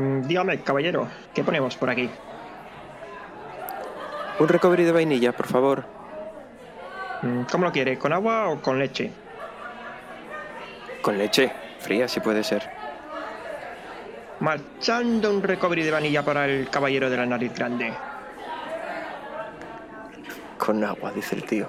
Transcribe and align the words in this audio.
Mm, 0.00 0.22
dígame, 0.22 0.62
caballero, 0.62 1.06
¿qué 1.34 1.44
ponemos 1.44 1.76
por 1.76 1.90
aquí? 1.90 2.08
Un 4.38 4.48
recovery 4.48 4.84
de 4.84 4.92
vainilla, 4.92 5.32
por 5.32 5.46
favor. 5.46 5.84
Mm, 7.20 7.42
¿Cómo 7.42 7.66
lo 7.66 7.72
quiere? 7.72 7.98
¿Con 7.98 8.14
agua 8.14 8.48
o 8.48 8.62
con 8.62 8.78
leche? 8.78 9.10
Con 11.02 11.18
leche, 11.18 11.52
fría 11.80 12.08
si 12.08 12.20
puede 12.20 12.42
ser. 12.42 12.70
Marchando 14.40 15.30
un 15.30 15.42
recovery 15.42 15.82
de 15.82 15.90
vainilla 15.90 16.24
para 16.24 16.46
el 16.46 16.70
caballero 16.70 17.10
de 17.10 17.16
la 17.18 17.26
nariz 17.26 17.52
grande. 17.54 17.92
Con 20.56 20.82
agua, 20.82 21.12
dice 21.12 21.36
el 21.36 21.44
tío. 21.44 21.68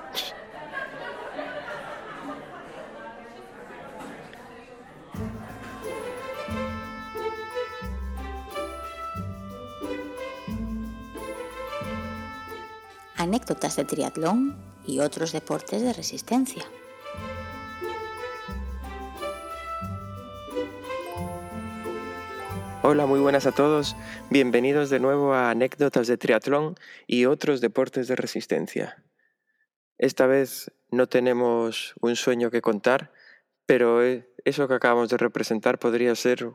Anécdotas 13.51 13.75
de 13.75 13.83
triatlón 13.83 14.55
y 14.87 14.99
otros 14.99 15.33
deportes 15.33 15.81
de 15.81 15.91
resistencia. 15.91 16.63
Hola, 22.81 23.05
muy 23.05 23.19
buenas 23.19 23.45
a 23.47 23.51
todos. 23.51 23.97
Bienvenidos 24.29 24.89
de 24.89 25.01
nuevo 25.01 25.33
a 25.33 25.49
anécdotas 25.49 26.07
de 26.07 26.15
triatlón 26.15 26.75
y 27.07 27.25
otros 27.25 27.59
deportes 27.59 28.07
de 28.07 28.15
resistencia. 28.15 29.03
Esta 29.97 30.27
vez 30.27 30.71
no 30.89 31.07
tenemos 31.07 31.93
un 31.99 32.15
sueño 32.15 32.51
que 32.51 32.61
contar, 32.61 33.11
pero 33.65 34.01
eh, 34.01 34.29
eso 34.45 34.69
que 34.69 34.75
acabamos 34.75 35.09
de 35.09 35.17
representar 35.17 35.77
podría 35.77 36.15
ser 36.15 36.49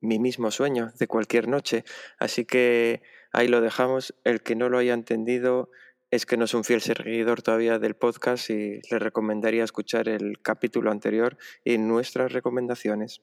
mi 0.00 0.20
mismo 0.20 0.52
sueño 0.52 0.92
de 1.00 1.08
cualquier 1.08 1.48
noche. 1.48 1.84
Así 2.20 2.44
que 2.44 3.02
ahí 3.32 3.48
lo 3.48 3.60
dejamos. 3.60 4.14
El 4.22 4.40
que 4.40 4.54
no 4.54 4.68
lo 4.68 4.78
haya 4.78 4.94
entendido 4.94 5.68
es 6.10 6.26
que 6.26 6.36
no 6.36 6.44
es 6.44 6.54
un 6.54 6.64
fiel 6.64 6.80
seguidor 6.80 7.42
todavía 7.42 7.78
del 7.78 7.94
podcast 7.94 8.50
y 8.50 8.80
le 8.90 8.98
recomendaría 8.98 9.64
escuchar 9.64 10.08
el 10.08 10.40
capítulo 10.40 10.90
anterior 10.90 11.36
y 11.64 11.78
nuestras 11.78 12.32
recomendaciones. 12.32 13.22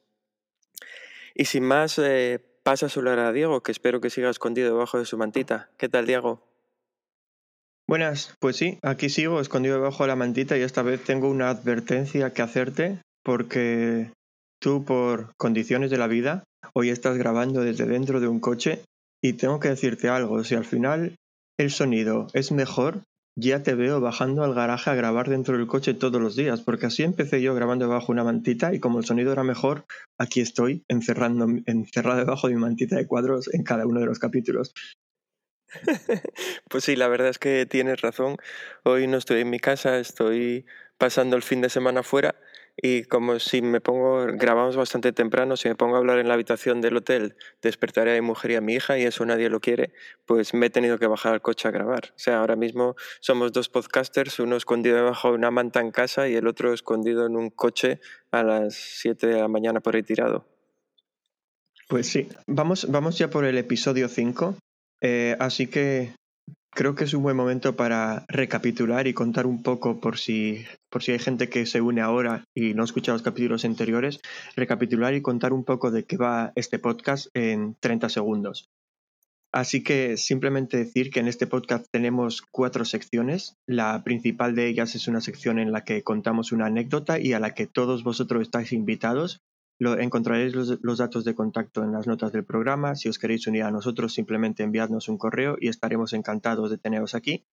Y 1.36 1.46
sin 1.46 1.64
más, 1.64 1.98
eh, 2.00 2.44
a 2.66 2.78
saludar 2.78 3.20
a 3.20 3.32
Diego, 3.32 3.62
que 3.62 3.72
espero 3.72 4.00
que 4.00 4.10
siga 4.10 4.30
escondido 4.30 4.70
debajo 4.70 4.98
de 4.98 5.06
su 5.06 5.18
mantita. 5.18 5.70
¿Qué 5.78 5.90
tal, 5.90 6.06
Diego? 6.06 6.48
Buenas, 7.88 8.36
pues 8.40 8.56
sí, 8.56 8.80
aquí 8.82 9.10
sigo 9.10 9.42
escondido 9.42 9.76
debajo 9.76 10.04
de 10.04 10.08
la 10.08 10.16
mantita 10.16 10.58
y 10.58 10.62
esta 10.62 10.82
vez 10.82 11.04
tengo 11.04 11.30
una 11.30 11.50
advertencia 11.50 12.32
que 12.32 12.42
hacerte 12.42 13.02
porque 13.24 14.12
tú 14.60 14.86
por 14.86 15.36
condiciones 15.36 15.92
de 15.92 15.98
la 15.98 16.08
vida 16.08 16.46
hoy 16.74 16.90
estás 16.90 17.18
grabando 17.18 17.62
desde 17.62 17.86
dentro 17.86 18.22
de 18.22 18.30
un 18.30 18.40
coche 18.40 18.82
y 19.22 19.34
tengo 19.34 19.60
que 19.60 19.68
decirte 19.68 20.08
algo, 20.08 20.44
si 20.46 20.56
al 20.56 20.66
final 20.66 21.16
el 21.58 21.72
sonido 21.72 22.28
es 22.34 22.52
mejor, 22.52 23.04
ya 23.36 23.64
te 23.64 23.74
veo 23.74 24.00
bajando 24.00 24.44
al 24.44 24.54
garaje 24.54 24.90
a 24.90 24.96
grabar 24.96 25.30
dentro 25.30 25.58
del 25.58 25.68
coche 25.68 25.94
todos 25.94 26.22
los 26.22 26.36
días, 26.36 26.62
porque 26.62 26.86
así 26.86 27.04
empecé 27.04 27.42
yo 27.42 27.56
grabando 27.56 27.88
bajo 27.88 28.12
una 28.12 28.24
mantita 28.24 28.74
y 28.74 28.80
como 28.80 29.00
el 29.00 29.06
sonido 29.06 29.32
era 29.32 29.44
mejor, 29.44 29.86
aquí 30.20 30.42
estoy 30.42 30.84
encerrando, 30.88 31.48
encerrado 31.66 32.20
debajo 32.20 32.48
de 32.48 32.56
mi 32.56 32.62
mantita 32.62 32.96
de 32.96 33.08
cuadros 33.08 33.52
en 33.54 33.64
cada 33.64 33.88
uno 33.88 34.00
de 34.00 34.06
los 34.06 34.20
capítulos. 34.20 34.74
Pues 36.70 36.84
sí, 36.84 36.96
la 36.96 37.08
verdad 37.08 37.30
es 37.30 37.40
que 37.40 37.66
tienes 37.66 38.02
razón. 38.02 38.38
Hoy 38.84 39.08
no 39.08 39.18
estoy 39.18 39.42
en 39.42 39.50
mi 39.50 39.60
casa, 39.60 39.98
estoy 39.98 40.66
pasando 40.98 41.36
el 41.36 41.42
fin 41.42 41.62
de 41.62 41.70
semana 41.70 42.04
fuera 42.04 42.36
y 42.76 43.04
como 43.04 43.40
si 43.40 43.62
me 43.62 43.82
pongo, 43.82 44.26
grabamos 44.34 44.76
bastante 44.76 45.14
temprano, 45.14 45.58
si 45.58 45.68
me 45.68 45.76
pongo 45.76 45.96
a 45.96 46.00
hablar 46.00 46.18
en 46.20 46.28
la 46.28 46.34
habitación 46.34 46.82
del 46.82 46.98
hotel, 46.98 47.36
despertaré 47.62 48.18
a 48.18 48.22
mi 48.22 48.26
mujer 48.26 48.52
y 48.52 48.56
a 48.56 48.62
mi 48.62 48.74
hija 48.74 48.98
y 48.98 49.04
eso 49.04 49.26
nadie 49.26 49.50
lo 49.50 49.60
quiere, 49.60 49.94
pues 50.26 50.54
me 50.54 50.68
he 50.68 50.70
tenido 50.70 50.98
que 50.98 51.06
bajar 51.08 51.34
al 51.34 51.42
coche 51.42 51.68
a 51.68 51.72
grabar. 51.72 52.14
O 52.16 52.20
sea, 52.20 52.40
ahora 52.40 52.56
mismo 52.56 52.96
somos 53.20 53.52
dos 53.52 53.70
podcasters, 53.70 54.40
uno 54.40 54.56
escondido 54.56 54.96
debajo 54.96 55.30
de 55.30 55.36
una 55.36 55.52
manta 55.52 55.82
en 55.82 55.92
casa 55.92 56.28
y 56.28 56.36
el 56.36 56.48
otro 56.48 56.74
escondido 56.74 57.28
en 57.28 57.36
un 57.36 57.52
coche 57.52 58.00
a 58.32 58.44
las 58.44 58.74
7 58.74 59.28
de 59.28 59.40
la 59.40 59.48
mañana 59.48 59.80
por 59.80 59.94
retirado. 59.94 60.48
Pues 61.88 62.08
sí, 62.08 62.28
vamos, 62.48 62.90
vamos 62.90 63.18
ya 63.20 63.30
por 63.30 63.46
el 63.46 63.58
episodio 63.58 64.08
5, 64.08 64.56
eh, 65.02 65.36
así 65.40 65.68
que 65.68 66.16
Creo 66.76 66.96
que 66.96 67.04
es 67.04 67.14
un 67.14 67.22
buen 67.22 67.38
momento 67.38 67.76
para 67.76 68.26
recapitular 68.28 69.06
y 69.06 69.14
contar 69.14 69.46
un 69.46 69.62
poco 69.62 70.00
por 70.00 70.18
si, 70.18 70.66
por 70.90 71.04
si 71.04 71.12
hay 71.12 71.20
gente 71.20 71.48
que 71.48 71.68
se 71.68 71.82
une 71.82 72.02
ahora 72.02 72.46
y 72.56 72.74
no 72.74 72.82
ha 72.82 72.86
escuchado 72.86 73.16
los 73.16 73.22
capítulos 73.22 73.64
anteriores, 73.64 74.22
recapitular 74.56 75.14
y 75.14 75.22
contar 75.22 75.54
un 75.54 75.64
poco 75.64 75.92
de 75.92 76.06
qué 76.06 76.18
va 76.18 76.52
este 76.56 76.80
podcast 76.80 77.28
en 77.36 77.76
30 77.80 78.10
segundos. 78.10 78.72
Así 79.52 79.84
que 79.84 80.18
simplemente 80.18 80.78
decir 80.78 81.12
que 81.12 81.20
en 81.20 81.28
este 81.28 81.46
podcast 81.46 81.86
tenemos 81.92 82.42
cuatro 82.42 82.86
secciones. 82.86 83.56
La 83.68 84.04
principal 84.04 84.56
de 84.56 84.68
ellas 84.68 84.96
es 84.96 85.08
una 85.08 85.22
sección 85.22 85.60
en 85.60 85.72
la 85.72 85.84
que 85.84 86.02
contamos 86.02 86.52
una 86.52 86.66
anécdota 86.66 87.20
y 87.20 87.34
a 87.34 87.40
la 87.40 87.54
que 87.54 87.68
todos 87.68 88.04
vosotros 88.04 88.42
estáis 88.42 88.74
invitados 88.74 89.44
encontraréis 90.00 90.56
los, 90.56 90.98
datos 90.98 91.26
de 91.26 91.36
contacto 91.36 91.84
en 91.84 91.92
las 91.92 92.08
notas 92.08 92.32
del 92.32 92.46
programa. 92.46 92.96
Si 92.96 93.10
os 93.10 93.20
queréis 93.20 93.48
unir 93.48 93.64
a 93.64 93.72
nosotros, 93.72 94.14
simplemente 94.14 94.64
enviadnos 94.64 95.10
un 95.10 95.18
correo 95.18 95.58
y 95.60 95.68
estaremos 95.68 96.14
encantados 96.14 96.70
de 96.72 96.78
teneros 96.78 97.16
aquí. 97.16 97.46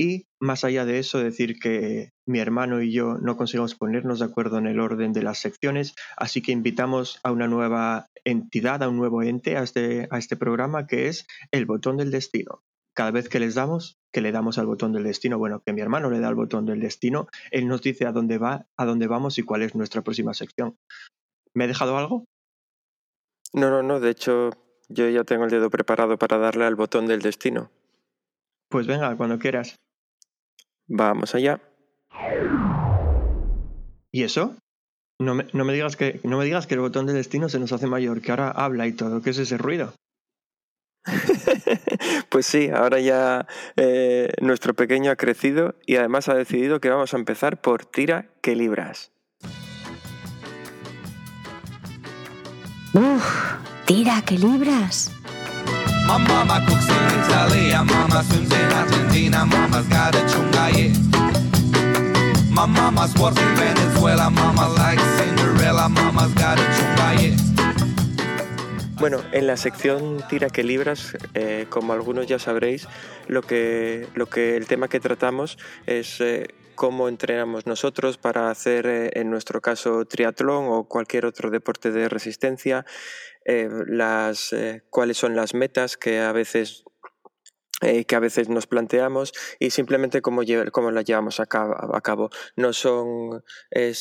Y 0.00 0.26
más 0.38 0.62
allá 0.62 0.84
de 0.84 1.00
eso, 1.00 1.18
decir 1.18 1.58
que 1.58 2.12
mi 2.24 2.38
hermano 2.38 2.80
y 2.80 2.92
yo 2.92 3.18
no 3.18 3.36
conseguimos 3.36 3.74
ponernos 3.74 4.20
de 4.20 4.26
acuerdo 4.26 4.58
en 4.58 4.68
el 4.68 4.78
orden 4.78 5.12
de 5.12 5.24
las 5.24 5.38
secciones, 5.38 5.96
así 6.16 6.40
que 6.40 6.52
invitamos 6.52 7.18
a 7.24 7.32
una 7.32 7.48
nueva 7.48 8.06
entidad, 8.24 8.84
a 8.84 8.88
un 8.88 8.96
nuevo 8.96 9.24
ente 9.24 9.56
a 9.56 9.64
este, 9.64 10.06
a 10.12 10.18
este 10.18 10.36
programa 10.36 10.86
que 10.86 11.08
es 11.08 11.26
el 11.50 11.66
botón 11.66 11.96
del 11.96 12.12
destino. 12.12 12.62
Cada 12.94 13.10
vez 13.10 13.28
que 13.28 13.40
les 13.40 13.54
damos, 13.54 13.98
que 14.12 14.20
le 14.20 14.30
damos 14.30 14.58
al 14.58 14.66
botón 14.66 14.92
del 14.92 15.04
destino, 15.04 15.38
bueno, 15.38 15.62
que 15.64 15.72
mi 15.72 15.80
hermano 15.80 16.10
le 16.10 16.20
da 16.20 16.28
al 16.28 16.34
botón 16.36 16.64
del 16.64 16.80
destino, 16.80 17.26
él 17.50 17.66
nos 17.66 17.82
dice 17.82 18.06
a 18.06 18.12
dónde 18.12 18.38
va, 18.38 18.66
a 18.76 18.84
dónde 18.84 19.08
vamos 19.08 19.38
y 19.38 19.42
cuál 19.42 19.62
es 19.62 19.74
nuestra 19.74 20.02
próxima 20.02 20.32
sección. 20.32 20.76
¿Me 21.54 21.64
he 21.64 21.68
dejado 21.68 21.96
algo? 21.96 22.24
No, 23.52 23.70
no, 23.70 23.82
no. 23.82 24.00
De 24.00 24.10
hecho, 24.10 24.50
yo 24.88 25.08
ya 25.08 25.24
tengo 25.24 25.44
el 25.44 25.50
dedo 25.50 25.70
preparado 25.70 26.18
para 26.18 26.38
darle 26.38 26.64
al 26.64 26.74
botón 26.74 27.06
del 27.06 27.22
destino. 27.22 27.70
Pues 28.68 28.86
venga, 28.86 29.16
cuando 29.16 29.38
quieras. 29.38 29.76
Vamos 30.86 31.34
allá. 31.34 31.60
¿Y 34.10 34.22
eso? 34.22 34.56
No 35.20 35.34
me, 35.34 35.46
no 35.52 35.64
me, 35.64 35.72
digas 35.72 35.96
que, 35.96 36.20
no 36.22 36.38
me 36.38 36.44
digas 36.44 36.66
que 36.66 36.74
el 36.74 36.80
botón 36.80 37.06
del 37.06 37.16
destino 37.16 37.48
se 37.48 37.58
nos 37.58 37.72
hace 37.72 37.86
mayor, 37.86 38.20
que 38.20 38.30
ahora 38.30 38.50
habla 38.50 38.86
y 38.86 38.92
todo. 38.92 39.20
¿Qué 39.20 39.30
es 39.30 39.38
ese 39.38 39.58
ruido? 39.58 39.94
pues 42.30 42.46
sí, 42.46 42.70
ahora 42.70 43.00
ya 43.00 43.46
eh, 43.76 44.32
nuestro 44.40 44.74
pequeño 44.74 45.10
ha 45.10 45.16
crecido 45.16 45.74
y 45.86 45.96
además 45.96 46.28
ha 46.28 46.34
decidido 46.34 46.80
que 46.80 46.90
vamos 46.90 47.14
a 47.14 47.16
empezar 47.16 47.60
por 47.60 47.84
tira 47.84 48.30
que 48.42 48.54
libras. 48.54 49.12
Uf, 52.94 53.54
tira 53.84 54.22
que 54.22 54.38
libras. 54.38 55.10
My 56.06 56.16
mama 56.16 56.64
cooks 56.66 56.88
in 56.88 57.04
Italy, 57.20 57.70
mama 57.84 58.24
swims 58.24 58.50
in 58.50 58.72
Argentina, 58.72 59.44
mama's 59.44 59.86
got 59.88 60.14
a 60.14 60.20
chungaye. 60.26 60.94
My 62.50 62.64
mama's 62.66 63.14
works 63.16 63.38
in 63.40 63.54
Venezuela, 63.56 64.30
mama 64.30 64.68
likes 64.70 65.02
Cinderella, 65.18 65.88
mama's 65.90 66.32
got 66.34 66.58
a 66.58 66.62
chungaye. 66.62 67.36
Bueno, 68.98 69.20
en 69.32 69.46
la 69.46 69.56
sección 69.56 70.24
Tira 70.28 70.48
que 70.48 70.64
libras, 70.64 71.16
eh, 71.34 71.66
como 71.68 71.92
algunos 71.92 72.26
ya 72.26 72.38
sabréis, 72.38 72.88
lo 73.28 73.42
que, 73.42 74.08
lo 74.14 74.26
que 74.26 74.56
el 74.56 74.66
tema 74.66 74.88
que 74.88 74.98
tratamos 74.98 75.56
es 75.86 76.20
eh, 76.20 76.48
cómo 76.78 77.08
entrenamos 77.08 77.66
nosotros 77.66 78.18
para 78.18 78.50
hacer, 78.50 78.86
eh, 78.86 79.10
en 79.14 79.30
nuestro 79.30 79.60
caso, 79.60 80.04
triatlón 80.04 80.66
o 80.68 80.84
cualquier 80.84 81.26
otro 81.26 81.50
deporte 81.50 81.90
de 81.90 82.08
resistencia, 82.08 82.86
las, 83.86 84.54
cuáles 84.90 85.16
son 85.16 85.34
las 85.34 85.54
metas 85.54 85.96
que 85.96 86.20
a 86.20 86.32
veces 86.32 86.84
eh, 87.80 88.04
que 88.06 88.16
a 88.16 88.20
veces 88.20 88.48
nos 88.48 88.66
planteamos 88.66 89.32
y 89.60 89.70
simplemente 89.70 90.20
cómo, 90.20 90.42
cómo 90.72 90.90
las 90.90 91.04
llevamos 91.04 91.38
a 91.38 91.46
cabo. 91.46 92.30
No, 92.56 92.72
son, 92.72 93.44
eh, 93.70 93.92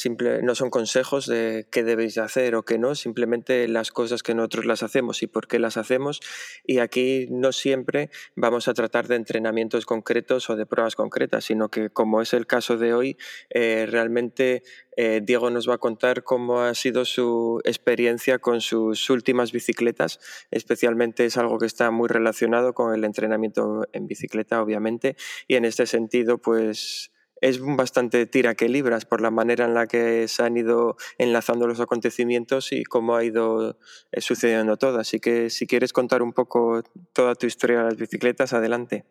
no 0.41 0.55
son 0.55 0.69
consejos 0.71 1.27
de 1.27 1.67
qué 1.71 1.83
debéis 1.83 2.17
hacer 2.17 2.55
o 2.55 2.63
qué 2.63 2.79
no, 2.79 2.95
simplemente 2.95 3.67
las 3.67 3.91
cosas 3.91 4.23
que 4.23 4.33
nosotros 4.33 4.65
las 4.65 4.81
hacemos 4.81 5.21
y 5.21 5.27
por 5.27 5.47
qué 5.47 5.59
las 5.59 5.77
hacemos. 5.77 6.21
Y 6.65 6.79
aquí 6.79 7.27
no 7.29 7.51
siempre 7.51 8.09
vamos 8.35 8.67
a 8.67 8.73
tratar 8.73 9.07
de 9.07 9.15
entrenamientos 9.15 9.85
concretos 9.85 10.49
o 10.49 10.55
de 10.55 10.65
pruebas 10.65 10.95
concretas, 10.95 11.45
sino 11.45 11.69
que 11.69 11.91
como 11.91 12.21
es 12.21 12.33
el 12.33 12.47
caso 12.47 12.77
de 12.77 12.95
hoy, 12.95 13.17
eh, 13.51 13.85
realmente 13.87 14.63
eh, 14.97 15.21
Diego 15.23 15.51
nos 15.51 15.69
va 15.69 15.75
a 15.75 15.77
contar 15.77 16.23
cómo 16.23 16.61
ha 16.61 16.73
sido 16.73 17.05
su 17.05 17.61
experiencia 17.63 18.39
con 18.39 18.61
sus 18.61 19.11
últimas 19.11 19.51
bicicletas. 19.51 20.19
Especialmente 20.49 21.23
es 21.25 21.37
algo 21.37 21.59
que 21.59 21.67
está 21.67 21.91
muy 21.91 22.09
relacionado 22.09 22.73
con 22.73 22.95
el 22.95 23.03
entrenamiento 23.03 23.87
en 23.93 24.07
bicicleta, 24.07 24.59
obviamente. 24.59 25.15
Y 25.47 25.55
en 25.55 25.65
este 25.65 25.85
sentido, 25.85 26.39
pues 26.39 27.11
es 27.39 27.59
bastante 27.61 28.25
tira 28.25 28.55
que 28.55 28.69
libras 28.69 29.05
por 29.05 29.21
la 29.21 29.29
manera 29.29 29.65
en 29.65 29.75
la 29.75 29.85
que 29.85 30.27
se 30.27 30.41
han 30.41 30.57
ido 30.57 30.97
enlazando 31.19 31.67
los 31.67 31.79
acontecimientos 31.79 32.71
y 32.71 32.83
cómo 32.83 33.15
ha 33.15 33.23
ido 33.23 33.77
eh, 34.11 34.21
sucediendo 34.21 34.77
todo. 34.77 34.99
Así 34.99 35.19
que 35.19 35.51
si 35.51 35.67
quieres 35.67 35.93
contar 35.93 36.23
un 36.23 36.33
poco 36.33 36.81
toda 37.13 37.35
tu 37.35 37.45
historia 37.45 37.79
de 37.79 37.83
las 37.83 37.97
bicicletas, 37.97 38.53
adelante. 38.53 39.05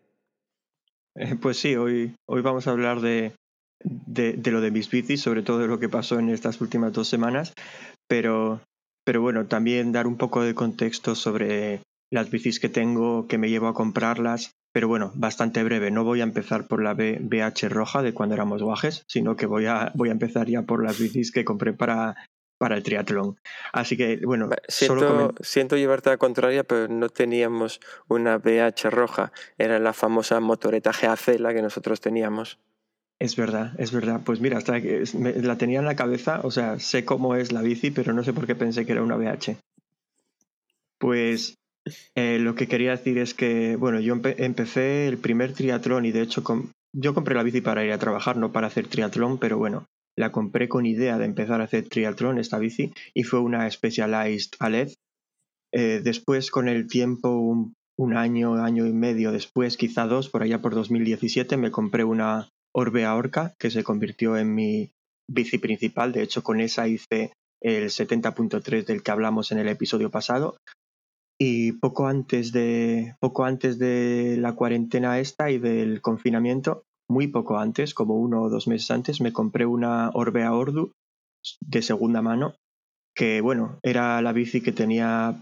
Eh, 1.15 1.37
pues 1.41 1.59
sí, 1.59 1.77
hoy, 1.77 2.17
hoy 2.27 2.43
vamos 2.43 2.67
a 2.67 2.73
hablar 2.73 3.01
de, 3.01 3.33
de, 3.87 4.39
lo 4.51 4.61
de 4.61 4.71
mis 4.71 4.91
bicis, 4.91 5.21
sobre 5.21 5.43
todo 5.43 5.59
de 5.59 5.69
lo 5.69 5.79
que 5.79 5.89
pasó 5.89 6.19
en 6.19 6.29
estas 6.31 6.61
últimas 6.61 6.93
dos 6.93 7.09
semanas, 7.09 7.53
pero, 8.09 8.61
pero 9.05 9.21
bueno, 9.21 9.47
también 9.47 9.93
dar 9.93 10.07
un 10.07 10.17
poco 10.17 10.43
de 10.43 10.55
contexto 10.55 11.15
sobre 11.15 11.81
las 12.11 12.31
bicis 12.31 12.61
que 12.61 12.69
tengo, 12.69 13.27
que 13.27 13.39
me 13.39 13.49
llevo 13.49 13.69
a 13.69 13.75
comprarlas, 13.75 14.53
pero 14.73 14.89
bueno, 14.89 15.11
bastante 15.15 15.65
breve. 15.65 15.91
No 15.91 16.05
voy 16.05 16.21
a 16.21 16.25
empezar 16.25 16.67
por 16.67 16.83
la 16.83 16.95
BH 16.95 17.69
roja 17.69 18.03
de 18.03 18.13
cuando 18.13 18.35
éramos 18.35 18.63
guajes, 18.63 19.05
sino 19.09 19.37
que 19.37 19.47
voy 19.47 19.67
a, 19.67 19.91
voy 19.95 20.11
a 20.11 20.13
empezar 20.13 20.49
ya 20.49 20.63
por 20.63 20.85
las 20.85 20.99
bicis 20.99 21.33
que 21.33 21.45
compré 21.45 21.73
para, 21.73 22.17
para 22.59 22.77
el 22.77 22.83
triatlón. 22.83 23.39
Así 23.73 23.97
que, 23.97 24.21
bueno, 24.25 24.51
siento, 24.69 25.35
siento 25.41 25.77
llevarte 25.77 26.11
a 26.11 26.13
la 26.13 26.19
contraria, 26.19 26.65
pero 26.65 26.89
no 26.89 27.09
teníamos 27.09 27.81
una 28.09 28.39
BH 28.39 28.91
roja. 28.91 29.33
Era 29.59 29.79
la 29.79 29.93
famosa 29.93 30.41
motoreta 30.41 30.93
GAC 30.93 31.39
la 31.39 31.55
que 31.55 31.63
nosotros 31.63 32.01
teníamos. 32.01 32.59
Es 33.19 33.35
verdad, 33.37 33.73
es 33.79 33.93
verdad. 33.93 34.21
Pues 34.25 34.41
mira, 34.41 34.59
hasta 34.59 34.81
que 34.81 35.05
la 35.15 35.57
tenía 35.57 35.79
en 35.79 35.87
la 35.87 35.97
cabeza, 35.97 36.41
o 36.43 36.51
sea, 36.51 36.79
sé 36.79 37.05
cómo 37.05 37.35
es 37.35 37.53
la 37.53 37.63
bici, 37.63 37.91
pero 37.91 38.13
no 38.13 38.23
sé 38.23 38.33
por 38.33 38.47
qué 38.47 38.55
pensé 38.55 38.85
que 38.85 38.93
era 38.93 39.03
una 39.03 39.17
BH. 39.17 39.57
Pues 40.99 41.55
eh, 42.15 42.39
lo 42.39 42.55
que 42.55 42.69
quería 42.69 42.91
decir 42.91 43.19
es 43.19 43.33
que, 43.33 43.77
bueno, 43.77 44.01
yo 44.01 44.15
empecé 44.23 45.09
el 45.09 45.19
primer 45.19 45.55
triatlón 45.55 46.05
y 46.05 46.13
de 46.13 46.23
hecho 46.23 46.43
yo 46.93 47.15
compré 47.15 47.35
la 47.35 47.43
bici 47.43 47.61
para 47.61 47.85
ir 47.85 47.93
a 47.93 47.99
trabajar, 47.99 48.37
no 48.37 48.53
para 48.53 48.67
hacer 48.67 48.89
triatlón, 48.89 49.39
pero 49.39 49.57
bueno, 49.57 49.87
la 50.17 50.33
compré 50.33 50.69
con 50.69 50.85
idea 50.85 51.19
de 51.19 51.25
empezar 51.25 51.61
a 51.61 51.65
hacer 51.65 51.89
triatlón, 51.89 52.39
esta 52.39 52.59
bici, 52.59 52.93
y 53.15 53.23
fue 53.23 53.41
una 53.41 53.71
Specialized 53.71 54.53
Aled. 54.59 54.93
Eh, 55.73 56.01
después, 56.03 56.51
con 56.51 56.69
el 56.69 56.87
tiempo, 56.87 57.31
un, 57.31 57.75
un, 57.99 58.17
año, 58.17 58.55
año 58.55 58.87
y 58.87 58.93
medio 58.93 59.33
después, 59.33 59.77
quizá 59.77 60.07
dos, 60.07 60.29
por 60.29 60.43
allá 60.43 60.61
por 60.61 60.75
2017, 60.75 61.57
me 61.57 61.71
compré 61.71 62.05
una 62.05 62.49
Orbea 62.77 63.15
Orca, 63.15 63.55
que 63.59 63.71
se 63.71 63.83
convirtió 63.83 64.37
en 64.37 64.55
mi 64.55 64.91
bici 65.29 65.59
principal. 65.59 66.13
De 66.13 66.23
hecho, 66.23 66.43
con 66.43 66.61
esa 66.61 66.87
hice 66.89 67.33
el 67.63 67.87
70.3 67.87 68.85
del 68.85 69.03
que 69.03 69.11
hablamos 69.11 69.51
en 69.51 69.59
el 69.59 69.69
episodio 69.69 70.11
pasado, 70.11 70.57
y 71.39 71.73
poco 71.73 72.07
antes 72.07 72.53
de 72.53 73.15
poco 73.21 73.45
antes 73.45 73.79
de 73.79 74.37
la 74.39 74.55
cuarentena 74.55 75.19
esta 75.19 75.51
y 75.51 75.59
del 75.59 76.01
confinamiento, 76.01 76.85
muy 77.09 77.29
poco 77.29 77.59
antes, 77.59 77.95
como 77.95 78.17
uno 78.17 78.43
o 78.43 78.51
dos 78.51 78.69
meses 78.69 78.91
antes, 78.91 79.21
me 79.21 79.33
compré 79.33 79.67
una 79.67 80.11
Orbea 80.13 80.53
Ordu 80.53 80.93
de 81.61 81.83
segunda 81.83 82.23
mano, 82.23 82.55
que 83.15 83.41
bueno, 83.41 83.79
era 83.83 84.21
la 84.23 84.33
bici 84.33 84.61
que 84.61 84.73
tenía 84.73 85.41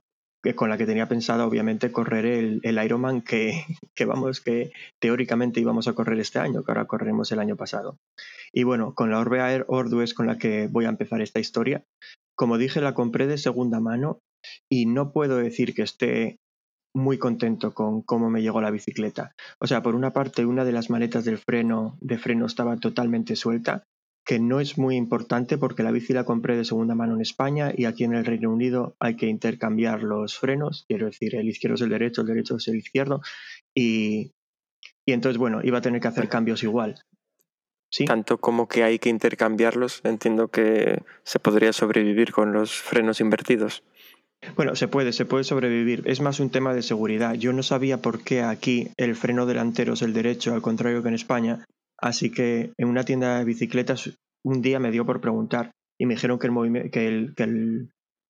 con 0.55 0.69
la 0.69 0.77
que 0.77 0.85
tenía 0.85 1.09
pensado 1.09 1.47
obviamente 1.47 1.91
correr 1.91 2.27
el, 2.27 2.61
el 2.63 2.85
Ironman 2.85 3.23
que, 3.23 3.65
que 3.95 4.05
vamos, 4.05 4.43
que 4.43 4.73
teóricamente 5.01 5.61
íbamos 5.61 5.89
a 5.89 5.95
correr 5.95 6.21
este 6.21 6.39
año, 6.39 6.63
que 6.63 6.71
ahora 6.71 6.87
corremos 6.87 7.33
el 7.33 7.39
año 7.39 7.57
pasado. 7.57 7.97
Y 8.53 8.65
bueno, 8.65 8.95
con 8.95 9.11
la 9.11 9.21
Orbea 9.21 9.65
Ordu 9.67 10.03
es 10.03 10.13
con 10.13 10.27
la 10.27 10.37
que 10.37 10.69
voy 10.71 10.85
a 10.85 10.91
empezar 10.91 11.23
esta 11.23 11.41
historia. 11.41 11.85
Como 12.37 12.59
dije, 12.59 12.81
la 12.81 12.95
compré 12.95 13.27
de 13.27 13.39
segunda 13.39 13.81
mano 13.81 14.19
y 14.71 14.87
no 14.87 15.13
puedo 15.13 15.39
decir 15.39 15.75
que 15.75 15.83
esté 15.83 16.37
muy 16.95 17.19
contento 17.19 17.75
con 17.75 18.03
cómo 18.03 18.31
me 18.31 18.43
llegó 18.43 18.61
la 18.61 18.71
bicicleta. 18.71 19.35
O 19.59 19.67
sea, 19.67 19.83
por 19.83 19.95
una 19.95 20.13
parte, 20.13 20.47
una 20.47 20.65
de 20.65 20.73
las 20.73 20.91
maletas 20.91 21.25
del 21.25 21.39
freno 21.39 21.99
de 22.01 22.19
freno 22.19 22.47
estaba 22.47 22.77
totalmente 22.77 23.35
suelta, 23.35 23.85
que 24.25 24.39
no 24.39 24.61
es 24.61 24.79
muy 24.79 24.97
importante 24.97 25.59
porque 25.59 25.83
la 25.83 25.91
bici 25.91 26.13
la 26.13 26.25
compré 26.25 26.57
de 26.57 26.65
segunda 26.65 26.95
mano 26.95 27.15
en 27.15 27.21
España 27.21 27.73
y 27.77 27.85
aquí 27.85 28.05
en 28.05 28.15
el 28.15 28.25
Reino 28.25 28.51
Unido 28.51 28.97
hay 28.99 29.17
que 29.17 29.27
intercambiar 29.27 30.03
los 30.03 30.39
frenos, 30.39 30.85
quiero 30.89 31.07
decir, 31.07 31.35
el 31.37 31.49
izquierdo 31.49 31.75
es 31.75 31.83
el 31.83 31.91
derecho, 31.91 32.23
el 32.23 32.29
derecho 32.29 32.57
es 32.57 32.69
el 32.69 32.77
izquierdo, 32.77 33.21
y, 33.75 34.33
y 35.05 35.13
entonces, 35.13 35.39
bueno, 35.39 35.61
iba 35.63 35.79
a 35.79 35.83
tener 35.83 36.01
que 36.01 36.09
hacer 36.09 36.29
cambios 36.29 36.63
igual. 36.63 37.05
¿Sí? 37.91 38.07
Tanto 38.07 38.39
como 38.39 38.67
que 38.67 38.83
hay 38.83 38.99
que 38.99 39.11
intercambiarlos, 39.11 40.01
entiendo 40.05 40.49
que 40.49 41.03
se 41.23 41.39
podría 41.39 41.73
sobrevivir 41.73 42.33
con 42.33 42.53
los 42.53 42.73
frenos 42.73 43.21
invertidos. 43.21 43.85
Bueno, 44.57 44.75
se 44.75 44.89
puede, 44.89 45.13
se 45.13 45.25
puede 45.25 45.45
sobrevivir. 45.45 46.03
Es 46.07 46.21
más 46.21 46.41
un 46.41 46.51
tema 46.51 46.75
de 46.75 46.83
seguridad. 46.83 47.35
Yo 47.35 47.53
no 47.53 47.63
sabía 47.63 48.03
por 48.03 48.23
qué 48.23 48.43
aquí 48.43 48.91
el 48.97 49.15
freno 49.15 49.47
delantero 49.47 49.95
es 49.95 50.03
el 50.03 50.13
derecho, 50.13 50.55
al 50.55 50.63
contrario 50.63 51.03
que 51.03 51.09
en 51.09 51.15
España. 51.15 51.65
Así 52.05 52.29
que 52.29 52.75
en 52.77 52.89
una 52.89 53.05
tienda 53.05 53.39
de 53.39 53.47
bicicletas 53.47 54.11
un 54.45 54.61
día 54.61 54.79
me 54.79 54.91
dio 54.91 55.07
por 55.07 55.23
preguntar 55.23 55.71
y 55.99 56.05
me 56.05 56.17
dijeron 56.17 56.39
que 56.39 56.49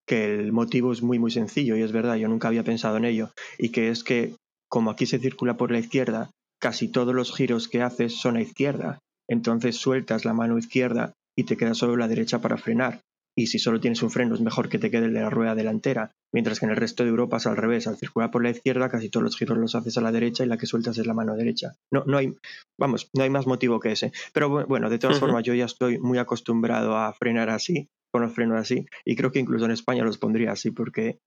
el, 0.06 0.52
motivo 0.52 0.92
es 0.92 1.02
muy, 1.02 1.18
muy 1.18 1.32
sencillo 1.32 1.74
y 1.74 1.82
es 1.82 1.90
verdad, 1.90 2.14
yo 2.14 2.28
nunca 2.28 2.46
había 2.46 2.62
pensado 2.62 2.98
en 2.98 3.04
ello. 3.04 3.32
Y 3.58 3.70
que 3.70 3.88
es 3.88 4.04
que 4.04 4.36
como 4.68 4.92
aquí 4.92 5.06
se 5.06 5.18
circula 5.18 5.56
por 5.56 5.72
la 5.72 5.80
izquierda, 5.80 6.30
casi 6.60 6.86
todos 6.86 7.16
los 7.16 7.34
giros 7.34 7.66
que 7.66 7.82
haces 7.82 8.14
son 8.14 8.36
a 8.36 8.42
izquierda. 8.42 9.00
Entonces 9.28 9.76
sueltas 9.76 10.24
la 10.24 10.34
mano 10.34 10.56
izquierda 10.56 11.12
y 11.36 11.42
te 11.42 11.56
queda 11.56 11.74
solo 11.74 11.96
la 11.96 12.06
derecha 12.06 12.40
para 12.40 12.56
frenar 12.56 13.00
y 13.36 13.48
si 13.48 13.58
solo 13.58 13.80
tienes 13.80 14.02
un 14.02 14.10
freno 14.10 14.34
es 14.34 14.40
mejor 14.40 14.68
que 14.68 14.78
te 14.78 14.90
quede 14.90 15.06
el 15.06 15.14
de 15.14 15.20
la 15.20 15.30
rueda 15.30 15.54
delantera, 15.54 16.12
mientras 16.32 16.60
que 16.60 16.66
en 16.66 16.70
el 16.70 16.76
resto 16.76 17.02
de 17.02 17.10
Europa 17.10 17.38
es 17.38 17.46
al 17.46 17.56
revés, 17.56 17.86
al 17.86 17.96
circular 17.96 18.30
por 18.30 18.42
la 18.42 18.50
izquierda 18.50 18.88
casi 18.88 19.08
todos 19.08 19.24
los 19.24 19.36
giros 19.36 19.58
los 19.58 19.74
haces 19.74 19.98
a 19.98 20.00
la 20.00 20.12
derecha 20.12 20.44
y 20.44 20.48
la 20.48 20.56
que 20.56 20.66
sueltas 20.66 20.98
es 20.98 21.06
la 21.06 21.14
mano 21.14 21.36
derecha. 21.36 21.74
No, 21.90 22.04
no 22.06 22.18
hay, 22.18 22.34
vamos, 22.78 23.10
no 23.12 23.24
hay 23.24 23.30
más 23.30 23.46
motivo 23.46 23.80
que 23.80 23.92
ese. 23.92 24.12
Pero 24.32 24.66
bueno, 24.66 24.88
de 24.88 24.98
todas 24.98 25.18
formas 25.18 25.42
yo 25.42 25.54
ya 25.54 25.64
estoy 25.64 25.98
muy 25.98 26.18
acostumbrado 26.18 26.96
a 26.96 27.12
frenar 27.12 27.50
así, 27.50 27.88
con 28.12 28.22
los 28.22 28.32
frenos 28.32 28.58
así, 28.58 28.86
y 29.04 29.16
creo 29.16 29.32
que 29.32 29.40
incluso 29.40 29.64
en 29.64 29.72
España 29.72 30.04
los 30.04 30.18
pondría 30.18 30.52
así, 30.52 30.70
porque 30.70 31.18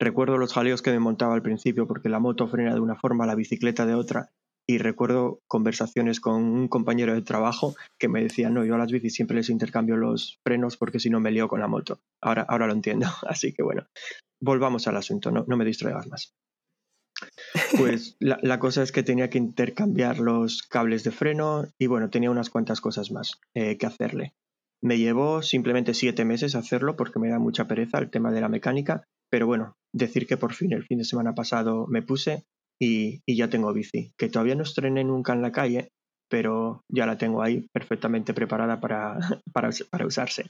recuerdo 0.00 0.38
los 0.38 0.54
jaleos 0.54 0.80
que 0.80 0.90
me 0.90 0.98
montaba 0.98 1.34
al 1.34 1.42
principio, 1.42 1.86
porque 1.86 2.08
la 2.08 2.18
moto 2.18 2.48
frena 2.48 2.72
de 2.72 2.80
una 2.80 2.96
forma, 2.96 3.26
la 3.26 3.34
bicicleta 3.34 3.84
de 3.84 3.94
otra, 3.94 4.30
y 4.70 4.78
recuerdo 4.78 5.40
conversaciones 5.48 6.20
con 6.20 6.44
un 6.44 6.68
compañero 6.68 7.12
de 7.12 7.22
trabajo 7.22 7.74
que 7.98 8.06
me 8.06 8.22
decía, 8.22 8.50
no, 8.50 8.64
yo 8.64 8.76
a 8.76 8.78
las 8.78 8.92
bicis 8.92 9.14
siempre 9.14 9.36
les 9.36 9.50
intercambio 9.50 9.96
los 9.96 10.38
frenos 10.46 10.76
porque 10.76 11.00
si 11.00 11.10
no 11.10 11.18
me 11.18 11.32
lío 11.32 11.48
con 11.48 11.58
la 11.58 11.66
moto. 11.66 11.98
Ahora, 12.22 12.42
ahora 12.42 12.68
lo 12.68 12.72
entiendo, 12.72 13.08
así 13.28 13.52
que 13.52 13.64
bueno, 13.64 13.88
volvamos 14.40 14.86
al 14.86 14.96
asunto, 14.96 15.32
no, 15.32 15.44
no 15.48 15.56
me 15.56 15.64
distraigas 15.64 16.06
más. 16.06 16.34
Pues 17.76 18.16
la, 18.20 18.60
cosa 18.60 18.84
es 18.84 18.92
que 18.92 19.02
tenía 19.02 19.28
que 19.28 19.38
intercambiar 19.38 20.20
los 20.20 20.62
cables 20.62 21.02
de 21.02 21.10
freno 21.10 21.64
y 21.76 21.88
bueno, 21.88 22.08
tenía 22.08 22.30
unas 22.30 22.48
cuantas 22.48 22.80
cosas 22.80 23.10
más 23.10 23.40
eh, 23.56 23.76
que 23.76 23.86
hacerle. 23.86 24.34
Me 24.80 24.98
llevó 24.98 25.42
simplemente 25.42 25.94
siete 25.94 26.24
meses 26.24 26.54
hacerlo 26.54 26.94
porque 26.94 27.18
me 27.18 27.28
da 27.28 27.40
mucha 27.40 27.66
pereza 27.66 27.98
el 27.98 28.10
tema 28.10 28.30
de 28.30 28.40
la 28.40 28.48
mecánica, 28.48 29.02
pero 29.32 29.48
bueno, 29.48 29.74
decir 29.92 30.28
que 30.28 30.36
por 30.36 30.54
fin 30.54 30.72
el 30.72 30.84
fin 30.84 30.98
de 30.98 31.04
semana 31.04 31.34
pasado 31.34 31.88
me 31.88 32.02
puse 32.02 32.44
y, 32.80 33.22
ya 33.26 33.48
tengo 33.50 33.72
bici, 33.72 34.12
que 34.16 34.28
todavía 34.28 34.54
no 34.54 34.62
estrené 34.62 35.04
nunca 35.04 35.34
en 35.34 35.42
la 35.42 35.52
calle, 35.52 35.90
pero 36.28 36.82
ya 36.88 37.06
la 37.06 37.18
tengo 37.18 37.42
ahí 37.42 37.66
perfectamente 37.72 38.32
preparada 38.32 38.80
para, 38.80 39.18
para, 39.52 40.06
usarse. 40.06 40.46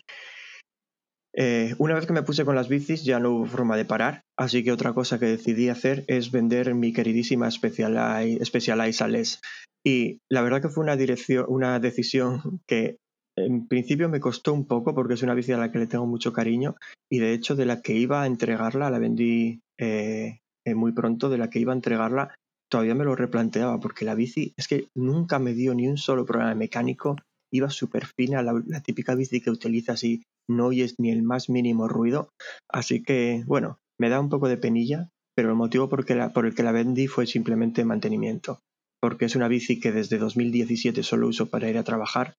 Eh, 1.35 1.75
una 1.79 1.95
vez 1.95 2.07
que 2.07 2.13
me 2.13 2.23
puse 2.23 2.45
con 2.45 2.57
las 2.57 2.69
bicis 2.69 3.05
ya 3.05 3.21
no 3.21 3.31
hubo 3.31 3.47
forma 3.47 3.77
de 3.77 3.85
parar, 3.85 4.23
así 4.37 4.65
que 4.65 4.73
otra 4.73 4.93
cosa 4.93 5.19
que 5.19 5.27
decidí 5.27 5.69
hacer 5.69 6.05
es 6.09 6.31
vender 6.31 6.75
mi 6.75 6.93
queridísima 6.93 7.51
Specialized, 7.51 8.45
Specialized 8.45 9.39
Y 9.85 10.19
la 10.29 10.43
verdad 10.43 10.61
que 10.61 10.69
fue 10.69 10.83
una, 10.83 10.97
dirección, 10.97 11.47
una 11.49 11.79
decisión 11.79 12.61
que 12.67 12.97
en 13.37 13.69
principio 13.69 14.09
me 14.09 14.21
costó 14.21 14.53
un 14.53 14.67
poco 14.67 14.95
porque 14.95 15.15
es 15.15 15.23
una 15.23 15.35
bici 15.35 15.53
a 15.53 15.59
la 15.59 15.71
que 15.71 15.79
le 15.79 15.87
tengo 15.87 16.07
mucho 16.07 16.33
cariño 16.33 16.77
y 17.11 17.21
de 17.21 17.33
hecho 17.33 17.55
de 17.55 17.65
la 17.65 17.81
que 17.81 17.95
iba 17.95 18.23
a 18.23 18.27
entregarla 18.27 18.91
la 18.91 18.99
vendí 18.99 19.61
eh, 19.79 20.41
eh, 20.65 20.75
muy 20.75 20.93
pronto 20.93 21.29
de 21.29 21.39
la 21.39 21.51
que 21.51 21.59
iba 21.59 21.73
a 21.73 21.77
entregarla, 21.77 22.35
todavía 22.71 22.95
me 22.95 23.05
lo 23.05 23.17
replanteaba, 23.17 23.81
porque 23.81 24.05
la 24.05 24.15
bici 24.15 24.55
es 24.57 24.69
que 24.69 24.89
nunca 24.95 25.39
me 25.39 25.55
dio 25.55 25.75
ni 25.75 25.89
un 25.89 25.99
solo 25.99 26.25
problema 26.25 26.55
mecánico, 26.55 27.17
iba 27.53 27.69
súper 27.69 28.07
fina, 28.07 28.43
la, 28.43 28.81
típica 28.81 29.15
bici 29.15 29.41
que 29.41 29.51
utilizas 29.51 30.05
y 30.05 30.23
no 30.49 30.67
oyes 30.67 30.95
ni 30.99 31.11
el 31.11 31.23
más 31.23 31.49
mínimo 31.49 31.89
ruido, 31.89 32.31
así 32.69 33.03
que 33.03 33.43
bueno, 33.47 33.79
me 33.99 34.09
da 34.09 34.21
un 34.21 34.29
poco 34.29 34.49
de 34.49 34.57
penilla, 34.57 35.09
pero 35.35 35.51
el 35.51 35.57
motivo 35.57 35.89
por, 35.89 36.07
por 36.33 36.47
el 36.47 36.55
que 36.55 36.63
la 36.63 36.73
vendí 36.73 37.07
fue 37.07 37.27
simplemente 37.27 37.85
mantenimiento, 37.85 38.61
porque 39.01 39.25
es 39.25 39.37
una 39.37 39.49
bici 39.49 39.81
que 39.81 39.93
desde 39.93 40.19
2017 40.19 41.03
solo 41.03 41.29
uso 41.29 41.47
para 41.47 41.69
ir 41.69 41.79
a 41.79 41.85
trabajar 41.85 42.35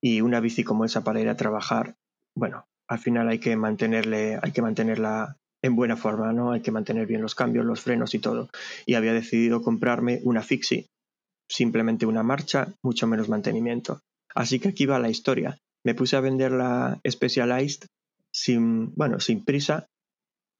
y 0.00 0.20
una 0.20 0.40
bici 0.40 0.64
como 0.64 0.84
esa 0.84 1.04
para 1.04 1.20
ir 1.20 1.28
a 1.28 1.36
trabajar, 1.36 1.94
bueno, 2.34 2.64
al 2.88 2.98
final 2.98 3.28
hay 3.28 3.38
que 3.38 3.56
mantenerle, 3.56 4.38
hay 4.42 4.52
que 4.52 4.62
mantenerla 4.62 5.36
en 5.62 5.76
buena 5.76 5.96
forma, 5.96 6.32
¿no? 6.32 6.52
Hay 6.52 6.60
que 6.60 6.72
mantener 6.72 7.06
bien 7.06 7.22
los 7.22 7.34
cambios, 7.34 7.64
los 7.64 7.80
frenos 7.80 8.14
y 8.14 8.18
todo. 8.18 8.50
Y 8.84 8.94
había 8.94 9.12
decidido 9.12 9.62
comprarme 9.62 10.20
una 10.24 10.42
Fixie, 10.42 10.86
simplemente 11.48 12.06
una 12.06 12.22
marcha, 12.22 12.74
mucho 12.82 13.06
menos 13.06 13.28
mantenimiento. 13.28 14.00
Así 14.34 14.58
que 14.58 14.68
aquí 14.68 14.86
va 14.86 14.98
la 14.98 15.10
historia. 15.10 15.58
Me 15.84 15.94
puse 15.94 16.16
a 16.16 16.20
vender 16.20 16.52
la 16.52 17.00
Specialized 17.08 17.86
sin, 18.32 18.94
bueno, 18.94 19.20
sin 19.20 19.44
prisa 19.44 19.86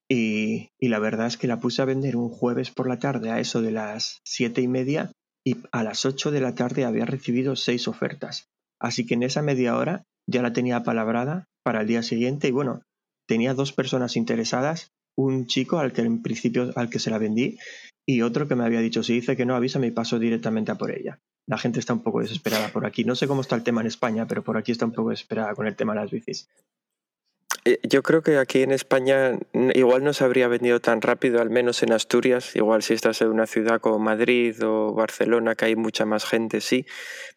y, 0.08 0.68
y, 0.78 0.88
la 0.88 0.98
verdad 0.98 1.26
es 1.26 1.36
que 1.36 1.46
la 1.46 1.60
puse 1.60 1.80
a 1.80 1.86
vender 1.86 2.16
un 2.16 2.28
jueves 2.28 2.70
por 2.70 2.88
la 2.88 2.98
tarde 2.98 3.30
a 3.30 3.40
eso 3.40 3.62
de 3.62 3.70
las 3.70 4.20
siete 4.24 4.60
y 4.60 4.68
media 4.68 5.10
y 5.44 5.56
a 5.72 5.82
las 5.82 6.04
ocho 6.04 6.30
de 6.30 6.40
la 6.40 6.54
tarde 6.54 6.84
había 6.84 7.06
recibido 7.06 7.56
seis 7.56 7.88
ofertas. 7.88 8.46
Así 8.78 9.06
que 9.06 9.14
en 9.14 9.22
esa 9.22 9.42
media 9.42 9.76
hora 9.76 10.04
ya 10.28 10.42
la 10.42 10.52
tenía 10.52 10.82
palabrada 10.82 11.46
para 11.64 11.80
el 11.80 11.86
día 11.86 12.02
siguiente 12.02 12.48
y 12.48 12.50
bueno, 12.50 12.82
tenía 13.32 13.54
dos 13.54 13.72
personas 13.72 14.16
interesadas, 14.16 14.92
un 15.16 15.46
chico 15.46 15.78
al 15.78 15.94
que 15.94 16.02
en 16.02 16.20
principio 16.20 16.70
al 16.76 16.90
que 16.90 16.98
se 16.98 17.08
la 17.08 17.16
vendí 17.16 17.58
y 18.06 18.20
otro 18.20 18.46
que 18.46 18.56
me 18.56 18.64
había 18.64 18.80
dicho 18.80 19.02
si 19.02 19.14
dice 19.14 19.38
que 19.38 19.46
no 19.46 19.56
avisa 19.56 19.78
me 19.78 19.90
paso 19.90 20.18
directamente 20.18 20.70
a 20.70 20.74
por 20.74 20.90
ella. 20.90 21.18
La 21.48 21.56
gente 21.56 21.80
está 21.80 21.94
un 21.94 22.02
poco 22.02 22.20
desesperada 22.20 22.68
por 22.68 22.84
aquí. 22.84 23.04
No 23.04 23.16
sé 23.16 23.26
cómo 23.26 23.40
está 23.40 23.56
el 23.56 23.62
tema 23.62 23.80
en 23.80 23.86
España, 23.86 24.26
pero 24.26 24.44
por 24.44 24.58
aquí 24.58 24.70
está 24.70 24.84
un 24.84 24.92
poco 24.92 25.08
desesperada 25.08 25.54
con 25.54 25.66
el 25.66 25.74
tema 25.76 25.94
de 25.94 26.00
las 26.00 26.10
bicis. 26.10 26.50
Eh, 27.64 27.78
yo 27.84 28.02
creo 28.02 28.22
que 28.22 28.38
aquí 28.38 28.62
en 28.62 28.72
España 28.72 29.38
igual 29.74 30.02
no 30.02 30.12
se 30.12 30.24
habría 30.24 30.48
vendido 30.48 30.80
tan 30.80 31.00
rápido, 31.00 31.40
al 31.40 31.48
menos 31.48 31.84
en 31.84 31.92
Asturias. 31.92 32.56
Igual 32.56 32.82
si 32.82 32.94
estás 32.94 33.22
en 33.22 33.28
una 33.28 33.46
ciudad 33.46 33.80
como 33.80 34.00
Madrid 34.00 34.56
o 34.64 34.92
Barcelona, 34.92 35.54
que 35.54 35.66
hay 35.66 35.76
mucha 35.76 36.04
más 36.04 36.24
gente, 36.24 36.60
sí. 36.60 36.86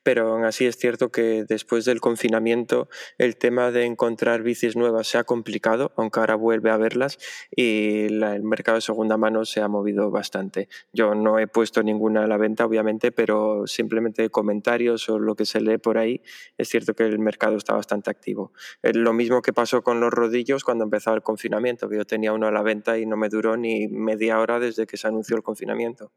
Pero 0.02 0.34
aún 0.34 0.44
así 0.44 0.66
es 0.66 0.78
cierto 0.78 1.12
que 1.12 1.46
después 1.48 1.86
del 1.86 2.02
confinamiento 2.02 2.90
el 3.20 3.38
tema 3.38 3.70
de 3.70 3.86
encontrar 3.86 4.42
bicis 4.42 4.76
nuevas 4.76 5.08
se 5.08 5.20
ha 5.20 5.24
complicado, 5.24 5.92
aunque 5.96 6.20
ahora 6.20 6.34
vuelve 6.34 6.72
a 6.72 6.78
verlas, 6.78 7.20
y 7.56 8.06
el 8.06 8.44
mercado 8.44 8.78
de 8.78 8.82
segunda 8.82 9.18
mano 9.18 9.46
se 9.46 9.62
ha 9.62 9.68
movido 9.68 10.10
bastante. 10.10 10.70
Yo 10.92 11.14
no 11.14 11.38
he 11.38 11.46
puesto 11.46 11.84
ninguna 11.84 12.24
a 12.24 12.28
la 12.28 12.38
venta, 12.38 12.66
obviamente, 12.66 13.12
pero 13.12 13.68
simplemente 13.68 14.32
comentarios 14.32 15.08
o 15.10 15.20
lo 15.20 15.36
que 15.36 15.46
se 15.46 15.62
lee 15.62 15.78
por 15.78 16.00
ahí, 16.00 16.24
es 16.58 16.70
cierto 16.70 16.96
que 16.96 17.04
el 17.04 17.20
mercado 17.20 17.58
está 17.58 17.74
bastante 17.74 18.10
activo. 18.10 18.54
Eh, 18.82 18.94
lo 18.94 19.14
mismo 19.14 19.44
que 19.44 19.54
pasó 19.54 19.84
con 19.84 20.00
los 20.00 20.15
rodillos 20.16 20.64
cuando 20.64 20.84
empezaba 20.84 21.16
el 21.16 21.24
confinamiento, 21.24 21.90
que 21.90 21.98
yo 21.98 22.06
tenía 22.06 22.34
uno 22.34 22.48
a 22.48 22.52
la 22.52 22.64
venta 22.64 22.98
y 22.98 23.06
no 23.06 23.18
me 23.18 23.30
duró 23.30 23.58
ni 23.58 23.88
media 23.88 24.40
hora 24.40 24.60
desde 24.60 24.88
que 24.88 24.98
se 24.98 25.08
anunció 25.08 25.36
el 25.36 25.44
confinamiento. 25.44 26.12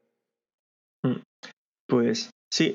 Mm. 1.05 1.21
Pues 1.89 2.31
sí, 2.53 2.75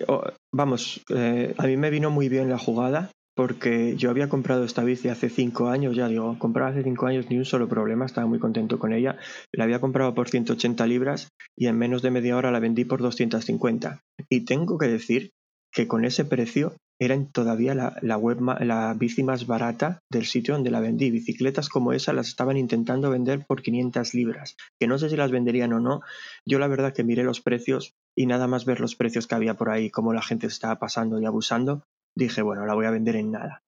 vamos, 0.54 1.04
eh, 1.10 1.54
a 1.58 1.68
mí 1.68 1.78
me 1.78 1.90
vino 1.90 2.10
muy 2.10 2.30
bien 2.30 2.50
la 2.50 2.58
jugada 2.58 3.12
porque 3.36 3.96
yo 3.96 4.10
había 4.10 4.30
comprado 4.30 4.64
esta 4.64 4.84
bici 4.84 5.10
hace 5.10 5.30
cinco 5.30 5.68
años, 5.68 5.96
ya 5.96 6.08
digo, 6.08 6.38
comprado 6.38 6.72
hace 6.72 6.84
cinco 6.84 7.08
años 7.08 7.30
ni 7.30 7.38
un 7.38 7.46
solo 7.46 7.68
problema, 7.68 8.06
estaba 8.06 8.28
muy 8.28 8.40
contento 8.40 8.78
con 8.78 8.94
ella. 8.94 9.18
La 9.52 9.64
había 9.64 9.82
comprado 9.82 10.14
por 10.14 10.30
180 10.30 10.86
libras 10.88 11.30
y 11.56 11.68
en 11.68 11.78
menos 11.78 12.02
de 12.02 12.12
media 12.12 12.38
hora 12.38 12.52
la 12.52 12.60
vendí 12.60 12.86
por 12.86 13.02
250. 13.02 14.02
Y 14.30 14.46
tengo 14.46 14.78
que 14.78 14.88
decir 14.88 15.32
que 15.72 15.88
con 15.88 16.06
ese 16.06 16.26
precio 16.26 16.76
era 17.00 17.22
todavía 17.26 17.74
la, 17.74 18.18
web, 18.18 18.40
la 18.62 18.94
bici 18.94 19.24
más 19.24 19.48
barata 19.48 20.02
del 20.10 20.26
sitio 20.26 20.54
donde 20.54 20.72
la 20.72 20.80
vendí. 20.80 21.12
Bicicletas 21.12 21.70
como 21.70 21.94
esa 21.94 22.14
las 22.14 22.28
estaban 22.28 22.58
intentando 22.58 23.10
vender 23.10 23.46
por 23.46 23.62
500 23.62 24.14
libras, 24.14 24.56
que 24.80 24.88
no 24.88 24.98
sé 24.98 25.10
si 25.10 25.16
las 25.16 25.32
venderían 25.32 25.74
o 25.74 25.80
no. 25.80 26.02
Yo 26.46 26.60
la 26.60 26.68
verdad 26.68 26.94
que 26.94 27.04
miré 27.04 27.24
los 27.24 27.42
precios 27.42 27.96
y 28.16 28.26
nada 28.26 28.48
más 28.48 28.66
ver 28.66 28.80
los 28.80 28.96
precios 28.96 29.28
que 29.28 29.36
había 29.36 29.56
por 29.56 29.70
ahí, 29.70 29.90
cómo 29.90 30.14
la 30.14 30.22
gente 30.22 30.48
se 30.48 30.54
estaba 30.54 30.80
pasando 30.80 31.20
y 31.20 31.26
abusando, 31.26 31.84
dije, 32.16 32.42
bueno, 32.42 32.66
la 32.66 32.76
voy 32.76 32.86
a 32.86 32.92
vender 32.92 33.16
en 33.16 33.32
nada. 33.32 33.64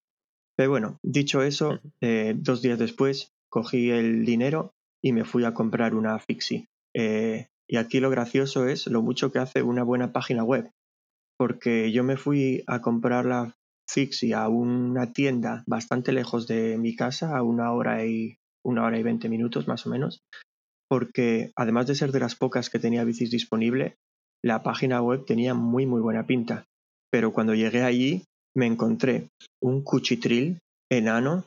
Pero 0.56 0.70
bueno, 0.70 1.00
dicho 1.04 1.42
eso, 1.42 1.80
eh, 2.02 2.34
dos 2.38 2.62
días 2.62 2.80
después 2.80 3.34
cogí 3.50 3.90
el 3.90 4.26
dinero 4.26 4.74
y 5.02 5.12
me 5.12 5.26
fui 5.26 5.44
a 5.44 5.54
comprar 5.54 5.96
una 5.96 6.18
Fixie. 6.20 6.68
Eh, 6.94 7.48
y 7.68 7.78
aquí 7.78 8.00
lo 8.00 8.10
gracioso 8.10 8.68
es 8.68 8.88
lo 8.88 9.02
mucho 9.02 9.32
que 9.32 9.40
hace 9.40 9.64
una 9.64 9.84
buena 9.84 10.14
página 10.14 10.44
web 10.44 10.72
porque 11.38 11.92
yo 11.92 12.04
me 12.04 12.18
fui 12.18 12.64
a 12.68 12.82
comprar 12.82 13.26
la 13.26 13.54
Fixie 13.90 14.34
a 14.34 14.50
una 14.50 15.14
tienda 15.14 15.64
bastante 15.68 16.12
lejos 16.12 16.48
de 16.48 16.78
mi 16.78 16.96
casa, 16.96 17.38
a 17.38 17.44
una 17.44 17.72
hora 17.72 18.06
y 18.06 18.38
una 18.64 18.84
hora 18.84 18.98
y 18.98 19.04
veinte 19.04 19.30
minutos 19.30 19.68
más 19.68 19.86
o 19.86 19.90
menos, 19.90 20.22
porque 20.90 21.52
además 21.56 21.88
de 21.88 21.96
ser 21.96 22.12
de 22.12 22.20
las 22.20 22.36
pocas 22.36 22.70
que 22.70 22.80
tenía 22.80 23.04
bicis 23.04 23.30
disponible, 23.30 23.96
la 24.44 24.64
página 24.64 25.02
web 25.02 25.26
tenía 25.26 25.54
muy 25.54 25.86
muy 25.86 26.02
buena 26.02 26.26
pinta. 26.26 26.66
Pero 27.12 27.32
cuando 27.32 27.54
llegué 27.54 27.84
allí 27.84 28.24
me 28.56 28.66
encontré 28.66 29.30
un 29.62 29.84
cuchitril 29.84 30.60
enano 30.92 31.46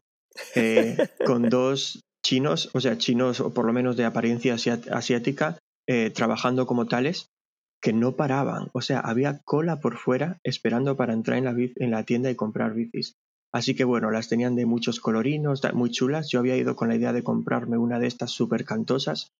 eh, 0.54 0.96
con 1.26 1.48
dos 1.48 2.00
chinos, 2.24 2.70
o 2.74 2.80
sea, 2.80 2.98
chinos 2.98 3.40
o 3.40 3.52
por 3.52 3.64
lo 3.64 3.72
menos 3.72 3.96
de 3.96 4.04
apariencia 4.04 4.54
asiática, 4.54 5.58
eh, 5.88 6.10
trabajando 6.10 6.66
como 6.66 6.86
tales 6.86 7.28
que 7.80 7.92
no 7.92 8.16
paraban, 8.16 8.68
o 8.72 8.80
sea, 8.80 9.00
había 9.00 9.40
cola 9.44 9.80
por 9.80 9.96
fuera 9.96 10.40
esperando 10.42 10.96
para 10.96 11.12
entrar 11.12 11.38
en 11.38 11.44
la, 11.44 11.54
en 11.56 11.90
la 11.90 12.02
tienda 12.02 12.30
y 12.30 12.34
comprar 12.34 12.74
bicis. 12.74 13.16
Así 13.52 13.74
que 13.74 13.84
bueno, 13.84 14.10
las 14.10 14.28
tenían 14.28 14.56
de 14.56 14.66
muchos 14.66 15.00
colorinos, 15.00 15.62
muy 15.72 15.90
chulas. 15.90 16.28
Yo 16.30 16.40
había 16.40 16.56
ido 16.56 16.76
con 16.76 16.88
la 16.88 16.96
idea 16.96 17.12
de 17.12 17.22
comprarme 17.22 17.78
una 17.78 17.98
de 17.98 18.06
estas 18.06 18.30
súper 18.30 18.64
cantosas, 18.64 19.30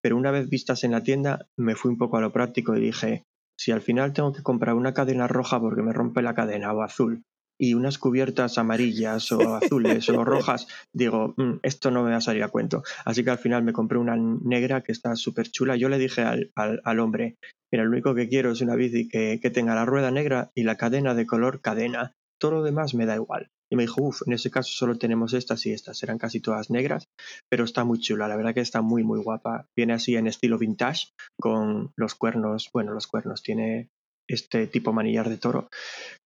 pero 0.00 0.16
una 0.16 0.30
vez 0.30 0.48
vistas 0.48 0.84
en 0.84 0.92
la 0.92 1.02
tienda 1.02 1.46
me 1.56 1.74
fui 1.74 1.90
un 1.90 1.98
poco 1.98 2.16
a 2.16 2.20
lo 2.20 2.32
práctico 2.32 2.76
y 2.76 2.80
dije, 2.80 3.24
si 3.58 3.72
al 3.72 3.82
final 3.82 4.12
tengo 4.12 4.32
que 4.32 4.42
comprar 4.42 4.74
una 4.74 4.94
cadena 4.94 5.26
roja 5.26 5.60
porque 5.60 5.82
me 5.82 5.92
rompe 5.92 6.22
la 6.22 6.34
cadena 6.34 6.72
o 6.72 6.82
azul, 6.82 7.24
y 7.60 7.74
unas 7.74 7.98
cubiertas 7.98 8.58
amarillas 8.58 9.30
o 9.32 9.38
azules 9.56 10.08
o 10.08 10.24
rojas, 10.24 10.68
digo, 10.94 11.34
mm, 11.36 11.58
esto 11.62 11.90
no 11.90 12.04
me 12.04 12.10
va 12.10 12.16
a 12.16 12.20
salir 12.20 12.42
a 12.42 12.48
cuento. 12.48 12.82
Así 13.04 13.24
que 13.24 13.30
al 13.30 13.38
final 13.38 13.62
me 13.62 13.72
compré 13.72 13.98
una 13.98 14.16
negra 14.16 14.82
que 14.82 14.92
está 14.92 15.16
súper 15.16 15.50
chula. 15.50 15.76
Yo 15.76 15.88
le 15.88 15.98
dije 15.98 16.22
al, 16.22 16.50
al, 16.54 17.00
hombre, 17.00 17.36
mira, 17.72 17.84
lo 17.84 17.90
único 17.90 18.14
que 18.14 18.28
quiero 18.28 18.52
es 18.52 18.60
una 18.60 18.76
bici 18.76 19.08
que, 19.08 19.40
que 19.40 19.50
tenga 19.50 19.74
la 19.74 19.84
rueda 19.84 20.10
negra 20.10 20.50
y 20.54 20.62
la 20.62 20.76
cadena 20.76 21.14
de 21.14 21.26
color 21.26 21.60
cadena. 21.60 22.12
Todo 22.40 22.52
lo 22.52 22.62
demás 22.62 22.94
me 22.94 23.06
da 23.06 23.16
igual. 23.16 23.48
Y 23.70 23.76
me 23.76 23.82
dijo, 23.82 24.02
uff, 24.02 24.22
en 24.26 24.32
ese 24.32 24.50
caso 24.50 24.70
solo 24.72 24.96
tenemos 24.96 25.34
estas 25.34 25.66
y 25.66 25.72
estas, 25.72 25.98
serán 25.98 26.18
casi 26.18 26.40
todas 26.40 26.70
negras, 26.70 27.08
pero 27.50 27.64
está 27.64 27.84
muy 27.84 27.98
chula, 28.00 28.28
la 28.28 28.36
verdad 28.36 28.54
que 28.54 28.60
está 28.60 28.80
muy, 28.80 29.04
muy 29.04 29.20
guapa. 29.20 29.66
Viene 29.76 29.92
así 29.92 30.16
en 30.16 30.26
estilo 30.26 30.58
vintage, 30.58 31.08
con 31.38 31.92
los 31.96 32.14
cuernos, 32.14 32.70
bueno, 32.72 32.94
los 32.94 33.06
cuernos, 33.06 33.42
tiene 33.42 33.88
este 34.28 34.66
tipo 34.66 34.92
manillar 34.92 35.28
de 35.28 35.38
toro, 35.38 35.68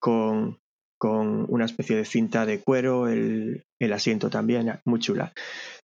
con 0.00 0.58
con 1.02 1.46
una 1.48 1.64
especie 1.64 1.96
de 1.96 2.04
cinta 2.04 2.46
de 2.46 2.60
cuero, 2.60 3.08
el, 3.08 3.64
asiento 3.92 4.30
también, 4.30 4.78
muy 4.84 5.00
chula. 5.00 5.32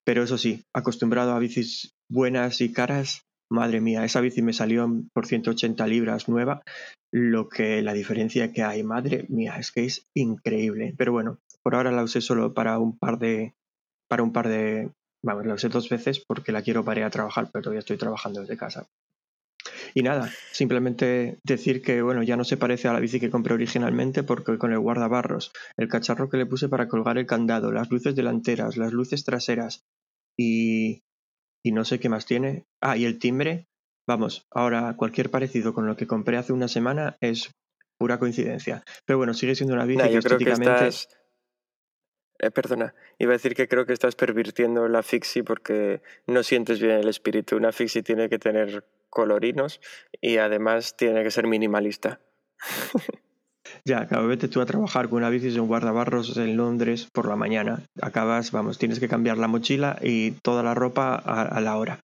Pero 0.05 0.23
eso 0.23 0.39
sí, 0.39 0.63
acostumbrado 0.73 1.33
a 1.33 1.41
bicis 1.41 1.91
buenas 2.09 2.61
y 2.61 2.73
caras, 2.73 3.23
madre 3.51 3.81
mía, 3.81 4.05
esa 4.05 4.21
bici 4.21 4.43
me 4.43 4.53
salió 4.53 4.89
por 5.13 5.27
180 5.27 5.85
libras 5.89 6.29
nueva, 6.29 6.63
lo 7.13 7.49
que 7.49 7.83
la 7.83 7.95
diferencia 7.95 8.53
que 8.53 8.63
hay, 8.63 8.85
madre 8.85 9.27
mía, 9.29 9.57
es 9.59 9.73
que 9.73 9.87
es 9.87 10.07
increíble. 10.15 10.95
Pero 10.97 11.11
bueno, 11.11 11.39
por 11.65 11.75
ahora 11.75 11.91
la 11.91 12.05
usé 12.05 12.21
solo 12.21 12.55
para 12.55 12.79
un 12.79 12.97
par 12.97 13.19
de, 13.19 13.55
para 14.09 14.23
un 14.23 14.33
par 14.33 14.47
de, 14.47 14.93
vamos, 15.25 15.47
la 15.47 15.55
usé 15.55 15.69
dos 15.69 15.89
veces 15.89 16.23
porque 16.29 16.53
la 16.53 16.63
quiero 16.63 16.85
para 16.85 17.01
ir 17.01 17.07
a 17.07 17.11
trabajar, 17.11 17.51
pero 17.53 17.65
todavía 17.65 17.81
estoy 17.81 17.97
trabajando 17.97 18.43
desde 18.43 18.57
casa. 18.57 18.87
Y 19.95 20.03
nada, 20.03 20.31
simplemente 20.53 21.39
decir 21.45 21.83
que 21.83 22.03
bueno, 22.03 22.23
ya 22.23 22.37
no 22.37 22.45
se 22.45 22.57
parece 22.57 22.89
a 22.89 22.93
la 22.93 23.01
bici 23.01 23.21
que 23.21 23.31
compré 23.31 23.55
originalmente 23.55 24.23
porque 24.23 24.59
con 24.59 24.73
el 24.73 24.79
guardabarros, 24.79 25.53
el 25.77 25.89
cacharro 25.89 26.29
que 26.29 26.37
le 26.37 26.47
puse 26.47 26.69
para 26.69 26.89
colgar 26.89 27.19
el 27.19 27.27
candado, 27.27 27.73
las 27.73 27.91
luces 27.91 28.15
delanteras, 28.15 28.77
las 28.77 28.93
luces 28.93 29.25
traseras 29.25 29.85
y, 30.39 31.03
y 31.65 31.73
no 31.73 31.85
sé 31.85 31.99
qué 31.99 32.09
más 32.09 32.27
tiene. 32.27 32.67
Ah, 32.81 32.97
y 32.97 33.05
el 33.05 33.19
timbre. 33.19 33.67
Vamos, 34.07 34.47
ahora 34.51 34.95
cualquier 34.97 35.31
parecido 35.31 35.75
con 35.75 35.87
lo 35.87 35.97
que 35.97 36.07
compré 36.07 36.39
hace 36.39 36.55
una 36.55 36.69
semana 36.69 37.19
es 37.21 37.51
pura 37.99 38.19
coincidencia. 38.19 38.83
Pero 39.05 39.19
bueno, 39.19 39.35
sigue 39.35 39.55
siendo 39.55 39.75
una 39.75 39.85
bici 39.85 40.09
que 40.09 40.19
estéticamente... 40.19 40.91
Eh, 42.41 42.53
perdona, 42.53 42.95
iba 43.19 43.33
a 43.33 43.37
decir 43.37 43.55
que 43.55 43.67
creo 43.67 43.85
que 43.85 43.93
estás 43.93 44.15
pervirtiendo 44.15 44.87
la 44.89 45.03
fixie 45.03 45.43
porque 45.43 46.01
no 46.27 46.43
sientes 46.45 46.81
bien 46.81 46.93
el 46.93 47.09
espíritu. 47.09 47.57
Una 47.57 47.73
fixie 47.73 48.03
tiene 48.03 48.29
que 48.29 48.39
tener 48.39 48.85
colorinos 49.11 49.81
y 50.21 50.39
además 50.39 50.97
tiene 50.97 51.23
que 51.23 51.31
ser 51.31 51.47
minimalista. 51.47 52.21
Ya, 53.85 54.01
acabo 54.01 54.27
vete 54.27 54.49
tú 54.49 54.63
a 54.63 54.67
trabajar 54.67 55.09
con 55.09 55.19
una 55.19 55.29
bici 55.29 55.55
en 55.55 55.67
guardabarros 55.67 56.37
en 56.39 56.57
Londres 56.57 57.09
por 57.13 57.29
la 57.29 57.37
mañana. 57.37 57.83
Acabas, 58.01 58.51
vamos, 58.51 58.79
tienes 58.79 58.99
que 58.99 59.09
cambiar 59.09 59.37
la 59.37 59.47
mochila 59.47 59.99
y 60.03 60.33
toda 60.43 60.63
la 60.63 60.75
ropa 60.75 61.15
a 61.15 61.61
la 61.61 61.77
hora. 61.77 62.01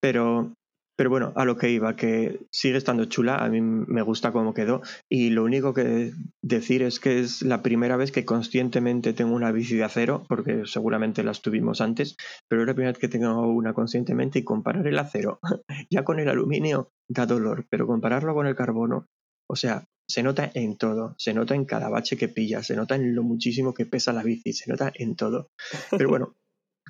Pero 0.00 0.54
pero 0.98 1.10
bueno, 1.10 1.32
a 1.36 1.44
lo 1.44 1.56
que 1.56 1.70
iba, 1.70 1.94
que 1.94 2.40
sigue 2.50 2.76
estando 2.76 3.04
chula, 3.04 3.36
a 3.36 3.48
mí 3.48 3.60
me 3.60 4.02
gusta 4.02 4.32
cómo 4.32 4.52
quedó 4.52 4.82
y 5.08 5.30
lo 5.30 5.44
único 5.44 5.72
que 5.72 6.12
decir 6.42 6.82
es 6.82 6.98
que 6.98 7.20
es 7.20 7.42
la 7.42 7.62
primera 7.62 7.96
vez 7.96 8.10
que 8.10 8.24
conscientemente 8.24 9.12
tengo 9.12 9.32
una 9.32 9.52
bici 9.52 9.76
de 9.76 9.84
acero, 9.84 10.24
porque 10.28 10.62
seguramente 10.66 11.22
las 11.22 11.40
tuvimos 11.40 11.80
antes, 11.80 12.16
pero 12.48 12.62
es 12.62 12.66
la 12.66 12.74
primera 12.74 12.90
vez 12.90 12.98
que 12.98 13.06
tengo 13.06 13.46
una 13.46 13.74
conscientemente 13.74 14.40
y 14.40 14.42
comparar 14.42 14.88
el 14.88 14.98
acero 14.98 15.38
ya 15.88 16.02
con 16.02 16.18
el 16.18 16.28
aluminio 16.28 16.90
da 17.06 17.26
dolor, 17.26 17.64
pero 17.70 17.86
compararlo 17.86 18.34
con 18.34 18.48
el 18.48 18.56
carbono, 18.56 19.06
o 19.48 19.54
sea, 19.54 19.84
se 20.08 20.24
nota 20.24 20.50
en 20.52 20.78
todo, 20.78 21.14
se 21.16 21.32
nota 21.32 21.54
en 21.54 21.64
cada 21.64 21.90
bache 21.90 22.16
que 22.16 22.26
pilla, 22.26 22.64
se 22.64 22.74
nota 22.74 22.96
en 22.96 23.14
lo 23.14 23.22
muchísimo 23.22 23.72
que 23.72 23.86
pesa 23.86 24.12
la 24.12 24.24
bici, 24.24 24.52
se 24.52 24.68
nota 24.68 24.90
en 24.92 25.14
todo. 25.14 25.50
Pero 25.92 26.08
bueno, 26.08 26.34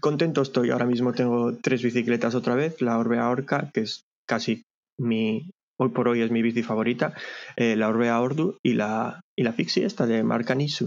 contento 0.00 0.43
estoy. 0.43 0.71
Ahora 0.71 0.87
mismo 0.87 1.12
tengo 1.12 1.57
tres 1.57 1.83
bicicletas 1.83 2.35
otra 2.35 2.55
vez. 2.55 2.81
La 2.81 2.99
Orbea 2.99 3.28
Orca, 3.28 3.71
que 3.73 3.81
es 3.81 4.05
casi 4.26 4.64
mi, 4.99 5.50
hoy 5.76 5.90
por 5.90 6.09
hoy 6.09 6.23
es 6.23 6.31
mi 6.31 6.43
bici 6.43 6.62
favorita. 6.62 7.14
Eh, 7.57 7.76
la 7.76 7.88
Orbea 7.88 8.21
Ordu 8.21 8.59
y 8.62 8.75
la, 8.75 9.21
y 9.37 9.43
la 9.43 9.52
Fixie 9.52 9.85
esta 9.85 10.07
de 10.07 10.23
marca 10.23 10.55
Nisu. 10.55 10.87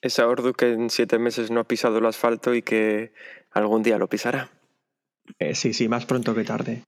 Esa 0.00 0.26
Ordu 0.26 0.52
que 0.52 0.72
en 0.72 0.90
siete 0.90 1.18
meses 1.18 1.50
no 1.50 1.60
ha 1.60 1.64
pisado 1.64 1.98
el 1.98 2.06
asfalto 2.06 2.54
y 2.54 2.62
que 2.62 3.12
algún 3.50 3.82
día 3.82 3.98
lo 3.98 4.08
pisará. 4.08 4.50
Eh, 5.38 5.54
sí, 5.54 5.72
sí, 5.72 5.88
más 5.88 6.06
pronto 6.06 6.34
que 6.34 6.44
tarde. 6.44 6.84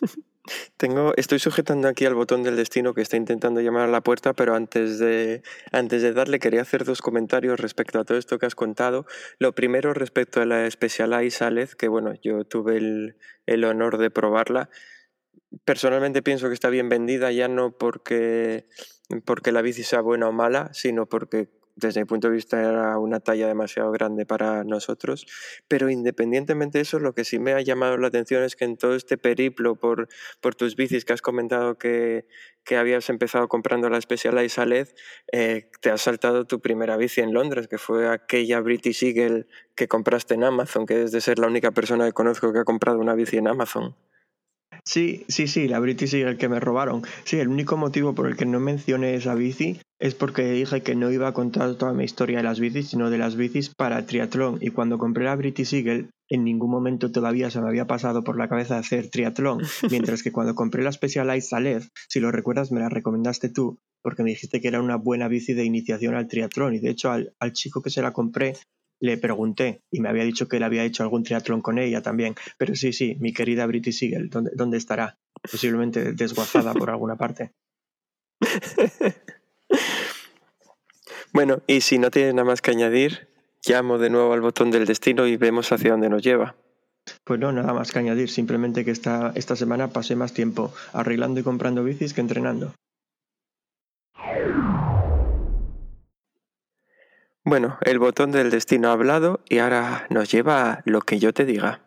Tengo, 0.76 1.12
estoy 1.16 1.38
sujetando 1.38 1.88
aquí 1.88 2.06
al 2.06 2.14
botón 2.14 2.42
del 2.42 2.56
destino 2.56 2.94
que 2.94 3.02
está 3.02 3.16
intentando 3.16 3.60
llamar 3.60 3.88
a 3.88 3.92
la 3.92 4.00
puerta, 4.00 4.32
pero 4.32 4.54
antes 4.54 4.98
de, 4.98 5.42
antes 5.70 6.00
de 6.00 6.12
darle 6.12 6.38
quería 6.38 6.62
hacer 6.62 6.84
dos 6.84 7.02
comentarios 7.02 7.60
respecto 7.60 8.00
a 8.00 8.04
todo 8.04 8.16
esto 8.16 8.38
que 8.38 8.46
has 8.46 8.54
contado. 8.54 9.06
Lo 9.38 9.54
primero 9.54 9.92
respecto 9.92 10.40
a 10.40 10.46
la 10.46 10.70
Specialized 10.70 11.46
Alez, 11.46 11.74
que 11.74 11.88
bueno, 11.88 12.14
yo 12.22 12.44
tuve 12.44 12.78
el, 12.78 13.16
el 13.46 13.64
honor 13.64 13.98
de 13.98 14.10
probarla. 14.10 14.70
Personalmente 15.64 16.22
pienso 16.22 16.48
que 16.48 16.54
está 16.54 16.70
bien 16.70 16.88
vendida, 16.88 17.30
ya 17.32 17.48
no 17.48 17.76
porque, 17.76 18.66
porque 19.26 19.52
la 19.52 19.62
bici 19.62 19.82
sea 19.82 20.00
buena 20.00 20.28
o 20.28 20.32
mala, 20.32 20.70
sino 20.72 21.06
porque 21.06 21.48
desde 21.76 22.00
mi 22.00 22.06
punto 22.06 22.28
de 22.28 22.34
vista 22.34 22.60
era 22.60 22.98
una 22.98 23.20
talla 23.20 23.46
demasiado 23.46 23.90
grande 23.90 24.26
para 24.26 24.64
nosotros, 24.64 25.26
pero 25.68 25.90
independientemente 25.90 26.78
de 26.78 26.82
eso, 26.82 26.98
lo 26.98 27.14
que 27.14 27.24
sí 27.24 27.38
me 27.38 27.52
ha 27.52 27.60
llamado 27.60 27.96
la 27.96 28.08
atención 28.08 28.42
es 28.42 28.56
que 28.56 28.64
en 28.64 28.76
todo 28.76 28.94
este 28.94 29.18
periplo 29.18 29.74
por, 29.76 30.08
por 30.40 30.54
tus 30.54 30.76
bicis 30.76 31.04
que 31.04 31.12
has 31.12 31.22
comentado 31.22 31.78
que, 31.78 32.26
que 32.64 32.76
habías 32.76 33.08
empezado 33.10 33.48
comprando 33.48 33.88
la 33.88 34.00
Specialized 34.00 34.62
Aled, 34.62 34.88
eh, 35.32 35.70
te 35.80 35.90
has 35.90 36.02
saltado 36.02 36.46
tu 36.46 36.60
primera 36.60 36.96
bici 36.96 37.20
en 37.20 37.32
Londres, 37.32 37.68
que 37.68 37.78
fue 37.78 38.08
aquella 38.08 38.60
British 38.60 39.02
Eagle 39.04 39.46
que 39.74 39.88
compraste 39.88 40.34
en 40.34 40.44
Amazon, 40.44 40.86
que 40.86 41.02
es 41.02 41.12
de 41.12 41.20
ser 41.20 41.38
la 41.38 41.46
única 41.46 41.70
persona 41.70 42.06
que 42.06 42.12
conozco 42.12 42.52
que 42.52 42.60
ha 42.60 42.64
comprado 42.64 42.98
una 42.98 43.14
bici 43.14 43.36
en 43.38 43.48
Amazon. 43.48 43.96
Sí, 44.84 45.24
sí, 45.28 45.46
sí, 45.46 45.68
la 45.68 45.78
British 45.78 46.14
Eagle 46.14 46.36
que 46.36 46.48
me 46.48 46.60
robaron. 46.60 47.02
Sí, 47.24 47.38
el 47.38 47.48
único 47.48 47.76
motivo 47.76 48.14
por 48.14 48.26
el 48.26 48.36
que 48.36 48.46
no 48.46 48.60
mencioné 48.60 49.14
esa 49.14 49.34
bici 49.34 49.80
es 50.00 50.14
porque 50.14 50.50
dije 50.50 50.82
que 50.82 50.94
no 50.94 51.10
iba 51.10 51.28
a 51.28 51.34
contar 51.34 51.74
toda 51.74 51.92
mi 51.92 52.04
historia 52.04 52.38
de 52.38 52.44
las 52.44 52.58
bicis, 52.58 52.88
sino 52.88 53.10
de 53.10 53.18
las 53.18 53.36
bicis 53.36 53.68
para 53.68 54.06
triatlón. 54.06 54.56
Y 54.62 54.70
cuando 54.70 54.96
compré 54.96 55.24
la 55.24 55.36
British 55.36 55.74
Eagle, 55.74 56.08
en 56.30 56.44
ningún 56.44 56.70
momento 56.70 57.12
todavía 57.12 57.50
se 57.50 57.60
me 57.60 57.68
había 57.68 57.86
pasado 57.86 58.24
por 58.24 58.38
la 58.38 58.48
cabeza 58.48 58.78
hacer 58.78 59.10
triatlón. 59.10 59.60
Mientras 59.90 60.22
que 60.22 60.32
cuando 60.32 60.54
compré 60.54 60.82
la 60.82 60.90
Specialized 60.90 61.46
Saled, 61.46 61.82
si 62.08 62.18
lo 62.18 62.32
recuerdas, 62.32 62.72
me 62.72 62.80
la 62.80 62.88
recomendaste 62.88 63.50
tú, 63.50 63.78
porque 64.02 64.22
me 64.22 64.30
dijiste 64.30 64.62
que 64.62 64.68
era 64.68 64.80
una 64.80 64.96
buena 64.96 65.28
bici 65.28 65.52
de 65.52 65.64
iniciación 65.64 66.14
al 66.14 66.28
triatlón. 66.28 66.74
Y 66.74 66.78
de 66.78 66.90
hecho, 66.90 67.10
al, 67.10 67.34
al 67.38 67.52
chico 67.52 67.82
que 67.82 67.90
se 67.90 68.00
la 68.00 68.14
compré, 68.14 68.54
le 69.02 69.18
pregunté 69.18 69.82
y 69.90 70.00
me 70.00 70.08
había 70.08 70.24
dicho 70.24 70.48
que 70.48 70.56
él 70.56 70.62
había 70.62 70.84
hecho 70.84 71.02
algún 71.02 71.24
triatlón 71.24 71.60
con 71.60 71.78
ella 71.78 72.00
también. 72.00 72.34
Pero 72.56 72.74
sí, 72.74 72.94
sí, 72.94 73.18
mi 73.20 73.34
querida 73.34 73.66
British 73.66 74.02
Eagle, 74.04 74.28
¿dónde, 74.28 74.52
dónde 74.54 74.78
estará? 74.78 75.18
Posiblemente 75.50 76.14
desguazada 76.14 76.72
por 76.72 76.88
alguna 76.90 77.16
parte. 77.16 77.52
Bueno, 81.32 81.60
y 81.66 81.80
si 81.80 81.98
no 81.98 82.10
tienes 82.10 82.34
nada 82.34 82.44
más 82.46 82.60
que 82.60 82.72
añadir, 82.72 83.28
llamo 83.66 83.98
de 83.98 84.10
nuevo 84.10 84.32
al 84.32 84.40
botón 84.40 84.70
del 84.70 84.86
destino 84.86 85.26
y 85.26 85.36
vemos 85.36 85.70
hacia 85.72 85.92
dónde 85.92 86.08
nos 86.08 86.22
lleva. 86.22 86.56
Pues 87.24 87.38
no, 87.40 87.52
nada 87.52 87.72
más 87.72 87.92
que 87.92 87.98
añadir, 87.98 88.30
simplemente 88.30 88.84
que 88.84 88.90
esta, 88.90 89.32
esta 89.34 89.56
semana 89.56 89.88
pasé 89.88 90.16
más 90.16 90.32
tiempo 90.32 90.72
arreglando 90.92 91.40
y 91.40 91.42
comprando 91.42 91.84
bicis 91.84 92.14
que 92.14 92.20
entrenando. 92.20 92.74
Bueno, 97.42 97.78
el 97.82 97.98
botón 97.98 98.32
del 98.32 98.50
destino 98.50 98.90
ha 98.90 98.92
hablado 98.92 99.40
y 99.48 99.58
ahora 99.58 100.06
nos 100.10 100.30
lleva 100.30 100.72
a 100.72 100.82
lo 100.84 101.00
que 101.00 101.18
yo 101.18 101.32
te 101.32 101.46
diga. 101.46 101.80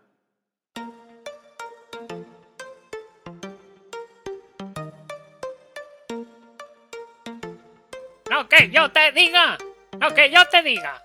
Yo 8.70 8.92
te 8.92 9.12
diga. 9.12 9.58
Lo 10.00 10.14
que 10.14 10.32
yo 10.32 10.46
te 10.48 10.62
diga. 10.64 11.02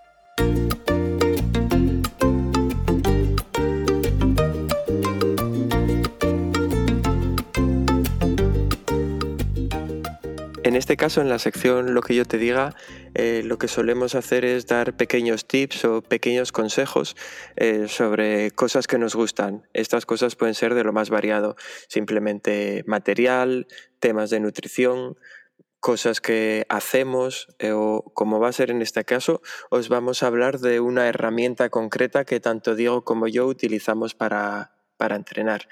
En 10.68 10.76
este 10.76 10.98
caso, 10.98 11.22
en 11.22 11.30
la 11.30 11.38
sección 11.38 11.94
Lo 11.94 12.02
que 12.02 12.14
yo 12.14 12.26
te 12.26 12.36
diga, 12.36 12.74
eh, 13.14 13.42
lo 13.42 13.56
que 13.56 13.68
solemos 13.68 14.14
hacer 14.14 14.44
es 14.44 14.66
dar 14.66 14.96
pequeños 14.98 15.46
tips 15.46 15.86
o 15.86 16.02
pequeños 16.02 16.52
consejos 16.52 17.16
eh, 17.56 17.86
sobre 17.88 18.50
cosas 18.50 18.86
que 18.86 18.98
nos 18.98 19.14
gustan. 19.14 19.66
Estas 19.72 20.04
cosas 20.04 20.36
pueden 20.36 20.54
ser 20.54 20.74
de 20.74 20.84
lo 20.84 20.92
más 20.92 21.08
variado, 21.08 21.56
simplemente 21.88 22.84
material, 22.86 23.66
temas 23.98 24.28
de 24.28 24.40
nutrición, 24.40 25.16
cosas 25.80 26.20
que 26.20 26.66
hacemos 26.68 27.48
eh, 27.58 27.72
o 27.72 28.02
como 28.14 28.40
va 28.40 28.48
a 28.48 28.52
ser 28.52 28.70
en 28.70 28.82
este 28.82 29.04
caso, 29.04 29.40
os 29.70 29.88
vamos 29.88 30.22
a 30.22 30.26
hablar 30.26 30.58
de 30.58 30.80
una 30.80 31.08
herramienta 31.08 31.70
concreta 31.70 32.24
que 32.24 32.40
tanto 32.40 32.74
Diego 32.74 33.04
como 33.04 33.28
yo 33.28 33.46
utilizamos 33.46 34.14
para, 34.14 34.72
para 34.96 35.16
entrenar. 35.16 35.68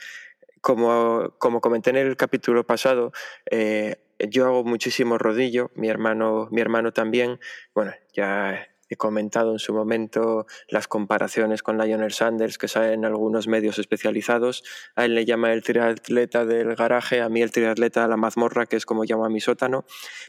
Como, 0.61 1.35
como, 1.38 1.61
comenté 1.61 1.90
en 1.90 1.97
el 1.97 2.16
capítulo 2.16 2.64
pasado, 2.66 3.12
eh, 3.51 3.97
yo 4.19 4.47
hago 4.47 4.64
muchísimo 4.64 5.19
rodillo, 5.19 5.71
mi 5.75 5.88
hermano, 5.88 6.49
mi 6.51 6.61
hermano 6.61 6.92
también. 6.92 7.38
Bueno, 7.75 7.92
ya 8.12 8.66
he 8.88 8.96
comentado 8.96 9.53
en 9.53 9.59
su 9.59 9.72
momento 9.75 10.46
las 10.68 10.88
comparaciones 10.88 11.62
con 11.62 11.79
Lionel 11.79 12.12
Sanders 12.12 12.59
que 12.59 12.68
salen 12.68 12.92
en 12.92 13.05
algunos 13.05 13.49
medios 13.49 13.79
especializados. 13.79 14.64
A 14.94 15.05
él 15.05 15.14
le 15.14 15.25
llama 15.25 15.53
el 15.53 15.62
triatleta 15.62 16.44
del 16.44 16.75
garaje, 16.75 17.20
a 17.20 17.29
mí 17.29 17.42
el 17.42 17.51
triatleta 17.51 18.03
de 18.03 18.09
la 18.09 18.16
mazmorra, 18.16 18.66
que 18.66 18.77
es 18.77 18.87
como 18.87 19.05
llama 19.05 19.29
mi 19.29 19.40
sótano. 19.40 19.85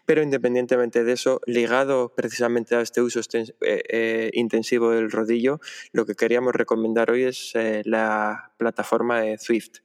Pero 0.05 0.21
independientemente 0.21 1.03
de 1.03 1.13
eso, 1.13 1.41
ligado 1.45 2.13
precisamente 2.15 2.75
a 2.75 2.81
este 2.81 3.01
uso 3.01 3.19
eh, 3.33 3.47
eh, 3.61 4.29
intensivo 4.33 4.91
del 4.91 5.11
rodillo, 5.11 5.59
lo 5.91 6.05
que 6.05 6.15
queríamos 6.15 6.53
recomendar 6.53 7.11
hoy 7.11 7.23
es 7.23 7.51
eh, 7.55 7.81
la 7.85 8.53
plataforma 8.57 9.21
de 9.21 9.37
Swift. 9.37 9.79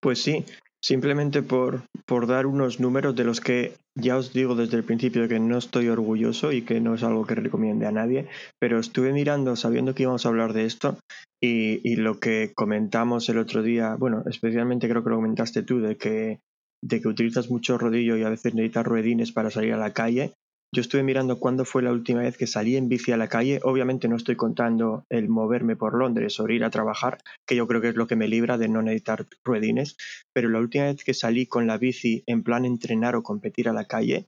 Pues 0.00 0.22
sí, 0.22 0.44
Simplemente 0.86 1.42
por, 1.42 1.82
por 2.04 2.28
dar 2.28 2.46
unos 2.46 2.78
números 2.78 3.16
de 3.16 3.24
los 3.24 3.40
que 3.40 3.72
ya 3.96 4.16
os 4.16 4.32
digo 4.32 4.54
desde 4.54 4.76
el 4.76 4.84
principio 4.84 5.26
que 5.26 5.40
no 5.40 5.58
estoy 5.58 5.88
orgulloso 5.88 6.52
y 6.52 6.62
que 6.62 6.80
no 6.80 6.94
es 6.94 7.02
algo 7.02 7.26
que 7.26 7.34
recomiende 7.34 7.86
a 7.86 7.90
nadie, 7.90 8.28
pero 8.60 8.78
estuve 8.78 9.12
mirando 9.12 9.56
sabiendo 9.56 9.96
que 9.96 10.04
íbamos 10.04 10.24
a 10.24 10.28
hablar 10.28 10.52
de 10.52 10.64
esto 10.64 10.96
y, 11.42 11.80
y 11.82 11.96
lo 11.96 12.20
que 12.20 12.52
comentamos 12.54 13.28
el 13.28 13.38
otro 13.38 13.64
día, 13.64 13.96
bueno, 13.96 14.22
especialmente 14.30 14.88
creo 14.88 15.02
que 15.02 15.10
lo 15.10 15.16
comentaste 15.16 15.64
tú, 15.64 15.80
de 15.80 15.96
que, 15.96 16.38
de 16.80 17.00
que 17.00 17.08
utilizas 17.08 17.50
mucho 17.50 17.78
rodillo 17.78 18.16
y 18.16 18.22
a 18.22 18.30
veces 18.30 18.54
necesitas 18.54 18.86
ruedines 18.86 19.32
para 19.32 19.50
salir 19.50 19.72
a 19.72 19.78
la 19.78 19.92
calle, 19.92 20.34
yo 20.76 20.82
estuve 20.82 21.02
mirando 21.02 21.40
cuándo 21.40 21.64
fue 21.64 21.82
la 21.82 21.90
última 21.90 22.20
vez 22.20 22.36
que 22.36 22.46
salí 22.46 22.76
en 22.76 22.90
bici 22.90 23.10
a 23.10 23.16
la 23.16 23.28
calle. 23.28 23.60
Obviamente 23.62 24.08
no 24.08 24.16
estoy 24.16 24.36
contando 24.36 25.06
el 25.08 25.26
moverme 25.26 25.74
por 25.74 25.94
Londres 25.94 26.38
o 26.38 26.46
ir 26.50 26.64
a 26.64 26.70
trabajar, 26.70 27.16
que 27.46 27.56
yo 27.56 27.66
creo 27.66 27.80
que 27.80 27.88
es 27.88 27.96
lo 27.96 28.06
que 28.06 28.14
me 28.14 28.28
libra 28.28 28.58
de 28.58 28.68
no 28.68 28.82
necesitar 28.82 29.24
ruedines, 29.42 29.96
pero 30.34 30.50
la 30.50 30.58
última 30.58 30.84
vez 30.84 31.02
que 31.02 31.14
salí 31.14 31.46
con 31.46 31.66
la 31.66 31.78
bici 31.78 32.24
en 32.26 32.42
plan 32.42 32.66
entrenar 32.66 33.16
o 33.16 33.22
competir 33.22 33.70
a 33.70 33.72
la 33.72 33.86
calle 33.86 34.26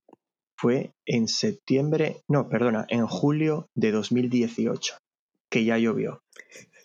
fue 0.57 0.93
en 1.05 1.29
septiembre, 1.29 2.23
no, 2.29 2.49
perdona, 2.49 2.87
en 2.89 3.07
julio 3.07 3.69
de 3.75 3.93
2018, 3.93 4.97
que 5.51 5.67
ya 5.67 5.77
llovió. 5.77 6.23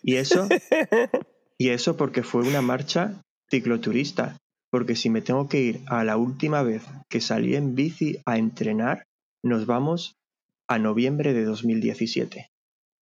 Y 0.02 0.16
eso, 0.16 0.46
y 1.58 1.70
eso 1.70 1.96
porque 1.96 2.22
fue 2.22 2.46
una 2.46 2.60
marcha 2.60 3.22
cicloturista, 3.50 4.36
porque 4.70 4.94
si 4.94 5.08
me 5.08 5.22
tengo 5.22 5.48
que 5.48 5.62
ir 5.62 5.80
a 5.86 6.04
la 6.04 6.18
última 6.18 6.62
vez 6.62 6.82
que 7.08 7.22
salí 7.22 7.56
en 7.56 7.74
bici 7.74 8.18
a 8.26 8.36
entrenar, 8.36 9.04
nos 9.44 9.66
vamos 9.66 10.16
a 10.68 10.78
noviembre 10.78 11.34
de 11.34 11.44
2017. 11.44 12.48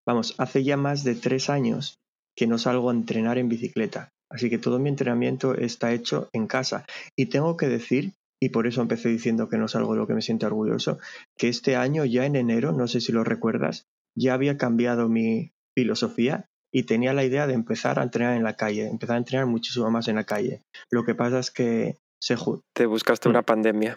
Vamos, 0.06 0.34
hace 0.38 0.64
ya 0.64 0.76
más 0.76 1.04
de 1.04 1.14
tres 1.14 1.48
años 1.48 2.00
que 2.36 2.46
no 2.46 2.58
salgo 2.58 2.90
a 2.90 2.94
entrenar 2.94 3.38
en 3.38 3.48
bicicleta, 3.48 4.10
así 4.28 4.50
que 4.50 4.58
todo 4.58 4.80
mi 4.80 4.88
entrenamiento 4.88 5.54
está 5.54 5.92
hecho 5.92 6.28
en 6.32 6.48
casa. 6.48 6.84
Y 7.16 7.26
tengo 7.26 7.56
que 7.56 7.68
decir, 7.68 8.12
y 8.42 8.48
por 8.48 8.66
eso 8.66 8.82
empecé 8.82 9.08
diciendo 9.08 9.48
que 9.48 9.58
no 9.58 9.68
salgo 9.68 9.92
de 9.92 10.00
lo 10.00 10.06
que 10.08 10.14
me 10.14 10.22
siento 10.22 10.46
orgulloso, 10.46 10.98
que 11.38 11.48
este 11.48 11.76
año 11.76 12.04
ya 12.04 12.26
en 12.26 12.34
enero, 12.34 12.72
no 12.72 12.88
sé 12.88 13.00
si 13.00 13.12
lo 13.12 13.22
recuerdas, 13.22 13.84
ya 14.16 14.34
había 14.34 14.58
cambiado 14.58 15.08
mi 15.08 15.52
filosofía 15.76 16.46
y 16.74 16.82
tenía 16.84 17.12
la 17.12 17.24
idea 17.24 17.46
de 17.46 17.54
empezar 17.54 18.00
a 18.00 18.02
entrenar 18.02 18.36
en 18.36 18.42
la 18.42 18.56
calle, 18.56 18.88
empezar 18.88 19.14
a 19.14 19.18
entrenar 19.18 19.46
muchísimo 19.46 19.88
más 19.90 20.08
en 20.08 20.16
la 20.16 20.24
calle. 20.24 20.62
Lo 20.90 21.04
que 21.04 21.14
pasa 21.14 21.38
es 21.38 21.52
que 21.52 21.98
se... 22.20 22.36
Te 22.74 22.86
buscaste 22.86 23.28
una 23.28 23.42
pandemia. 23.42 23.96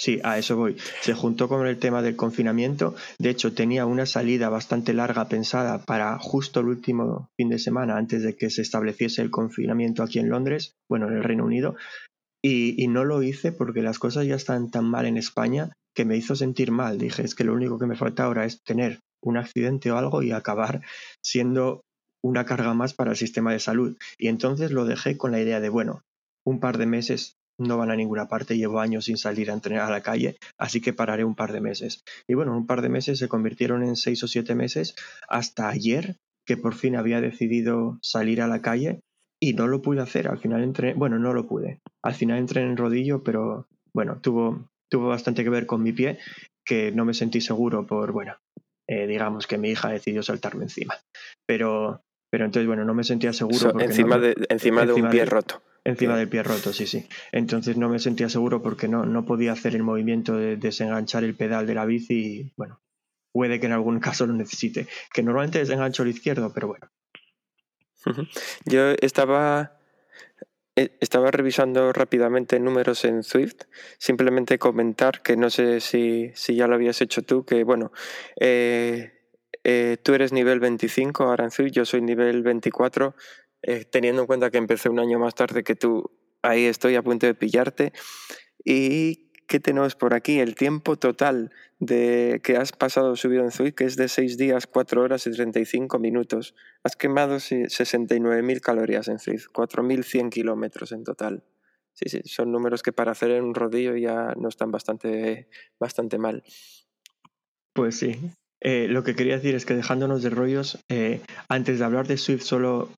Sí, 0.00 0.18
a 0.24 0.38
eso 0.38 0.56
voy. 0.56 0.78
Se 1.02 1.12
juntó 1.12 1.46
con 1.46 1.66
el 1.66 1.78
tema 1.78 2.00
del 2.00 2.16
confinamiento. 2.16 2.94
De 3.18 3.28
hecho, 3.28 3.52
tenía 3.52 3.84
una 3.84 4.06
salida 4.06 4.48
bastante 4.48 4.94
larga 4.94 5.28
pensada 5.28 5.84
para 5.84 6.18
justo 6.18 6.60
el 6.60 6.68
último 6.68 7.28
fin 7.36 7.50
de 7.50 7.58
semana 7.58 7.98
antes 7.98 8.22
de 8.22 8.34
que 8.34 8.48
se 8.48 8.62
estableciese 8.62 9.20
el 9.20 9.30
confinamiento 9.30 10.02
aquí 10.02 10.18
en 10.18 10.30
Londres, 10.30 10.72
bueno, 10.88 11.06
en 11.06 11.18
el 11.18 11.22
Reino 11.22 11.44
Unido. 11.44 11.76
Y, 12.42 12.88
no 12.88 13.04
lo 13.04 13.22
hice 13.22 13.52
porque 13.52 13.82
las 13.82 13.98
cosas 13.98 14.26
ya 14.26 14.36
están 14.36 14.70
tan 14.70 14.86
mal 14.86 15.04
en 15.04 15.18
España 15.18 15.70
que 15.94 16.06
me 16.06 16.16
hizo 16.16 16.34
sentir 16.34 16.70
mal. 16.70 16.96
Dije, 16.96 17.22
es 17.22 17.34
que 17.34 17.44
lo 17.44 17.52
único 17.52 17.78
que 17.78 17.84
me 17.84 17.94
falta 17.94 18.24
ahora 18.24 18.46
es 18.46 18.62
tener 18.62 19.00
un 19.22 19.36
accidente 19.36 19.90
o 19.90 19.98
algo 19.98 20.22
y 20.22 20.32
acabar 20.32 20.80
siendo 21.22 21.82
una 22.24 22.46
carga 22.46 22.72
más 22.72 22.94
para 22.94 23.10
el 23.10 23.18
sistema 23.18 23.52
de 23.52 23.60
salud. 23.60 23.98
Y 24.16 24.28
entonces 24.28 24.70
lo 24.70 24.86
dejé 24.86 25.18
con 25.18 25.30
la 25.30 25.42
idea 25.42 25.60
de, 25.60 25.68
bueno, 25.68 26.00
un 26.46 26.58
par 26.58 26.78
de 26.78 26.86
meses 26.86 27.36
no 27.60 27.76
van 27.76 27.90
a 27.90 27.96
ninguna 27.96 28.26
parte, 28.28 28.56
llevo 28.56 28.80
años 28.80 29.04
sin 29.04 29.16
salir 29.16 29.50
a 29.50 29.54
entrenar 29.54 29.86
a 29.86 29.90
la 29.90 30.02
calle, 30.02 30.36
así 30.58 30.80
que 30.80 30.92
pararé 30.92 31.24
un 31.24 31.34
par 31.34 31.52
de 31.52 31.60
meses. 31.60 32.02
Y 32.26 32.34
bueno, 32.34 32.56
un 32.56 32.66
par 32.66 32.82
de 32.82 32.88
meses 32.88 33.18
se 33.18 33.28
convirtieron 33.28 33.82
en 33.82 33.96
seis 33.96 34.22
o 34.22 34.28
siete 34.28 34.54
meses 34.54 34.94
hasta 35.28 35.68
ayer, 35.68 36.16
que 36.46 36.56
por 36.56 36.74
fin 36.74 36.96
había 36.96 37.20
decidido 37.20 37.98
salir 38.02 38.42
a 38.42 38.48
la 38.48 38.62
calle 38.62 39.00
y 39.40 39.54
no 39.54 39.66
lo 39.66 39.82
pude 39.82 40.00
hacer. 40.00 40.28
Al 40.28 40.38
final 40.38 40.62
entré, 40.62 40.94
bueno, 40.94 41.18
no 41.18 41.32
lo 41.32 41.46
pude. 41.46 41.80
Al 42.02 42.14
final 42.14 42.38
entré 42.38 42.62
en 42.62 42.70
el 42.70 42.76
rodillo, 42.76 43.22
pero 43.22 43.66
bueno, 43.94 44.20
tuvo, 44.20 44.68
tuvo 44.90 45.08
bastante 45.08 45.44
que 45.44 45.50
ver 45.50 45.66
con 45.66 45.82
mi 45.82 45.92
pie, 45.92 46.18
que 46.66 46.92
no 46.92 47.04
me 47.04 47.14
sentí 47.14 47.40
seguro 47.40 47.86
por, 47.86 48.12
bueno, 48.12 48.36
eh, 48.88 49.06
digamos 49.06 49.46
que 49.46 49.58
mi 49.58 49.70
hija 49.70 49.90
decidió 49.90 50.22
saltarme 50.22 50.64
encima. 50.64 50.96
Pero, 51.46 52.02
pero 52.30 52.44
entonces, 52.44 52.66
bueno, 52.66 52.84
no 52.84 52.94
me 52.94 53.04
sentía 53.04 53.32
seguro. 53.32 53.78
encima, 53.80 54.18
de, 54.18 54.34
encima, 54.48 54.86
de 54.86 54.92
un 54.94 55.10
pie 55.10 55.24
roto. 55.24 55.62
Encima 55.84 56.16
del 56.16 56.28
pie 56.28 56.42
roto, 56.42 56.72
sí, 56.72 56.86
sí. 56.86 57.06
Entonces 57.32 57.76
no 57.76 57.88
me 57.88 57.98
sentía 57.98 58.28
seguro 58.28 58.62
porque 58.62 58.88
no, 58.88 59.06
no 59.06 59.24
podía 59.24 59.52
hacer 59.52 59.74
el 59.74 59.82
movimiento 59.82 60.36
de 60.36 60.56
desenganchar 60.56 61.24
el 61.24 61.34
pedal 61.34 61.66
de 61.66 61.74
la 61.74 61.86
bici 61.86 62.14
y, 62.14 62.52
bueno, 62.56 62.80
puede 63.32 63.60
que 63.60 63.66
en 63.66 63.72
algún 63.72 64.00
caso 64.00 64.26
lo 64.26 64.34
necesite. 64.34 64.86
Que 65.12 65.22
normalmente 65.22 65.58
desengancho 65.58 66.02
el 66.02 66.10
izquierdo, 66.10 66.52
pero 66.52 66.68
bueno. 66.68 66.90
Yo 68.64 68.94
estaba 69.02 69.80
eh, 70.76 70.96
estaba 71.00 71.30
revisando 71.30 71.92
rápidamente 71.92 72.58
números 72.58 73.04
en 73.04 73.22
Swift. 73.22 73.64
Simplemente 73.98 74.58
comentar 74.58 75.20
que 75.20 75.36
no 75.36 75.50
sé 75.50 75.80
si, 75.80 76.30
si 76.34 76.54
ya 76.54 76.66
lo 76.66 76.74
habías 76.76 77.02
hecho 77.02 77.22
tú, 77.22 77.44
que 77.44 77.64
bueno, 77.64 77.92
eh, 78.40 79.12
eh, 79.64 79.98
tú 80.02 80.14
eres 80.14 80.32
nivel 80.32 80.60
25 80.60 81.24
ahora 81.24 81.44
en 81.44 81.50
Swift, 81.50 81.72
yo 81.72 81.84
soy 81.84 82.00
nivel 82.00 82.42
24. 82.42 83.14
Teniendo 83.90 84.22
en 84.22 84.26
cuenta 84.26 84.50
que 84.50 84.58
empecé 84.58 84.88
un 84.88 85.00
año 85.00 85.18
más 85.18 85.34
tarde 85.34 85.62
que 85.62 85.74
tú, 85.74 86.10
ahí 86.42 86.64
estoy 86.64 86.96
a 86.96 87.02
punto 87.02 87.26
de 87.26 87.34
pillarte. 87.34 87.92
¿Y 88.64 89.30
qué 89.46 89.60
tenemos 89.60 89.94
por 89.94 90.14
aquí? 90.14 90.38
El 90.38 90.54
tiempo 90.54 90.96
total 90.96 91.50
de 91.78 92.40
que 92.44 92.56
has 92.56 92.72
pasado 92.72 93.16
subido 93.16 93.42
en 93.44 93.72
que 93.72 93.84
es 93.84 93.96
de 93.96 94.08
6 94.08 94.36
días, 94.36 94.66
4 94.66 95.02
horas 95.02 95.26
y 95.26 95.32
35 95.32 95.98
minutos. 95.98 96.54
Has 96.84 96.94
quemado 96.94 97.36
69.000 97.36 98.60
calorías 98.60 99.08
en 99.08 99.18
Zwift, 99.18 99.46
4.100 99.52 100.30
kilómetros 100.30 100.92
en 100.92 101.04
total. 101.04 101.44
Sí, 101.94 102.08
sí, 102.08 102.20
son 102.24 102.52
números 102.52 102.82
que 102.82 102.92
para 102.92 103.12
hacer 103.12 103.32
en 103.32 103.44
un 103.44 103.54
rodillo 103.54 103.96
ya 103.96 104.34
no 104.36 104.48
están 104.48 104.70
bastante, 104.70 105.48
bastante 105.78 106.18
mal. 106.18 106.44
Pues 107.72 107.98
sí. 107.98 108.20
Eh, 108.60 108.88
lo 108.88 109.02
que 109.02 109.14
quería 109.14 109.36
decir 109.36 109.54
es 109.54 109.64
que 109.64 109.74
dejándonos 109.74 110.22
de 110.22 110.30
rollos, 110.30 110.78
eh, 110.90 111.22
antes 111.48 111.78
de 111.78 111.84
hablar 111.84 112.06
de 112.06 112.18
Swift 112.18 112.42
solo 112.42 112.90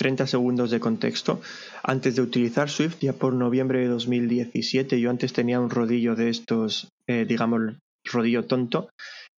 30 0.00 0.26
segundos 0.26 0.70
de 0.70 0.80
contexto. 0.80 1.42
Antes 1.82 2.16
de 2.16 2.22
utilizar 2.22 2.70
Swift, 2.70 3.00
ya 3.00 3.12
por 3.12 3.34
noviembre 3.34 3.80
de 3.80 3.88
2017, 3.88 4.98
yo 4.98 5.10
antes 5.10 5.34
tenía 5.34 5.60
un 5.60 5.68
rodillo 5.68 6.16
de 6.16 6.30
estos, 6.30 6.88
eh, 7.06 7.26
digamos, 7.28 7.74
rodillo 8.10 8.46
tonto 8.46 8.88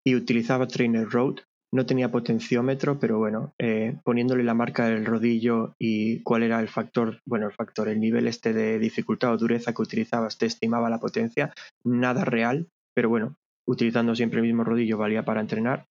y 0.06 0.14
utilizaba 0.14 0.68
Trainer 0.68 1.10
Road. 1.10 1.38
No 1.74 1.88
tenía 1.88 2.12
potenciómetro, 2.12 3.00
pero 3.00 3.18
bueno, 3.18 3.56
eh, 3.58 3.96
poniéndole 4.04 4.44
la 4.44 4.54
marca 4.54 4.86
del 4.86 5.04
rodillo 5.04 5.74
y 5.80 6.20
cuál 6.20 6.44
era 6.44 6.60
el 6.60 6.68
factor, 6.68 7.22
bueno, 7.26 7.48
el 7.48 7.54
factor, 7.54 7.90
el 7.90 8.00
nivel 8.00 8.28
este 8.28 8.54
de 8.54 8.78
dificultad 8.78 9.34
o 9.34 9.38
dureza 9.38 9.74
que 9.74 9.82
utilizabas, 9.82 10.38
te 10.38 10.46
estimaba 10.46 10.92
la 10.92 11.00
potencia, 11.00 11.56
nada 11.84 12.24
real, 12.24 12.68
pero 12.94 13.10
bueno, 13.10 13.36
utilizando 13.66 14.16
siempre 14.16 14.42
el 14.42 14.46
mismo 14.46 14.64
rodillo 14.64 15.00
valía 15.00 15.26
para 15.26 15.42
entrenar. 15.42 15.86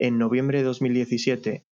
En 0.00 0.18
noviembre 0.18 0.58
de 0.58 0.64
2017, 0.64 1.62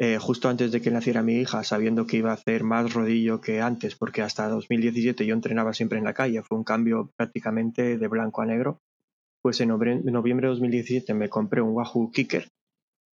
eh, 0.00 0.18
justo 0.18 0.48
antes 0.48 0.72
de 0.72 0.80
que 0.80 0.90
naciera 0.90 1.22
mi 1.22 1.34
hija, 1.34 1.62
sabiendo 1.62 2.06
que 2.06 2.16
iba 2.16 2.30
a 2.30 2.34
hacer 2.34 2.64
más 2.64 2.94
rodillo 2.94 3.40
que 3.40 3.60
antes, 3.60 3.94
porque 3.96 4.22
hasta 4.22 4.48
2017 4.48 5.26
yo 5.26 5.34
entrenaba 5.34 5.74
siempre 5.74 5.98
en 5.98 6.04
la 6.04 6.14
calle, 6.14 6.42
fue 6.42 6.56
un 6.56 6.64
cambio 6.64 7.10
prácticamente 7.16 7.98
de 7.98 8.08
blanco 8.08 8.40
a 8.40 8.46
negro, 8.46 8.78
pues 9.42 9.60
en 9.60 9.68
noviembre 9.68 10.46
de 10.46 10.54
2017 10.54 11.12
me 11.12 11.28
compré 11.28 11.60
un 11.60 11.74
Wahoo 11.74 12.10
Kicker, 12.10 12.48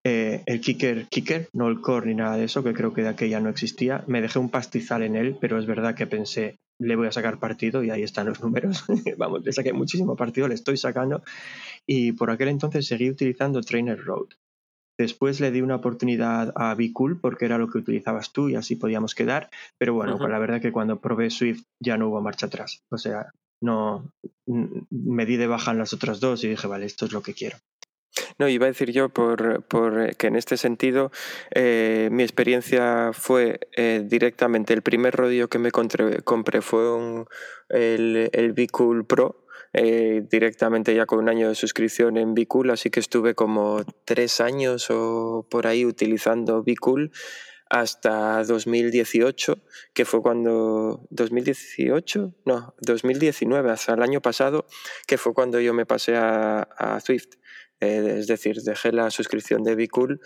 eh, 0.08 0.44
el 0.46 0.62
Kicker 0.62 1.08
Kicker, 1.08 1.50
no 1.54 1.68
el 1.68 1.82
Core 1.82 2.06
ni 2.06 2.14
nada 2.14 2.38
de 2.38 2.44
eso, 2.44 2.64
que 2.64 2.76
creo 2.76 2.94
que 2.94 3.02
de 3.02 3.10
aquella 3.10 3.40
no 3.40 3.50
existía. 3.50 4.04
Me 4.06 4.22
dejé 4.22 4.38
un 4.38 4.50
pastizal 4.52 5.02
en 5.02 5.16
él, 5.16 5.36
pero 5.42 5.58
es 5.58 5.66
verdad 5.66 5.96
que 5.96 6.06
pensé, 6.06 6.60
le 6.80 6.96
voy 6.96 7.08
a 7.08 7.12
sacar 7.12 7.40
partido 7.40 7.84
y 7.84 7.90
ahí 7.90 8.04
están 8.04 8.28
los 8.28 8.40
números. 8.40 8.86
Vamos, 9.18 9.44
le 9.44 9.52
saqué 9.52 9.74
muchísimo 9.74 10.16
partido, 10.16 10.48
le 10.48 10.54
estoy 10.54 10.78
sacando. 10.78 11.24
Y 11.88 12.12
por 12.12 12.30
aquel 12.30 12.50
entonces 12.50 12.86
seguí 12.86 13.10
utilizando 13.10 13.62
Trainer 13.62 14.00
Road. 14.00 14.28
Después 14.98 15.40
le 15.40 15.52
di 15.52 15.62
una 15.62 15.76
oportunidad 15.76 16.54
a 16.56 16.74
Bicool 16.76 17.20
porque 17.20 17.46
era 17.46 17.58
lo 17.58 17.70
que 17.70 17.80
utilizabas 17.80 18.32
tú 18.32 18.50
y 18.50 18.56
así 18.56 18.76
podíamos 18.76 19.16
quedar. 19.16 19.50
Pero 19.78 19.94
bueno, 19.94 20.18
la 20.28 20.40
verdad 20.40 20.62
que 20.62 20.72
cuando 20.72 21.00
probé 21.00 21.30
Swift 21.30 21.64
ya 21.80 21.98
no 21.98 22.10
hubo 22.10 22.22
marcha 22.22 22.46
atrás. 22.46 22.84
O 22.90 22.98
sea, 22.98 23.32
no 23.62 24.12
me 24.46 25.26
di 25.26 25.38
de 25.38 25.48
baja 25.48 25.72
en 25.72 25.80
las 25.80 25.94
otras 25.94 26.20
dos 26.20 26.44
y 26.44 26.50
dije, 26.50 26.68
vale, 26.68 26.86
esto 26.86 27.06
es 27.06 27.12
lo 27.12 27.22
que 27.22 27.34
quiero. 27.34 27.58
No, 28.38 28.48
iba 28.48 28.66
a 28.66 28.68
decir 28.68 28.92
yo 28.92 29.10
por, 29.10 29.64
por 29.64 30.16
que 30.16 30.28
en 30.28 30.36
este 30.36 30.58
sentido 30.58 31.12
eh, 31.54 32.10
mi 32.12 32.24
experiencia 32.24 33.12
fue 33.14 33.60
eh, 33.76 34.04
directamente, 34.06 34.74
el 34.74 34.82
primer 34.82 35.16
rodillo 35.16 35.50
que 35.50 35.60
me 35.60 35.72
compré, 35.72 36.62
fue 36.62 36.96
un, 36.96 37.26
el, 37.70 38.30
el 38.34 38.54
Bicool 38.54 39.06
Pro, 39.06 39.45
eh, 39.78 40.24
directamente 40.32 40.96
ya 40.96 41.06
con 41.06 41.20
un 41.20 41.28
año 41.28 41.50
de 41.50 41.56
suscripción 41.56 42.16
en 42.16 42.34
Bicool, 42.34 42.70
así 42.70 42.90
que 42.90 43.02
estuve 43.02 43.36
como 43.36 43.84
tres 44.06 44.40
años 44.40 44.90
o 44.90 45.46
por 45.50 45.68
ahí 45.68 45.86
utilizando 45.86 46.64
Bicool 46.64 47.12
hasta 47.70 48.42
2018, 48.46 49.58
que 49.94 50.06
fue 50.06 50.22
cuando... 50.22 51.06
¿2018? 51.12 52.36
No, 52.46 52.74
2019, 52.80 53.70
hasta 53.70 53.96
el 53.96 54.02
año 54.02 54.22
pasado, 54.22 54.66
que 55.08 55.18
fue 55.18 55.34
cuando 55.34 55.60
yo 55.60 55.74
me 55.74 55.86
pasé 55.86 56.16
a, 56.16 56.62
a 56.62 57.02
Swift. 57.02 57.36
Eh, 57.82 58.16
es 58.20 58.28
decir, 58.28 58.62
dejé 58.62 58.92
la 58.92 59.12
suscripción 59.12 59.64
de 59.64 59.76
Bicool, 59.76 60.22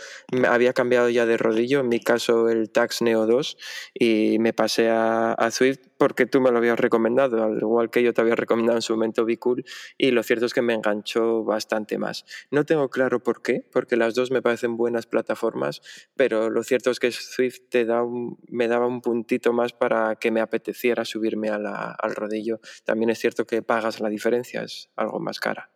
había 0.47 0.73
cambiado 0.73 1.09
ya 1.09 1.25
de 1.25 1.37
rodillo, 1.37 1.79
en 1.79 1.89
mi 1.89 1.99
caso 1.99 2.49
el 2.49 2.69
Tax 2.69 3.01
Neo 3.01 3.25
2, 3.25 3.57
y 3.93 4.37
me 4.39 4.53
pasé 4.53 4.89
a, 4.89 5.35
Swift 5.51 5.79
porque 5.97 6.27
tú 6.27 6.41
me 6.41 6.51
lo 6.51 6.59
habías 6.59 6.79
recomendado, 6.79 7.43
al 7.43 7.57
igual 7.57 7.89
que 7.89 8.03
yo 8.03 8.13
te 8.13 8.21
había 8.21 8.35
recomendado 8.35 8.77
en 8.77 8.83
su 8.83 8.93
momento 8.93 9.25
Bicool, 9.25 9.65
y 9.97 10.11
lo 10.11 10.21
cierto 10.21 10.45
es 10.45 10.53
que 10.53 10.61
me 10.61 10.75
enganchó 10.75 11.43
bastante 11.43 11.97
más. 11.97 12.23
No 12.51 12.65
tengo 12.65 12.89
claro 12.89 13.23
por 13.23 13.41
qué, 13.41 13.65
porque 13.71 13.97
las 13.97 14.13
dos 14.13 14.29
me 14.29 14.41
parecen 14.43 14.77
buenas 14.77 15.07
plataformas, 15.07 15.81
pero 16.15 16.49
lo 16.49 16.63
cierto 16.63 16.91
es 16.91 16.99
que 16.99 17.11
Swift 17.11 17.61
te 17.69 17.85
da 17.85 18.03
me 18.47 18.67
daba 18.67 18.87
un 18.87 19.01
puntito 19.01 19.53
más 19.53 19.73
para 19.73 20.15
que 20.15 20.31
me 20.31 20.41
apeteciera 20.41 21.05
subirme 21.05 21.49
al 21.49 22.15
rodillo. 22.15 22.59
También 22.85 23.09
es 23.09 23.19
cierto 23.19 23.45
que 23.45 23.61
pagas 23.61 23.99
la 23.99 24.09
diferencia, 24.09 24.63
es 24.63 24.89
algo 24.95 25.19
más 25.19 25.39
cara. 25.39 25.69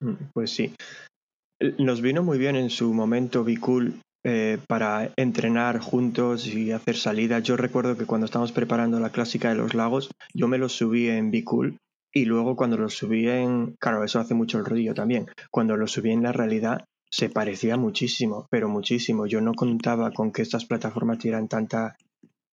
Mm, 0.00 0.30
pues 0.32 0.50
sí. 0.50 0.74
Nos 1.78 2.02
vino 2.02 2.22
muy 2.22 2.38
bien 2.38 2.56
en 2.56 2.70
su 2.70 2.92
momento 2.92 3.42
Bicool 3.44 4.00
eh, 4.24 4.58
para 4.68 5.12
entrenar 5.16 5.78
juntos 5.78 6.46
y 6.46 6.72
hacer 6.72 6.96
salidas. 6.96 7.42
Yo 7.42 7.56
recuerdo 7.56 7.96
que 7.96 8.06
cuando 8.06 8.26
estábamos 8.26 8.52
preparando 8.52 9.00
la 9.00 9.10
clásica 9.10 9.48
de 9.48 9.54
los 9.54 9.74
lagos, 9.74 10.10
yo 10.34 10.48
me 10.48 10.58
los 10.58 10.72
subí 10.72 11.08
en 11.08 11.30
Bicool 11.30 11.78
y 12.12 12.24
luego 12.24 12.56
cuando 12.56 12.76
los 12.76 12.94
subí 12.94 13.28
en... 13.28 13.76
Claro, 13.78 14.04
eso 14.04 14.18
hace 14.18 14.34
mucho 14.34 14.58
el 14.58 14.64
rodillo 14.64 14.94
también. 14.94 15.26
Cuando 15.50 15.76
los 15.76 15.92
subí 15.92 16.10
en 16.10 16.22
la 16.22 16.32
realidad 16.32 16.84
se 17.10 17.30
parecía 17.30 17.76
muchísimo, 17.76 18.46
pero 18.50 18.68
muchísimo. 18.68 19.26
Yo 19.26 19.40
no 19.40 19.54
contaba 19.54 20.10
con 20.10 20.32
que 20.32 20.42
estas 20.42 20.66
plataformas 20.66 21.18
tuvieran 21.18 21.48
tanta 21.48 21.96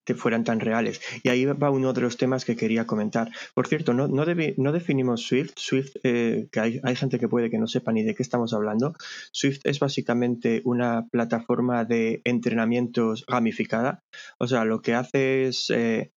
que 0.06 0.16
fueran 0.16 0.44
tan 0.44 0.60
reales. 0.60 1.02
Y 1.24 1.30
ahí 1.30 1.46
va 1.46 1.70
uno 1.70 1.94
de 1.94 2.02
los 2.02 2.18
temas 2.18 2.46
que 2.46 2.56
quería 2.56 2.86
comentar. 2.86 3.32
Por 3.54 3.68
cierto, 3.68 3.94
no, 3.94 4.08
no, 4.08 4.26
no 4.58 4.72
definimos 4.72 5.22
Swift. 5.22 5.54
Swift, 5.56 5.96
eh, 6.04 6.48
que 6.52 6.60
hay, 6.60 6.80
hay, 6.84 6.96
gente 6.96 7.20
que 7.20 7.28
puede 7.28 7.50
que 7.50 7.58
no 7.58 7.68
sepa 7.68 7.92
ni 7.92 8.04
de 8.04 8.16
qué 8.16 8.24
estamos 8.24 8.54
hablando. 8.54 8.96
Swift 9.32 9.62
es 9.63 9.80
básicamente 9.80 10.62
una 10.66 11.08
plataforma 11.12 11.86
de 11.86 12.22
entrenamientos 12.24 13.26
gamificada. 13.28 14.00
O 14.39 14.48
sea, 14.48 14.66
lo 14.66 14.82
que 14.82 14.94
hace 14.94 15.46
es, 15.46 15.70
eh, 15.70 16.12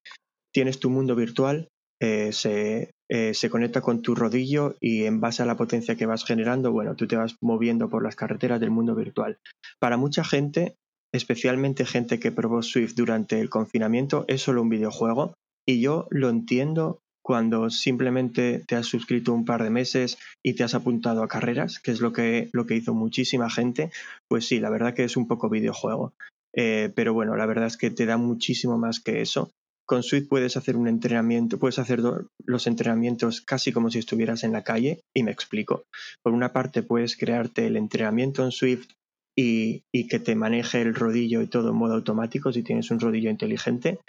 tienes 0.53 0.81
tu 0.81 0.91
mundo 0.91 1.15
virtual, 1.15 1.69
eh, 2.01 2.33
se, 2.33 2.91
se 3.09 3.51
conecta 3.51 3.81
con 3.81 4.03
tu 4.03 4.15
rodillo 4.15 4.75
y 4.81 5.05
en 5.05 5.21
base 5.21 5.43
a 5.43 5.47
la 5.47 5.57
potencia 5.57 5.97
que 5.97 6.07
vas 6.07 6.25
generando, 6.25 6.73
bueno, 6.73 6.97
tú 6.97 7.07
te 7.07 7.17
vas 7.17 7.37
moviendo 7.41 7.89
por 7.89 8.03
las 8.03 8.17
carreteras 8.17 8.61
del 8.61 8.71
mundo 8.71 8.95
virtual. 8.95 9.39
Para 9.79 9.97
mucha 9.97 10.25
gente 10.25 10.77
especialmente 11.13 11.85
gente 11.85 12.19
que 12.19 12.33
probó 12.33 12.63
Swift 12.63 12.95
durante 12.95 13.41
el 13.41 13.51
confinamiento, 13.51 14.25
es 14.29 14.43
solo 14.43 14.63
un 14.63 14.69
videojuego 14.69 15.35
y 15.67 15.81
yo 15.81 16.07
lo 16.11 16.29
entiendo 16.29 17.01
cuando 17.27 17.71
simplemente 17.71 18.63
te 18.69 18.77
has 18.77 18.87
suscrito 18.87 19.33
un 19.33 19.45
par 19.45 19.65
de 19.65 19.71
meses 19.71 20.17
y 20.45 20.55
te 20.55 20.63
has 20.63 20.77
apuntado 20.77 21.25
a 21.25 21.29
carreras, 21.29 21.81
que 21.81 21.91
es 21.91 22.01
lo 22.01 22.13
que, 22.13 22.49
lo 22.53 22.67
que 22.67 22.77
hizo 22.77 22.95
muchísima 22.95 23.51
gente, 23.51 23.91
pues 24.29 24.47
sí, 24.47 24.61
la 24.61 24.71
verdad 24.71 24.95
que 24.95 25.03
es 25.03 25.17
un 25.17 25.27
poco 25.27 25.51
videojuego. 25.51 26.13
Eh, 26.55 26.93
pero 26.95 27.15
bueno, 27.15 27.35
la 27.35 27.47
verdad 27.47 27.67
es 27.67 27.77
que 27.77 27.91
te 27.91 28.07
da 28.07 28.17
muchísimo 28.17 28.79
más 28.79 29.01
que 29.01 29.23
eso. 29.23 29.51
Con 29.87 30.05
Swift 30.05 30.29
puedes 30.29 30.57
hacer 30.57 30.77
un 30.77 30.87
entrenamiento, 30.87 31.59
puedes 31.59 31.81
hacer 31.81 32.01
los 32.45 32.67
entrenamientos 32.69 33.41
casi 33.41 33.73
como 33.73 33.91
si 33.91 33.99
estuvieras 33.99 34.45
en 34.45 34.53
la 34.53 34.63
calle, 34.63 35.01
y 35.13 35.25
me 35.25 35.33
explico. 35.33 35.83
Por 36.23 36.33
una 36.33 36.53
parte, 36.53 36.85
puedes 36.85 37.17
crearte 37.17 37.67
el 37.67 37.77
entrenamiento 37.77 38.45
en 38.45 38.53
Swift 38.53 38.91
y, 39.37 40.09
que 40.09 40.19
te 40.19 40.35
maneje 40.35 40.81
el 40.81 40.95
rodillo 40.95 41.43
y 41.43 41.47
todo 41.47 41.71
en 41.71 41.77
modo 41.77 41.95
automático 41.95 42.53
si 42.53 42.63
tienes 42.63 42.91
un 42.91 43.01
rodillo 43.01 43.31
inteligente. 43.31 44.01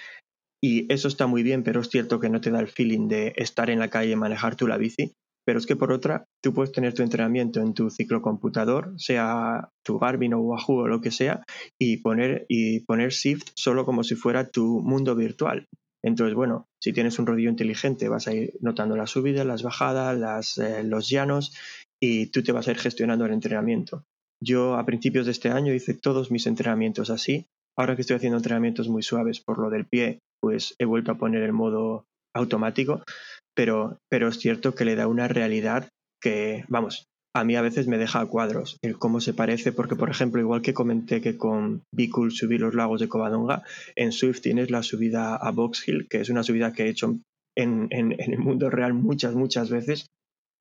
Y 0.64 0.92
eso 0.92 1.08
está 1.08 1.28
muy 1.28 1.44
bien, 1.44 1.64
pero 1.64 1.82
es 1.82 1.90
cierto 1.90 2.20
que 2.20 2.30
no 2.30 2.42
te 2.42 2.50
da 2.50 2.60
el 2.60 2.68
feeling 2.68 3.08
de 3.08 3.34
estar 3.36 3.70
en 3.70 3.80
la 3.80 3.90
calle 3.90 4.12
y 4.12 4.16
manejar 4.16 4.56
tú 4.56 4.68
la 4.68 4.78
bici. 4.78 5.14
Pero 5.46 5.60
es 5.60 5.66
que 5.66 5.76
por 5.76 5.94
otra, 5.94 6.26
tú 6.44 6.54
puedes 6.54 6.74
tener 6.74 6.94
tu 6.94 7.04
entrenamiento 7.04 7.62
en 7.62 7.74
tu 7.74 7.90
ciclocomputador, 7.90 8.94
sea 8.98 9.70
tu 9.86 9.98
Garmin 9.98 10.34
o 10.34 10.42
Wahoo 10.42 10.80
o 10.80 10.88
lo 10.88 11.00
que 11.00 11.12
sea, 11.12 11.44
y 11.80 11.98
poner, 11.98 12.46
y 12.50 12.82
poner 12.82 13.12
Shift 13.12 13.52
solo 13.56 13.86
como 13.86 14.04
si 14.04 14.16
fuera 14.16 14.50
tu 14.50 14.82
mundo 14.82 15.16
virtual. 15.16 15.68
Entonces, 16.04 16.36
bueno, 16.36 16.68
si 16.82 16.92
tienes 16.92 17.18
un 17.18 17.28
rodillo 17.28 17.50
inteligente, 17.50 18.10
vas 18.10 18.28
a 18.28 18.34
ir 18.34 18.54
notando 18.60 18.98
las 18.98 19.12
subidas, 19.12 19.46
las 19.46 19.64
bajadas, 19.64 20.18
las, 20.18 20.58
eh, 20.58 20.84
los 20.84 21.10
llanos, 21.10 21.56
y 22.02 22.28
tú 22.28 22.44
te 22.44 22.52
vas 22.52 22.68
a 22.68 22.72
ir 22.72 22.78
gestionando 22.78 23.26
el 23.26 23.34
entrenamiento. 23.34 24.04
Yo 24.42 24.76
a 24.76 24.86
principios 24.86 25.26
de 25.26 25.32
este 25.32 25.50
año 25.50 25.74
hice 25.74 25.94
todos 25.94 26.32
mis 26.32 26.48
entrenamientos 26.48 27.10
así. 27.10 27.46
Ahora 27.78 27.96
que 27.96 28.02
estoy 28.02 28.16
haciendo 28.16 28.38
entrenamientos 28.38 28.90
muy 28.90 29.04
suaves 29.04 29.40
por 29.40 29.60
lo 29.60 29.70
del 29.70 29.86
pie, 29.86 30.20
pues 30.42 30.76
he 30.80 30.86
vuelto 30.86 31.12
a 31.12 31.18
poner 31.18 31.44
el 31.44 31.54
modo 31.54 32.06
automático, 32.36 33.04
pero, 33.56 33.98
pero 34.10 34.28
es 34.28 34.38
cierto 34.38 34.76
que 34.76 34.86
le 34.86 34.96
da 34.96 35.08
una 35.08 35.28
realidad 35.28 35.90
que, 36.22 36.66
vamos, 36.68 37.06
a 37.36 37.44
mí 37.44 37.56
a 37.56 37.62
veces 37.62 37.88
me 37.88 37.98
deja 37.98 38.20
a 38.20 38.26
cuadros 38.26 38.78
el 38.82 38.98
cómo 38.98 39.20
se 39.20 39.34
parece, 39.34 39.72
porque 39.72 39.96
por 39.96 40.10
ejemplo, 40.10 40.42
igual 40.42 40.62
que 40.62 40.74
comenté 40.74 41.22
que 41.22 41.38
con 41.38 41.84
Bicul 41.94 42.32
subí 42.32 42.58
los 42.58 42.74
lagos 42.74 43.00
de 43.00 43.08
Covadonga, 43.08 43.64
en 43.96 44.12
Swift 44.12 44.42
tienes 44.42 44.72
la 44.72 44.84
subida 44.84 45.36
a 45.36 45.52
Box 45.52 45.88
Hill, 45.88 46.08
que 46.10 46.22
es 46.22 46.30
una 46.30 46.44
subida 46.44 46.74
que 46.74 46.86
he 46.86 46.90
hecho 46.90 47.16
en, 47.56 47.88
en, 47.92 48.14
en 48.20 48.34
el 48.34 48.40
mundo 48.40 48.70
real 48.70 48.94
muchas, 48.94 49.36
muchas 49.36 49.70
veces, 49.70 50.08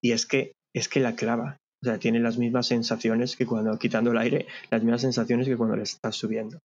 y 0.02 0.12
es 0.12 0.26
que, 0.26 0.52
es 0.74 0.88
que 0.88 1.00
la 1.00 1.14
clava. 1.14 1.58
O 1.82 1.86
sea, 1.86 1.98
tiene 1.98 2.20
las 2.20 2.38
mismas 2.38 2.66
sensaciones 2.66 3.36
que 3.36 3.46
cuando 3.46 3.78
quitando 3.78 4.12
el 4.12 4.18
aire, 4.18 4.46
las 4.70 4.82
mismas 4.82 5.02
sensaciones 5.02 5.46
que 5.46 5.56
cuando 5.56 5.76
le 5.76 5.82
estás 5.82 6.16
subiendo. 6.16 6.58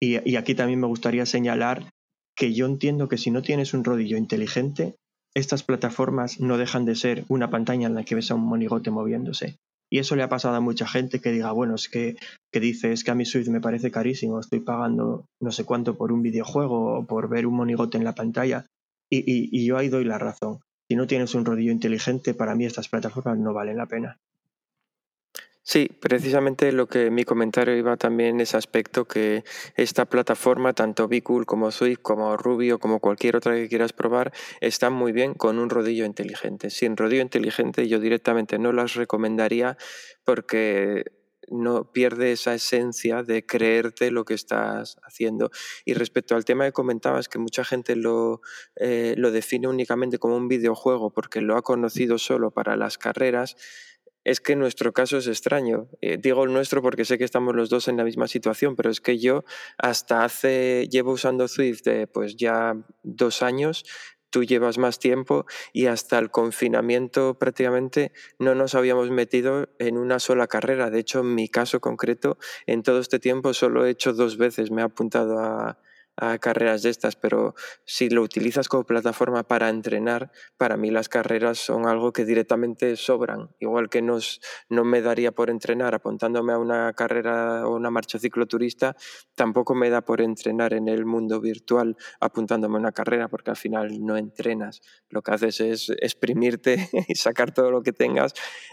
Y, 0.00 0.36
aquí 0.36 0.54
también 0.54 0.80
me 0.80 0.86
gustaría 0.86 1.24
señalar 1.24 1.90
que 2.36 2.52
yo 2.52 2.66
entiendo 2.66 3.08
que 3.08 3.16
si 3.16 3.30
no 3.30 3.40
tienes 3.40 3.72
un 3.72 3.82
rodillo 3.82 4.18
inteligente, 4.18 4.94
estas 5.34 5.62
plataformas 5.62 6.38
no 6.38 6.58
dejan 6.58 6.84
de 6.84 6.94
ser 6.94 7.24
una 7.28 7.50
pantalla 7.50 7.86
en 7.86 7.94
la 7.94 8.04
que 8.04 8.14
ves 8.14 8.30
a 8.30 8.34
un 8.34 8.46
monigote 8.46 8.90
moviéndose. 8.90 9.56
Y 9.90 9.98
eso 9.98 10.16
le 10.16 10.22
ha 10.22 10.28
pasado 10.28 10.56
a 10.56 10.60
mucha 10.60 10.86
gente 10.86 11.20
que 11.20 11.32
diga, 11.32 11.52
bueno, 11.52 11.76
es 11.76 11.88
que, 11.88 12.16
que 12.52 12.60
dice, 12.60 12.92
es 12.92 13.04
que 13.04 13.12
a 13.12 13.14
mi 13.14 13.24
Switch 13.24 13.48
me 13.48 13.60
parece 13.60 13.90
carísimo, 13.90 14.40
estoy 14.40 14.60
pagando 14.60 15.26
no 15.40 15.52
sé 15.52 15.64
cuánto 15.64 15.96
por 15.96 16.12
un 16.12 16.22
videojuego 16.22 16.98
o 16.98 17.06
por 17.06 17.28
ver 17.28 17.46
un 17.46 17.54
monigote 17.54 17.96
en 17.96 18.04
la 18.04 18.14
pantalla. 18.14 18.66
Y, 19.10 19.24
y 19.56 19.64
yo 19.64 19.78
ahí 19.78 19.88
doy 19.88 20.04
la 20.04 20.18
razón. 20.18 20.58
Si 20.88 20.96
no 20.96 21.06
tienes 21.06 21.34
un 21.34 21.44
rodillo 21.44 21.72
inteligente, 21.72 22.34
para 22.34 22.54
mí 22.54 22.64
estas 22.64 22.88
plataformas 22.88 23.38
no 23.38 23.52
valen 23.52 23.76
la 23.76 23.86
pena. 23.86 24.18
Sí, 25.68 25.90
precisamente 26.00 26.70
lo 26.70 26.86
que 26.86 27.10
mi 27.10 27.24
comentario 27.24 27.76
iba 27.76 27.96
también 27.96 28.36
en 28.36 28.40
ese 28.42 28.56
aspecto, 28.56 29.06
que 29.06 29.42
esta 29.74 30.04
plataforma, 30.04 30.74
tanto 30.74 31.08
Bicool 31.08 31.44
como 31.44 31.72
Swift, 31.72 32.02
como 32.02 32.36
Rubio, 32.36 32.78
como 32.78 33.00
cualquier 33.00 33.34
otra 33.34 33.56
que 33.56 33.68
quieras 33.68 33.92
probar, 33.92 34.32
están 34.60 34.92
muy 34.92 35.10
bien 35.10 35.34
con 35.34 35.58
un 35.58 35.68
rodillo 35.68 36.04
inteligente. 36.04 36.70
Sin 36.70 36.96
rodillo 36.96 37.20
inteligente 37.20 37.88
yo 37.88 37.98
directamente 37.98 38.60
no 38.60 38.70
las 38.70 38.94
recomendaría 38.94 39.76
porque 40.24 41.15
no 41.48 41.92
pierde 41.92 42.32
esa 42.32 42.54
esencia 42.54 43.22
de 43.22 43.44
creerte 43.44 44.10
lo 44.10 44.24
que 44.24 44.34
estás 44.34 44.98
haciendo. 45.02 45.50
Y 45.84 45.94
respecto 45.94 46.34
al 46.34 46.44
tema 46.44 46.64
que 46.64 46.72
comentabas, 46.72 47.28
que 47.28 47.38
mucha 47.38 47.64
gente 47.64 47.96
lo, 47.96 48.40
eh, 48.76 49.14
lo 49.16 49.30
define 49.30 49.68
únicamente 49.68 50.18
como 50.18 50.36
un 50.36 50.48
videojuego 50.48 51.12
porque 51.12 51.40
lo 51.40 51.56
ha 51.56 51.62
conocido 51.62 52.18
solo 52.18 52.50
para 52.50 52.76
las 52.76 52.98
carreras, 52.98 53.56
es 54.26 54.40
que 54.40 54.56
nuestro 54.56 54.92
caso 54.92 55.18
es 55.18 55.28
extraño. 55.28 55.88
Eh, 56.00 56.18
digo 56.20 56.42
el 56.42 56.52
nuestro 56.52 56.82
porque 56.82 57.04
sé 57.04 57.16
que 57.16 57.22
estamos 57.22 57.54
los 57.54 57.70
dos 57.70 57.86
en 57.86 57.96
la 57.96 58.02
misma 58.02 58.26
situación, 58.26 58.74
pero 58.74 58.90
es 58.90 59.00
que 59.00 59.18
yo 59.18 59.44
hasta 59.78 60.24
hace, 60.24 60.88
llevo 60.90 61.12
usando 61.12 61.46
Swift 61.46 61.82
pues 62.12 62.34
ya 62.34 62.74
dos 63.04 63.42
años, 63.42 63.84
tú 64.36 64.44
llevas 64.44 64.76
más 64.76 64.98
tiempo 64.98 65.46
y 65.72 65.86
hasta 65.86 66.18
el 66.18 66.30
confinamiento 66.30 67.38
prácticamente 67.38 68.12
no 68.38 68.54
nos 68.54 68.74
habíamos 68.74 69.10
metido 69.10 69.70
en 69.78 69.96
una 69.96 70.18
sola 70.18 70.46
carrera. 70.46 70.90
De 70.90 70.98
hecho, 70.98 71.20
en 71.20 71.34
mi 71.34 71.48
caso 71.48 71.80
concreto, 71.80 72.36
en 72.66 72.82
todo 72.82 73.00
este 73.00 73.18
tiempo 73.18 73.54
solo 73.54 73.86
he 73.86 73.90
hecho 73.90 74.12
dos 74.12 74.36
veces, 74.36 74.70
me 74.70 74.82
he 74.82 74.84
apuntado 74.84 75.38
a, 75.38 75.78
a 76.16 76.38
carreras 76.38 76.82
de 76.82 76.90
estas, 76.90 77.16
pero 77.16 77.54
si 77.84 78.08
lo 78.08 78.22
utilizas 78.22 78.68
como 78.68 78.84
plataforma 78.84 79.42
para 79.42 79.68
entrenar, 79.68 80.30
para 80.56 80.76
mí 80.76 80.90
las 80.90 81.08
carreras 81.08 81.58
son 81.58 81.86
algo 81.86 82.12
que 82.12 82.24
directamente 82.24 82.96
sobran. 82.96 83.50
Igual 83.60 83.90
que 83.90 84.02
nos, 84.02 84.40
no 84.68 84.84
me 84.84 85.02
daría 85.02 85.32
por 85.32 85.50
entrenar 85.50 85.94
apuntándome 85.94 86.52
a 86.52 86.58
una 86.58 86.92
carrera 86.94 87.66
o 87.66 87.74
una 87.74 87.90
marcha 87.90 88.18
cicloturista, 88.18 88.96
tampoco 89.34 89.74
me 89.74 89.90
da 89.90 90.02
por 90.02 90.20
entrenar 90.20 90.72
en 90.72 90.88
el 90.88 91.04
mundo 91.04 91.40
virtual 91.40 91.96
apuntándome 92.20 92.76
a 92.76 92.80
una 92.80 92.92
carrera, 92.92 93.28
porque 93.28 93.50
al 93.50 93.56
final 93.56 94.04
no 94.04 94.16
entrenas. 94.16 94.80
Lo 95.10 95.22
que 95.22 95.32
haces 95.32 95.60
es 95.60 95.90
exprimirte 96.00 96.88
y 97.08 97.14
sacar 97.14 97.52
todo 97.52 97.70
lo 97.70 97.82
que 97.82 97.92
tengas, 97.92 98.32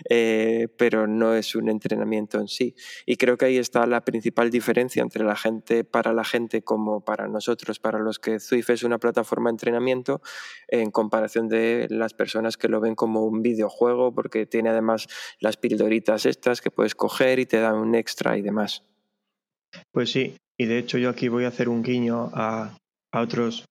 eh, 0.09 0.67
pero 0.77 1.07
no 1.07 1.35
es 1.35 1.55
un 1.55 1.69
entrenamiento 1.69 2.39
en 2.39 2.47
sí. 2.47 2.75
Y 3.05 3.17
creo 3.17 3.37
que 3.37 3.45
ahí 3.45 3.57
está 3.57 3.85
la 3.85 4.05
principal 4.05 4.49
diferencia 4.49 5.01
entre 5.01 5.23
la 5.23 5.35
gente, 5.35 5.83
para 5.83 6.13
la 6.13 6.23
gente 6.23 6.63
como 6.63 7.03
para 7.03 7.27
nosotros, 7.33 7.79
para 7.79 7.99
los 7.99 8.19
que 8.19 8.39
Zwift 8.39 8.69
es 8.69 8.83
una 8.83 8.99
plataforma 8.99 9.49
de 9.49 9.55
entrenamiento, 9.55 10.21
en 10.67 10.91
comparación 10.91 11.49
de 11.49 11.87
las 11.89 12.13
personas 12.13 12.55
que 12.55 12.69
lo 12.69 12.79
ven 12.79 12.95
como 12.95 13.25
un 13.25 13.41
videojuego, 13.41 14.13
porque 14.13 14.45
tiene 14.45 14.69
además 14.69 15.07
las 15.39 15.57
pildoritas 15.57 16.25
estas 16.25 16.61
que 16.61 16.71
puedes 16.71 16.95
coger 16.95 17.39
y 17.39 17.45
te 17.45 17.59
dan 17.59 17.75
un 17.75 17.95
extra 17.95 18.37
y 18.37 18.41
demás. 18.41 18.83
Pues 19.91 20.11
sí, 20.11 20.37
y 20.57 20.65
de 20.65 20.77
hecho 20.77 20.97
yo 20.97 21.09
aquí 21.09 21.27
voy 21.27 21.45
a 21.45 21.49
hacer 21.49 21.69
un 21.69 21.83
guiño 21.83 22.29
a, 22.33 22.77
otros, 23.13 23.65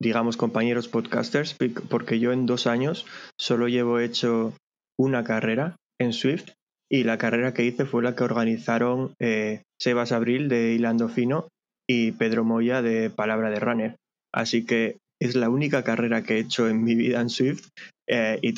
digamos, 0.00 0.36
compañeros 0.36 0.88
podcasters, 0.88 1.56
porque 1.88 2.18
yo 2.18 2.32
en 2.32 2.46
dos 2.46 2.66
años 2.66 3.06
solo 3.38 3.68
llevo 3.68 4.00
hecho 4.00 4.54
una 4.98 5.24
carrera 5.24 5.76
en 6.00 6.12
Swift 6.12 6.50
y 6.90 7.04
la 7.04 7.16
carrera 7.16 7.54
que 7.54 7.64
hice 7.64 7.86
fue 7.86 8.02
la 8.02 8.14
que 8.14 8.24
organizaron 8.24 9.14
eh, 9.20 9.62
Sebas 9.80 10.12
Abril 10.12 10.48
de 10.48 10.74
Hilando 10.74 11.08
Fino 11.08 11.48
y 11.92 12.12
Pedro 12.12 12.44
Moya 12.44 12.80
de 12.80 13.10
Palabra 13.10 13.50
de 13.50 13.60
Runner. 13.60 13.96
Así 14.32 14.64
que 14.64 14.96
es 15.20 15.36
la 15.36 15.50
única 15.50 15.84
carrera 15.84 16.22
que 16.22 16.36
he 16.36 16.40
hecho 16.40 16.68
en 16.68 16.82
mi 16.82 16.94
vida 16.94 17.20
en 17.20 17.28
Swift 17.28 17.68
eh, 18.08 18.38
y, 18.42 18.54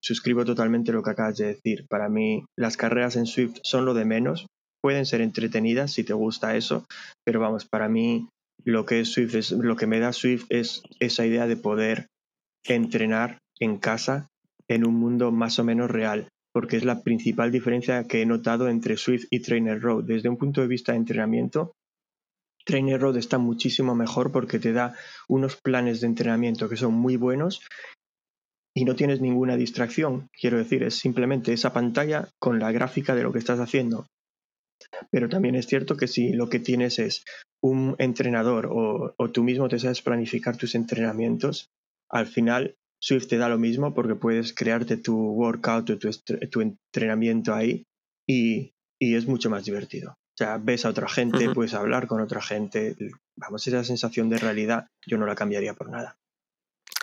suscribo 0.00 0.44
totalmente 0.44 0.92
lo 0.92 1.02
que 1.02 1.10
acabas 1.10 1.36
de 1.36 1.46
decir. 1.48 1.86
Para 1.88 2.08
mí 2.08 2.44
las 2.56 2.76
carreras 2.76 3.16
en 3.16 3.26
Swift 3.26 3.58
son 3.62 3.84
lo 3.84 3.94
de 3.94 4.04
menos. 4.04 4.46
Pueden 4.80 5.04
ser 5.04 5.20
entretenidas 5.20 5.92
si 5.92 6.04
te 6.04 6.12
gusta 6.12 6.56
eso, 6.56 6.86
pero 7.24 7.40
vamos, 7.40 7.66
para 7.66 7.88
mí 7.88 8.28
lo 8.64 8.86
que 8.86 9.00
es 9.00 9.08
Swift 9.10 9.34
es 9.34 9.50
lo 9.50 9.76
que 9.76 9.86
me 9.86 9.98
da 9.98 10.12
Swift 10.12 10.46
es 10.48 10.82
esa 11.00 11.26
idea 11.26 11.46
de 11.46 11.56
poder 11.56 12.06
entrenar 12.64 13.38
en 13.58 13.78
casa 13.78 14.28
en 14.68 14.86
un 14.86 14.94
mundo 14.94 15.32
más 15.32 15.58
o 15.58 15.64
menos 15.64 15.90
real, 15.90 16.28
porque 16.52 16.76
es 16.76 16.84
la 16.84 17.02
principal 17.02 17.50
diferencia 17.50 18.04
que 18.04 18.22
he 18.22 18.26
notado 18.26 18.68
entre 18.68 18.96
Swift 18.96 19.26
y 19.30 19.40
Trainer 19.40 19.80
Road. 19.80 20.04
Desde 20.04 20.28
un 20.28 20.36
punto 20.36 20.60
de 20.60 20.68
vista 20.68 20.92
de 20.92 20.98
entrenamiento, 20.98 21.72
Trainer 22.66 23.00
Road 23.00 23.16
está 23.16 23.38
muchísimo 23.38 23.94
mejor 23.94 24.32
porque 24.32 24.58
te 24.58 24.72
da 24.72 24.94
unos 25.28 25.56
planes 25.56 26.00
de 26.00 26.08
entrenamiento 26.08 26.68
que 26.68 26.76
son 26.76 26.94
muy 26.94 27.16
buenos 27.16 27.62
y 28.74 28.84
no 28.84 28.96
tienes 28.96 29.20
ninguna 29.20 29.56
distracción. 29.56 30.28
Quiero 30.38 30.58
decir, 30.58 30.82
es 30.82 30.96
simplemente 30.96 31.52
esa 31.52 31.72
pantalla 31.72 32.28
con 32.38 32.58
la 32.58 32.72
gráfica 32.72 33.14
de 33.14 33.22
lo 33.22 33.32
que 33.32 33.38
estás 33.38 33.60
haciendo. 33.60 34.06
Pero 35.10 35.28
también 35.28 35.54
es 35.54 35.66
cierto 35.66 35.96
que 35.96 36.08
si 36.08 36.32
lo 36.32 36.48
que 36.48 36.58
tienes 36.58 36.98
es 36.98 37.24
un 37.62 37.94
entrenador 37.98 38.68
o, 38.70 39.14
tú 39.32 39.44
mismo 39.44 39.68
te 39.68 39.78
sabes 39.78 40.02
planificar 40.02 40.56
tus 40.56 40.74
entrenamientos, 40.74 41.70
al 42.10 42.26
final 42.26 42.74
Swift 43.00 43.28
te 43.28 43.38
da 43.38 43.48
lo 43.48 43.58
mismo 43.58 43.94
porque 43.94 44.16
puedes 44.16 44.52
crearte 44.52 44.96
tu 44.96 45.16
workout 45.16 45.90
tu, 46.50 46.60
entrenamiento 46.60 47.54
ahí 47.54 47.84
y 48.28 48.72
es 48.98 49.26
mucho 49.26 49.50
más 49.50 49.64
divertido. 49.64 50.16
O 50.36 50.38
sea, 50.38 50.58
ves 50.58 50.84
a 50.84 50.90
otra 50.90 51.08
gente, 51.08 51.48
uh 51.48 51.50
-huh. 51.50 51.54
puedes 51.54 51.72
hablar 51.72 52.06
con 52.06 52.20
otra 52.20 52.42
gente. 52.42 52.94
Vamos, 53.36 53.66
esa 53.66 53.82
sensación 53.84 54.28
de 54.28 54.36
realidad 54.36 54.86
yo 55.06 55.16
no 55.16 55.24
la 55.24 55.34
cambiaría 55.34 55.72
por 55.72 55.88
nada. 55.88 56.18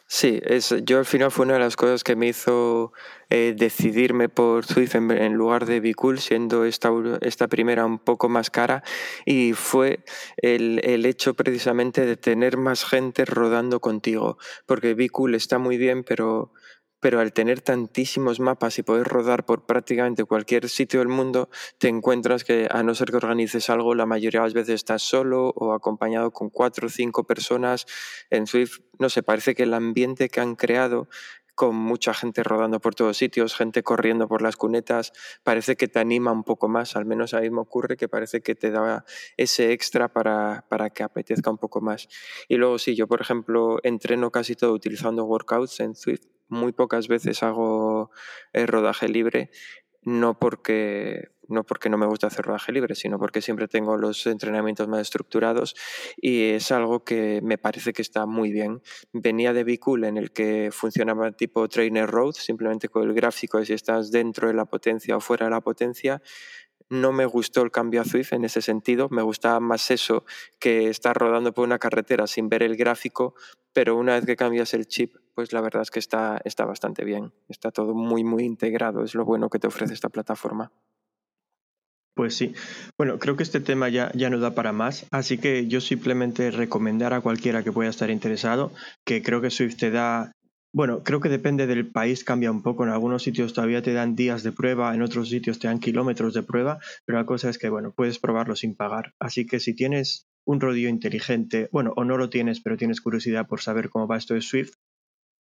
Sí, 0.06 0.40
es, 0.44 0.76
yo 0.84 1.00
al 1.00 1.06
final 1.06 1.32
fue 1.32 1.46
una 1.46 1.56
de 1.56 1.62
las 1.62 1.76
cosas 1.76 2.04
que 2.04 2.16
me 2.16 2.28
hizo 2.28 2.94
eh, 3.32 3.56
decidirme 3.58 4.30
por 4.30 4.64
Swift 4.68 4.94
en, 4.94 5.10
en, 5.10 5.34
lugar 5.34 5.66
de 5.66 5.80
Bicool, 5.80 6.20
siendo 6.20 6.66
esta, 6.66 6.92
esta 7.22 7.48
primera 7.48 7.84
un 7.88 7.98
poco 7.98 8.30
más 8.30 8.52
cara, 8.52 8.84
y 9.26 9.54
fue 9.54 10.06
el, 10.38 10.82
el 10.84 11.08
hecho 11.08 11.34
precisamente 11.34 12.06
de 12.06 12.16
tener 12.16 12.58
más 12.58 12.86
gente 12.86 13.26
rodando 13.26 13.80
contigo, 13.80 14.38
porque 14.68 14.94
Bicool 14.94 15.34
está 15.34 15.58
muy 15.58 15.78
bien, 15.78 16.04
pero 16.04 16.54
pero 17.04 17.20
al 17.20 17.34
tener 17.34 17.60
tantísimos 17.60 18.40
mapas 18.40 18.80
y 18.80 18.84
poder 18.84 19.06
rodar 19.06 19.46
por 19.46 19.66
prácticamente 19.66 20.24
cualquier 20.24 20.70
sitio 20.70 21.02
del 21.02 21.10
mundo, 21.10 21.50
te 21.78 21.90
encuentras 21.90 22.46
que 22.46 22.70
a 22.72 22.82
no 22.82 22.96
ser 22.96 23.12
que 23.12 23.18
organices 23.18 23.70
algo, 23.70 23.94
la 23.94 24.06
mayoría 24.06 24.40
de 24.40 24.46
las 24.48 24.54
veces 24.54 24.76
estás 24.76 25.02
solo 25.02 25.50
o 25.50 25.74
acompañado 25.74 26.32
con 26.32 26.50
cuatro 26.50 26.88
o 26.88 26.90
cinco 26.90 27.26
personas. 27.26 27.86
En 28.30 28.48
Swift, 28.48 28.80
no 29.00 29.10
sé, 29.10 29.22
parece 29.22 29.54
que 29.54 29.64
el 29.64 29.74
ambiente 29.74 30.30
que 30.30 30.40
han 30.40 30.56
creado 30.56 31.10
con 31.56 31.76
mucha 31.76 32.14
gente 32.14 32.42
rodando 32.42 32.80
por 32.80 32.96
todos 32.96 33.18
sitios, 33.18 33.54
gente 33.54 33.84
corriendo 33.84 34.30
por 34.30 34.42
las 34.42 34.56
cunetas, 34.56 35.12
parece 35.44 35.76
que 35.76 35.90
te 35.90 36.00
anima 36.00 36.32
un 36.32 36.46
poco 36.46 36.70
más, 36.70 36.96
al 36.96 37.06
menos 37.06 37.34
a 37.34 37.42
mí 37.42 37.50
me 37.50 37.60
ocurre 37.60 37.98
que 37.98 38.08
parece 38.08 38.40
que 38.40 38.56
te 38.56 38.72
da 38.72 39.04
ese 39.36 39.74
extra 39.74 40.08
para, 40.08 40.66
para 40.70 40.90
que 40.90 41.04
apetezca 41.04 41.52
un 41.52 41.58
poco 41.58 41.82
más. 41.82 42.08
Y 42.48 42.56
luego 42.56 42.80
sí, 42.80 42.96
yo 42.96 43.08
por 43.08 43.20
ejemplo 43.20 43.80
entreno 43.84 44.32
casi 44.32 44.56
todo 44.56 44.72
utilizando 44.72 45.26
workouts 45.26 45.82
en 45.82 45.96
Swift 45.96 46.33
muy 46.48 46.72
pocas 46.72 47.08
veces 47.08 47.44
hago 47.44 48.12
eh, 48.54 48.66
rodaje 48.66 49.08
libre, 49.08 49.50
no 50.06 50.38
porque, 50.38 51.30
no 51.48 51.64
porque 51.64 51.90
no 51.90 51.98
me 51.98 52.06
gusta 52.06 52.28
hacer 52.28 52.46
rodaje 52.46 52.72
libre, 52.72 52.96
sino 52.96 53.20
porque 53.20 53.42
siempre 53.42 53.68
tengo 53.68 53.98
los 53.98 54.26
entrenamientos 54.28 54.88
más 54.88 55.02
estructurados 55.02 55.76
y 56.18 56.52
es 56.52 56.72
algo 56.72 57.04
que 57.04 57.42
me 57.42 57.58
parece 57.58 57.94
que 57.94 58.02
está 58.02 58.26
muy 58.26 58.52
bien. 58.52 58.82
Venía 59.14 59.54
de 59.54 59.64
Bicool 59.64 60.04
en 60.04 60.18
el 60.18 60.32
que 60.32 60.70
funcionaba 60.72 61.32
tipo 61.32 61.68
trainer 61.68 62.10
road, 62.10 62.34
simplemente 62.34 62.90
con 62.90 63.04
el 63.04 63.14
gráfico 63.14 63.60
de 63.60 63.66
si 63.66 63.74
estás 63.74 64.12
dentro 64.12 64.48
de 64.48 64.54
la 64.54 64.66
potencia 64.66 65.16
o 65.16 65.22
fuera 65.22 65.46
de 65.46 65.52
la 65.52 65.62
potencia. 65.62 66.22
No 66.90 67.12
me 67.14 67.26
gustó 67.26 67.62
el 67.62 67.72
cambio 67.72 68.02
a 68.02 68.06
Zwift 68.06 68.34
en 68.34 68.44
ese 68.44 68.62
sentido, 68.62 69.08
me 69.10 69.22
gustaba 69.22 69.60
más 69.60 69.90
eso 69.90 70.26
que 70.60 70.90
estar 70.90 71.16
rodando 71.16 71.54
por 71.54 71.66
una 71.66 71.80
carretera 71.80 72.28
sin 72.28 72.50
ver 72.50 72.62
el 72.62 72.76
gráfico, 72.76 73.36
pero 73.72 73.96
una 73.96 74.16
vez 74.16 74.26
que 74.26 74.36
cambias 74.36 74.74
el 74.74 74.86
chip, 74.86 75.16
pues 75.36 75.54
la 75.54 75.62
verdad 75.62 75.82
es 75.82 75.92
que 75.92 76.00
está, 76.00 76.42
está 76.46 76.66
bastante 76.66 77.04
bien, 77.04 77.34
está 77.50 77.72
todo 77.72 77.94
muy, 77.94 78.24
muy 78.24 78.44
integrado, 78.44 79.04
es 79.04 79.16
lo 79.16 79.26
bueno 79.26 79.50
que 79.50 79.60
te 79.60 79.68
ofrece 79.68 79.94
esta 79.94 80.10
plataforma. 80.10 80.72
Pues 82.16 82.36
sí. 82.36 82.54
Bueno, 82.98 83.18
creo 83.18 83.36
que 83.36 83.44
este 83.44 83.60
tema 83.60 83.90
ya, 83.90 84.12
ya 84.14 84.30
no 84.30 84.38
da 84.38 84.54
para 84.54 84.72
más, 84.72 85.08
así 85.12 85.40
que 85.40 85.68
yo 85.68 85.82
simplemente 85.82 86.52
recomendar 86.52 87.14
a 87.14 87.22
cualquiera 87.22 87.64
que 87.64 87.72
pueda 87.72 87.90
estar 87.90 88.12
interesado, 88.12 88.72
que 89.04 89.24
creo 89.24 89.42
que 89.42 89.50
Swift 89.50 89.78
te 89.78 89.90
da, 89.90 90.32
bueno, 90.72 91.04
creo 91.04 91.22
que 91.22 91.30
depende 91.30 91.66
del 91.66 91.90
país, 91.90 92.24
cambia 92.24 92.52
un 92.52 92.62
poco, 92.62 92.84
en 92.84 92.92
algunos 92.92 93.24
sitios 93.24 93.54
todavía 93.54 93.82
te 93.82 93.94
dan 93.94 94.16
días 94.16 94.44
de 94.44 94.52
prueba, 94.52 94.94
en 94.94 95.02
otros 95.02 95.30
sitios 95.30 95.58
te 95.58 95.68
dan 95.68 95.80
kilómetros 95.80 96.36
de 96.36 96.44
prueba, 96.44 96.78
pero 97.06 97.18
la 97.18 97.26
cosa 97.26 97.50
es 97.50 97.58
que, 97.58 97.70
bueno, 97.70 97.94
puedes 97.96 98.20
probarlo 98.20 98.56
sin 98.56 98.76
pagar. 98.76 99.14
Así 99.20 99.48
que 99.48 99.60
si 99.60 99.74
tienes 99.74 100.28
un 100.46 100.62
rodillo 100.62 100.90
inteligente, 100.90 101.68
bueno, 101.72 101.94
o 101.96 102.04
no 102.04 102.18
lo 102.18 102.30
tienes, 102.30 102.62
pero 102.62 102.78
tienes 102.78 103.02
curiosidad 103.02 103.48
por 103.48 103.62
saber 103.62 103.90
cómo 103.90 104.08
va 104.08 104.18
esto 104.18 104.36
de 104.36 104.42
Swift, 104.42 104.74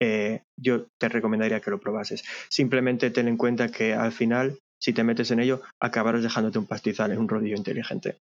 eh, 0.05 0.43
yo 0.57 0.89
te 0.99 1.09
recomendaría 1.09 1.61
que 1.61 1.71
lo 1.71 1.79
probases. 1.79 2.25
Simplemente 2.49 3.11
ten 3.11 3.29
en 3.29 3.37
cuenta 3.37 3.69
que 3.69 3.95
al 3.95 4.11
final 4.11 4.59
si 4.83 4.93
te 4.93 5.05
metes 5.05 5.31
en 5.31 5.39
ello, 5.39 5.63
acabarás 5.79 6.25
dejándote 6.25 6.59
un 6.59 6.67
pastizal 6.67 7.13
en 7.13 7.19
un 7.19 7.29
rodillo 7.29 7.57
inteligente. 7.57 8.19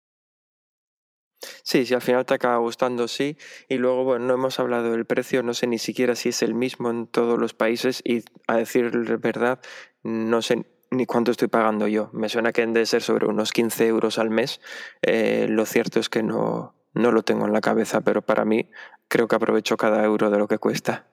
Sí, 1.61 1.85
si 1.85 1.93
al 1.93 2.01
final 2.01 2.25
te 2.25 2.33
acaba 2.33 2.57
gustando, 2.57 3.07
sí. 3.07 3.37
Y 3.69 3.77
luego, 3.77 4.03
bueno, 4.03 4.25
no 4.25 4.33
hemos 4.33 4.59
hablado 4.59 4.91
del 4.91 5.05
precio, 5.05 5.43
no 5.43 5.53
sé 5.53 5.67
ni 5.67 5.77
siquiera 5.77 6.15
si 6.15 6.29
es 6.29 6.41
el 6.41 6.55
mismo 6.55 6.89
en 6.89 7.05
todos 7.05 7.37
los 7.37 7.53
países 7.53 8.01
y 8.03 8.23
a 8.47 8.57
decir 8.57 8.89
verdad, 9.19 9.59
no 10.01 10.41
sé 10.41 10.65
ni 10.89 11.05
cuánto 11.05 11.29
estoy 11.29 11.47
pagando 11.47 11.87
yo. 11.87 12.09
Me 12.11 12.27
suena 12.27 12.51
que 12.51 12.63
han 12.63 12.73
de 12.73 12.87
ser 12.87 13.03
sobre 13.03 13.27
unos 13.27 13.51
15 13.51 13.85
euros 13.85 14.17
al 14.17 14.31
mes. 14.31 14.59
Eh, 15.03 15.45
lo 15.47 15.67
cierto 15.67 15.99
es 15.99 16.09
que 16.09 16.23
no, 16.23 16.73
no 16.95 17.11
lo 17.11 17.21
tengo 17.21 17.45
en 17.45 17.53
la 17.53 17.61
cabeza, 17.61 18.01
pero 18.01 18.23
para 18.23 18.45
mí 18.45 18.71
creo 19.07 19.27
que 19.27 19.35
aprovecho 19.35 19.77
cada 19.77 20.03
euro 20.03 20.31
de 20.31 20.39
lo 20.39 20.47
que 20.47 20.57
cuesta. 20.57 21.05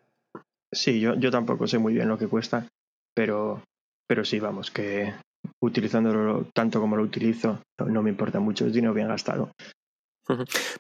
Sí, 0.74 1.00
yo, 1.00 1.14
yo 1.14 1.30
tampoco 1.30 1.66
sé 1.66 1.78
muy 1.78 1.94
bien 1.94 2.08
lo 2.08 2.18
que 2.18 2.28
cuesta, 2.28 2.66
pero, 3.14 3.62
pero 4.06 4.24
sí, 4.24 4.40
vamos, 4.40 4.70
que, 4.70 5.14
utilizándolo 5.62 6.46
tanto 6.54 6.80
como 6.80 6.96
lo 6.96 7.02
utilizo, 7.02 7.60
no, 7.78 8.02
me 8.02 8.10
importa 8.10 8.40
mucho, 8.40 8.66
es 8.66 8.72
dinero 8.72 8.94
bien 8.94 9.08
gastado. 9.08 9.50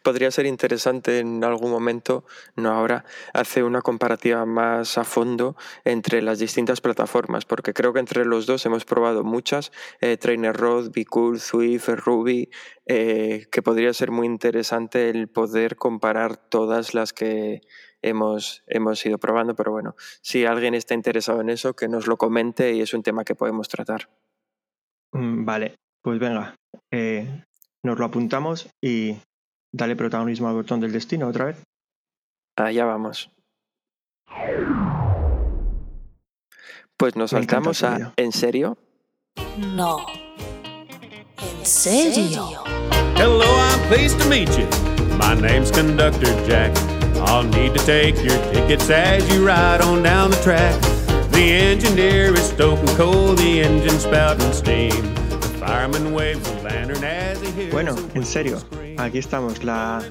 Podría 0.02 0.30
ser 0.30 0.46
interesante 0.46 1.18
en 1.18 1.44
algún 1.44 1.70
momento, 1.70 2.24
no 2.56 2.70
ahora, 2.70 3.04
hacer 3.34 3.64
una 3.64 3.82
comparativa 3.82 4.46
más 4.46 4.96
a 4.96 5.04
fondo 5.04 5.54
entre 5.84 6.22
las 6.22 6.38
distintas 6.38 6.80
plataformas, 6.80 7.44
porque 7.44 7.74
creo 7.74 7.92
que 7.92 8.00
entre 8.00 8.24
los 8.24 8.46
dos 8.46 8.64
hemos 8.64 8.86
probado 8.86 9.22
muchas, 9.22 9.70
eh, 10.00 10.16
Trainer 10.16 10.56
Road, 10.56 10.92
Swift, 11.36 11.88
Ruby, 11.90 12.48
eh, 12.86 13.46
que 13.52 13.60
podría 13.60 13.92
ser 13.92 14.10
muy 14.10 14.26
interesante 14.26 15.10
el 15.10 15.28
poder 15.28 15.76
comparar 15.76 16.38
todas 16.38 16.94
las 16.94 17.12
que 17.12 17.60
hemos, 18.04 18.62
hemos 18.66 19.04
ido 19.04 19.18
probando, 19.18 19.54
pero 19.54 19.72
bueno, 19.72 19.96
si 20.20 20.44
alguien 20.44 20.74
está 20.74 20.94
interesado 20.94 21.40
en 21.40 21.50
eso, 21.50 21.74
que 21.74 21.88
nos 21.88 22.06
lo 22.06 22.16
comente 22.16 22.72
y 22.74 22.80
es 22.80 22.94
un 22.94 23.02
tema 23.02 23.24
que 23.24 23.34
podemos 23.34 23.68
tratar. 23.68 24.08
Mm, 25.12 25.44
vale, 25.44 25.76
pues 26.02 26.18
venga, 26.18 26.54
eh, 26.92 27.44
nos 27.82 27.98
lo 27.98 28.04
apuntamos 28.04 28.68
y 28.82 29.16
dale 29.72 29.96
protagonismo 29.96 30.48
al 30.48 30.54
botón 30.54 30.80
del 30.80 30.92
destino 30.92 31.28
otra 31.28 31.46
vez. 31.46 31.62
Allá 32.56 32.84
vamos. 32.84 33.30
Pues 36.96 37.16
nos 37.16 37.30
saltamos 37.30 37.82
a 37.82 38.12
¿En 38.16 38.32
serio? 38.32 38.78
No. 39.74 40.06
¿En 41.38 41.66
serio? 41.66 42.64
Hello, 43.16 43.44
I'm 43.44 43.88
pleased 43.88 44.20
to 44.20 44.28
meet 44.28 44.50
you. 44.56 44.66
My 45.16 45.34
name's 45.34 45.70
Conductor 45.70 46.30
Jack. 46.46 46.93
I'll 47.26 47.42
need 47.42 47.72
to 47.74 47.84
take 47.86 48.16
your 48.22 48.36
tickets 48.52 48.90
as 48.90 49.28
you 49.32 49.46
ride 49.46 49.80
on 49.80 50.02
down 50.02 50.30
the 50.30 50.36
track. 50.42 50.78
The 51.32 51.52
engineer 51.52 52.34
is 52.34 52.50
stoking 52.50 52.96
coal, 52.96 53.34
the 53.34 53.62
engine 53.62 53.98
spouting 53.98 54.52
steam. 54.52 55.14
The 55.30 55.56
fireman 55.58 56.12
waves 56.12 56.48
a 56.50 56.62
lantern 56.62 57.02
as 57.02 57.40
he 57.40 57.50
hears 57.52 57.72
Bueno, 57.72 57.96
en 58.14 58.24
serio, 58.24 58.58
aquí 58.98 59.18
estamos, 59.18 59.64
la, 59.64 60.02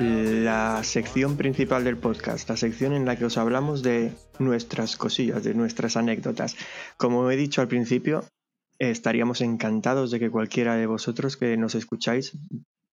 la 0.00 0.82
sección 0.84 1.36
principal 1.36 1.84
del 1.84 1.98
podcast, 1.98 2.48
la 2.48 2.56
sección 2.56 2.94
en 2.94 3.04
la 3.04 3.16
que 3.16 3.26
os 3.26 3.36
hablamos 3.36 3.82
de 3.82 4.12
nuestras 4.38 4.96
cosillas, 4.96 5.44
de 5.44 5.54
nuestras 5.54 5.96
anécdotas. 5.96 6.56
Como 6.96 7.30
he 7.30 7.36
dicho 7.36 7.60
al 7.60 7.68
principio, 7.68 8.24
estaríamos 8.78 9.42
encantados 9.42 10.10
de 10.10 10.18
que 10.18 10.30
cualquiera 10.30 10.76
de 10.76 10.86
vosotros 10.86 11.36
que 11.36 11.56
nos 11.56 11.74
escucháis 11.74 12.32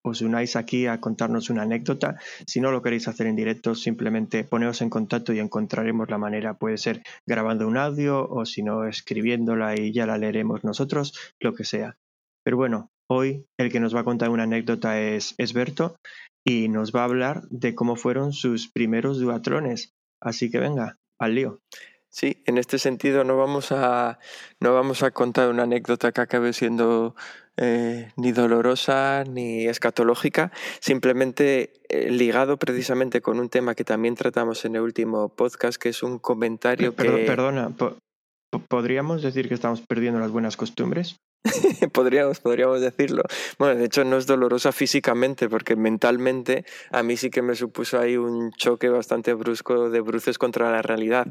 os 0.05 0.21
unáis 0.21 0.55
aquí 0.55 0.87
a 0.87 0.99
contarnos 1.01 1.49
una 1.49 1.63
anécdota. 1.63 2.15
Si 2.45 2.61
no 2.61 2.71
lo 2.71 2.81
queréis 2.81 3.07
hacer 3.07 3.27
en 3.27 3.35
directo, 3.35 3.75
simplemente 3.75 4.43
poneos 4.43 4.81
en 4.81 4.89
contacto 4.89 5.33
y 5.33 5.39
encontraremos 5.39 6.09
la 6.09 6.17
manera. 6.17 6.53
Puede 6.53 6.77
ser 6.77 7.01
grabando 7.25 7.67
un 7.67 7.77
audio 7.77 8.27
o 8.27 8.45
si 8.45 8.63
no, 8.63 8.85
escribiéndola 8.85 9.79
y 9.79 9.91
ya 9.91 10.05
la 10.05 10.17
leeremos 10.17 10.63
nosotros, 10.63 11.13
lo 11.39 11.53
que 11.53 11.63
sea. 11.63 11.97
Pero 12.43 12.57
bueno, 12.57 12.91
hoy 13.09 13.45
el 13.57 13.71
que 13.71 13.79
nos 13.79 13.95
va 13.95 14.01
a 14.01 14.05
contar 14.05 14.29
una 14.29 14.43
anécdota 14.43 14.99
es 14.99 15.33
Esberto 15.37 15.95
y 16.45 16.69
nos 16.69 16.91
va 16.91 17.01
a 17.01 17.05
hablar 17.05 17.41
de 17.49 17.73
cómo 17.73 17.95
fueron 17.95 18.33
sus 18.33 18.71
primeros 18.71 19.19
duatrones. 19.19 19.93
Así 20.21 20.51
que 20.51 20.59
venga, 20.59 20.97
al 21.19 21.35
lío. 21.35 21.61
Sí, 22.09 22.41
en 22.45 22.57
este 22.57 22.79
sentido 22.79 23.25
no 23.25 23.35
vamos 23.35 23.73
a, 23.73 24.19
no 24.61 24.73
vamos 24.73 25.03
a 25.03 25.11
contar 25.11 25.49
una 25.49 25.63
anécdota 25.63 26.13
que 26.13 26.21
acabe 26.21 26.53
siendo 26.53 27.13
eh, 27.57 28.11
ni 28.17 28.31
dolorosa 28.31 29.23
ni 29.23 29.65
escatológica, 29.65 30.51
simplemente 30.79 31.73
eh, 31.89 32.09
ligado 32.09 32.57
precisamente 32.57 33.21
con 33.21 33.39
un 33.39 33.49
tema 33.49 33.75
que 33.75 33.83
también 33.83 34.15
tratamos 34.15 34.65
en 34.65 34.75
el 34.75 34.81
último 34.81 35.29
podcast, 35.29 35.81
que 35.81 35.89
es 35.89 36.03
un 36.03 36.19
comentario 36.19 36.95
que... 36.95 37.25
Perdona, 37.25 37.71
¿podríamos 38.67 39.21
decir 39.21 39.47
que 39.47 39.53
estamos 39.53 39.81
perdiendo 39.81 40.19
las 40.19 40.31
buenas 40.31 40.57
costumbres? 40.57 41.17
podríamos, 41.93 42.39
podríamos 42.39 42.81
decirlo. 42.81 43.23
Bueno, 43.57 43.75
de 43.75 43.85
hecho 43.85 44.03
no 44.03 44.17
es 44.17 44.25
dolorosa 44.25 44.71
físicamente, 44.71 45.49
porque 45.49 45.75
mentalmente 45.75 46.65
a 46.91 47.03
mí 47.03 47.17
sí 47.17 47.29
que 47.29 47.41
me 47.41 47.55
supuso 47.55 47.99
ahí 47.99 48.17
un 48.17 48.51
choque 48.51 48.89
bastante 48.89 49.33
brusco 49.33 49.89
de 49.89 50.01
bruces 50.01 50.37
contra 50.37 50.71
la 50.71 50.81
realidad. 50.81 51.27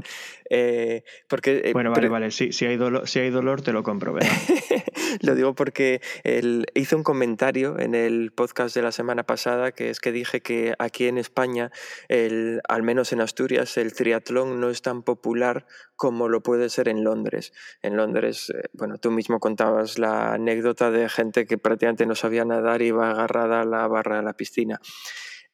Eh, 0.50 1.02
porque, 1.28 1.62
eh, 1.64 1.72
bueno, 1.72 1.92
vale, 1.92 2.08
vale, 2.08 2.30
si, 2.30 2.52
si, 2.52 2.66
hay 2.66 2.76
dolor, 2.76 3.08
si 3.08 3.20
hay 3.20 3.30
dolor 3.30 3.62
te 3.62 3.72
lo 3.72 3.82
compro. 3.82 4.14
lo 5.23 5.35
digo 5.35 5.55
porque 5.55 6.01
él 6.23 6.66
hice 6.75 6.97
un 6.97 7.03
comentario 7.03 7.79
en 7.79 7.94
el 7.94 8.33
podcast 8.33 8.75
de 8.75 8.83
la 8.83 8.92
semana 8.92 9.25
pasada, 9.25 9.73
que 9.73 9.90
es 9.90 10.01
que 10.01 10.12
dije 10.12 10.40
que 10.40 10.75
aquí 10.79 11.07
en 11.07 11.18
España, 11.18 11.70
el, 12.09 12.61
al 12.68 12.83
menos 12.83 13.12
en 13.12 13.20
Asturias, 13.20 13.77
el 13.77 13.94
triatlón 13.94 14.61
no 14.61 14.70
es 14.70 14.83
tan 14.83 15.03
popular 15.03 15.66
como 15.97 16.29
lo 16.29 16.42
puede 16.42 16.68
ser 16.68 16.88
en 16.88 17.05
Londres. 17.05 17.53
En 17.83 17.97
Londres, 17.97 18.51
eh, 18.51 18.68
bueno, 18.73 18.99
tú 18.99 19.11
mismo 19.11 19.40
contabas 19.40 19.99
la 19.99 20.35
anécdota 20.35 20.90
de 20.90 21.09
gente 21.09 21.47
que 21.47 21.59
prácticamente 21.59 22.07
no 22.07 22.14
sabía 22.14 22.44
nadar 22.44 22.83
y 22.83 22.87
iba 22.87 23.11
agarrada 23.11 23.62
a 23.62 23.64
la 23.64 23.87
barra 23.88 24.16
de 24.16 24.23
la 24.23 24.35
piscina. 24.35 24.81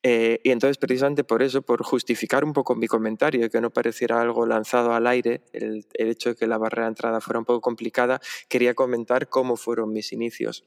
Eh, 0.02 0.40
y 0.42 0.50
entonces, 0.50 0.78
precisamente 0.78 1.24
por 1.24 1.42
eso, 1.42 1.62
por 1.62 1.82
justificar 1.82 2.44
un 2.44 2.52
poco 2.52 2.74
mi 2.74 2.86
comentario 2.86 3.50
que 3.50 3.60
no 3.60 3.70
pareciera 3.70 4.20
algo 4.20 4.46
lanzado 4.46 4.94
al 4.94 5.06
aire, 5.06 5.42
el, 5.52 5.86
hecho 5.92 6.30
de 6.30 6.36
que 6.36 6.46
la 6.46 6.58
barrera 6.58 6.84
de 6.84 6.90
entrada 6.90 7.20
fuera 7.20 7.38
un 7.38 7.44
poco 7.44 7.60
complicada, 7.60 8.20
quería 8.48 8.74
comentar 8.74 9.28
cómo 9.28 9.56
fueron 9.56 9.92
mis 9.92 10.12
inicios. 10.12 10.64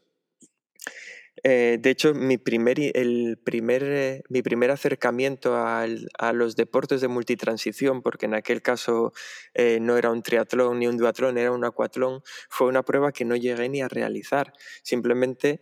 Eh, 1.44 1.78
de 1.82 1.90
hecho, 1.90 2.14
mi 2.14 2.38
primer, 2.38 2.80
el 2.80 3.40
primer, 3.44 3.84
eh, 3.84 4.24
mi 4.30 4.44
primer 4.44 4.70
acercamiento 4.70 5.58
a 5.58 6.34
los 6.34 6.56
deportes 6.56 7.02
de 7.02 7.08
multitransición, 7.08 8.04
porque 8.04 8.28
en 8.28 8.36
aquel 8.36 8.62
caso 8.62 9.14
no 9.82 9.98
era 9.98 10.12
un 10.12 10.22
triatlón 10.22 10.80
ni 10.80 10.88
un 10.88 10.98
duatlón, 10.98 11.40
era 11.40 11.52
un 11.52 11.66
acuatlón, 11.66 12.22
fue 12.50 12.68
una 12.68 12.84
prueba 12.84 13.12
que 13.12 13.26
no 13.26 13.36
llegué 13.36 13.68
ni 13.68 13.82
a 13.82 13.88
realizar. 13.88 14.54
Simplemente 14.84 15.60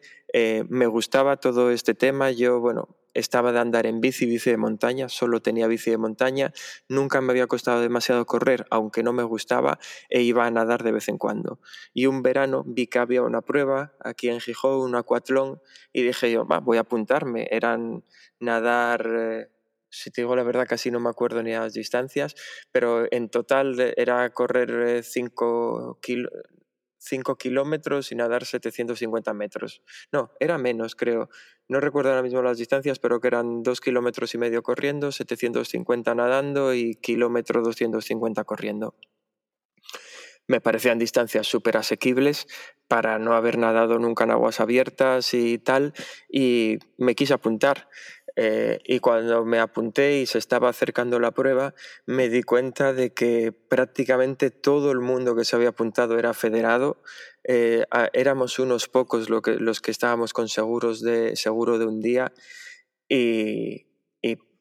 me 0.67 0.87
gustaba 0.87 1.37
todo 1.37 1.71
este 1.71 1.95
tema. 1.95 2.31
Yo, 2.31 2.59
bueno, 2.59 3.00
estaba 3.13 3.51
de 3.51 3.59
andar 3.59 3.85
en 3.85 4.01
bici, 4.01 4.25
bici 4.25 4.49
de 4.49 4.57
montaña, 4.57 5.09
solo 5.09 5.41
tenía 5.41 5.67
bici 5.67 5.91
de 5.91 5.97
montaña, 5.97 6.53
nunca 6.87 7.21
me 7.21 7.31
había 7.31 7.47
costado 7.47 7.81
demasiado 7.81 8.25
correr, 8.25 8.65
aunque 8.69 9.03
no 9.03 9.13
me 9.13 9.23
gustaba, 9.23 9.79
e 10.09 10.21
iba 10.21 10.45
a 10.45 10.51
nadar 10.51 10.83
de 10.83 10.91
vez 10.91 11.07
en 11.09 11.17
cuando. 11.17 11.59
Y 11.93 12.05
un 12.05 12.21
verano 12.21 12.63
vi 12.65 12.87
que 12.87 12.99
había 12.99 13.21
una 13.21 13.41
prueba 13.41 13.93
aquí 13.99 14.29
en 14.29 14.39
Gijón, 14.39 14.81
un 14.81 14.95
acuatlón, 14.95 15.61
y 15.93 16.03
dije 16.03 16.31
yo, 16.31 16.45
voy 16.45 16.77
a 16.77 16.81
apuntarme. 16.81 17.47
Eran 17.51 18.03
nadar 18.39 19.49
si 19.91 20.09
te 20.09 20.21
digo 20.21 20.35
la 20.35 20.43
verdad, 20.43 20.65
casi 20.67 20.89
no 20.89 20.99
me 20.99 21.09
acuerdo 21.09 21.43
ni 21.43 21.51
las 21.51 21.73
distancias, 21.73 22.35
pero 22.71 23.11
en 23.11 23.29
total 23.29 23.79
eh, 23.79 23.93
era 23.97 24.29
correr 24.31 25.03
5 25.03 25.99
kilómetros 27.37 28.11
y 28.11 28.15
nadar 28.15 28.45
750 28.45 29.33
metros. 29.33 29.81
No, 30.11 30.31
era 30.39 30.57
menos, 30.57 30.95
creo. 30.95 31.29
No 31.67 31.79
recuerdo 31.79 32.09
ahora 32.09 32.23
mismo 32.23 32.41
las 32.41 32.57
distancias, 32.57 32.99
pero 32.99 33.19
que 33.19 33.27
eran 33.27 33.63
2 33.63 33.81
kilómetros 33.81 34.33
y 34.33 34.37
medio 34.37 34.61
corriendo, 34.61 35.11
750 35.11 36.15
nadando 36.15 36.73
y 36.73 36.95
kilómetro 36.95 37.61
250 37.61 38.43
corriendo 38.43 38.95
me 40.47 40.61
parecían 40.61 40.99
distancias 40.99 41.47
súper 41.47 41.77
asequibles 41.77 42.47
para 42.87 43.17
no 43.19 43.33
haber 43.33 43.57
nadado 43.57 43.99
nunca 43.99 44.25
en 44.25 44.31
aguas 44.31 44.59
abiertas 44.59 45.33
y 45.33 45.57
tal, 45.57 45.93
y 46.29 46.77
me 46.97 47.15
quise 47.15 47.33
apuntar. 47.33 47.87
Eh, 48.35 48.79
y 48.85 48.99
cuando 48.99 49.45
me 49.45 49.59
apunté 49.59 50.19
y 50.19 50.25
se 50.25 50.37
estaba 50.37 50.69
acercando 50.69 51.19
la 51.19 51.31
prueba, 51.31 51.73
me 52.05 52.29
di 52.29 52.43
cuenta 52.43 52.93
de 52.93 53.13
que 53.13 53.51
prácticamente 53.51 54.51
todo 54.51 54.91
el 54.91 54.99
mundo 54.99 55.35
que 55.35 55.45
se 55.45 55.55
había 55.55 55.69
apuntado 55.69 56.17
era 56.17 56.33
federado. 56.33 57.01
Eh, 57.43 57.85
éramos 58.13 58.59
unos 58.59 58.87
pocos 58.87 59.29
lo 59.29 59.41
que, 59.41 59.55
los 59.55 59.81
que 59.81 59.91
estábamos 59.91 60.33
con 60.33 60.47
seguros 60.47 61.01
de, 61.01 61.35
seguro 61.35 61.79
de 61.79 61.85
un 61.85 61.99
día 61.99 62.31
y, 63.09 63.90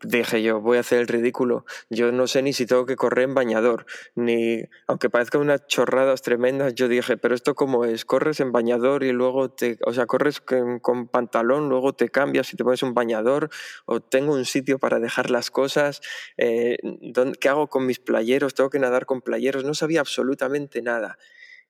dije 0.03 0.43
yo, 0.43 0.61
voy 0.61 0.79
a 0.79 0.81
hacer 0.81 1.01
el 1.01 1.09
ridículo. 1.09 1.65
Yo 1.89 2.13
no 2.13 2.27
sé 2.27 2.43
ni 2.43 2.53
si 2.53 2.67
tengo 2.67 2.87
que 2.87 2.97
correr 2.97 3.25
en 3.25 3.35
bañador, 3.35 3.87
ni, 4.15 4.63
aunque 4.87 5.11
parezca 5.11 5.39
unas 5.39 5.67
chorradas 5.67 6.23
tremendas, 6.23 6.75
yo 6.75 6.89
dije, 6.89 7.17
pero 7.17 7.35
esto 7.35 7.55
cómo 7.55 7.85
es, 7.85 8.05
corres 8.05 8.41
en 8.41 8.53
bañador 8.53 9.05
y 9.05 9.13
luego 9.13 9.51
te, 9.51 9.79
o 9.85 9.93
sea, 9.93 10.07
corres 10.07 10.41
con, 10.41 11.09
pantalón, 11.09 11.69
luego 11.69 11.93
te 11.95 12.09
cambias 12.09 12.53
y 12.53 12.57
te 12.57 12.65
pones 12.65 12.83
un 12.83 12.95
bañador, 12.95 13.51
o 13.87 14.01
tengo 14.01 14.33
un 14.33 14.45
sitio 14.45 14.79
para 14.79 14.99
dejar 14.99 15.31
las 15.31 15.51
cosas, 15.51 16.01
eh, 16.37 16.79
¿qué 17.41 17.49
hago 17.49 17.69
con 17.69 17.87
mis 17.87 17.99
playeros? 17.99 18.55
Tengo 18.55 18.71
que 18.71 18.79
nadar 18.79 19.07
con 19.07 19.21
playeros, 19.21 19.65
no 19.65 19.75
sabía 19.75 20.01
absolutamente 20.01 20.83
nada. 20.83 21.19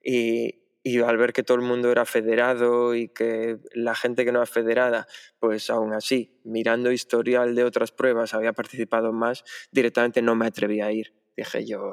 Y, 0.03 0.61
y 0.83 1.01
al 1.01 1.17
ver 1.17 1.33
que 1.33 1.43
todo 1.43 1.59
el 1.59 1.65
mundo 1.65 1.91
era 1.91 2.07
federado 2.07 2.95
y 2.95 3.09
que 3.09 3.59
la 3.75 3.95
gente 3.95 4.25
que 4.25 4.33
no 4.33 4.39
era 4.39 4.47
federada, 4.47 5.07
pues 5.39 5.69
aún 5.71 5.93
así, 5.93 6.41
mirando 6.45 6.91
historial 6.91 7.55
de 7.55 7.65
otras 7.65 7.93
pruebas, 7.93 8.35
había 8.35 8.53
participado 8.53 9.13
más, 9.13 9.45
directamente 9.73 10.23
no 10.23 10.35
me 10.35 10.47
atreví 10.47 10.81
a 10.81 10.91
ir. 10.93 11.13
Dije 11.37 11.67
yo, 11.67 11.93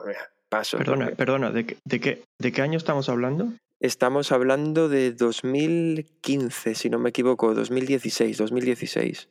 paso. 0.50 0.78
Perdona, 0.78 1.12
perdona, 1.12 1.52
¿de 1.52 1.66
qué, 1.66 1.78
de, 1.84 2.00
qué, 2.00 2.24
¿de 2.40 2.52
qué 2.52 2.62
año 2.62 2.78
estamos 2.78 3.10
hablando? 3.10 3.52
Estamos 3.80 4.32
hablando 4.32 4.90
de 4.90 5.12
2015, 5.12 6.74
si 6.74 6.90
no 6.90 6.98
me 6.98 7.10
equivoco, 7.10 7.54
2016, 7.54 8.38
2016. 8.38 9.30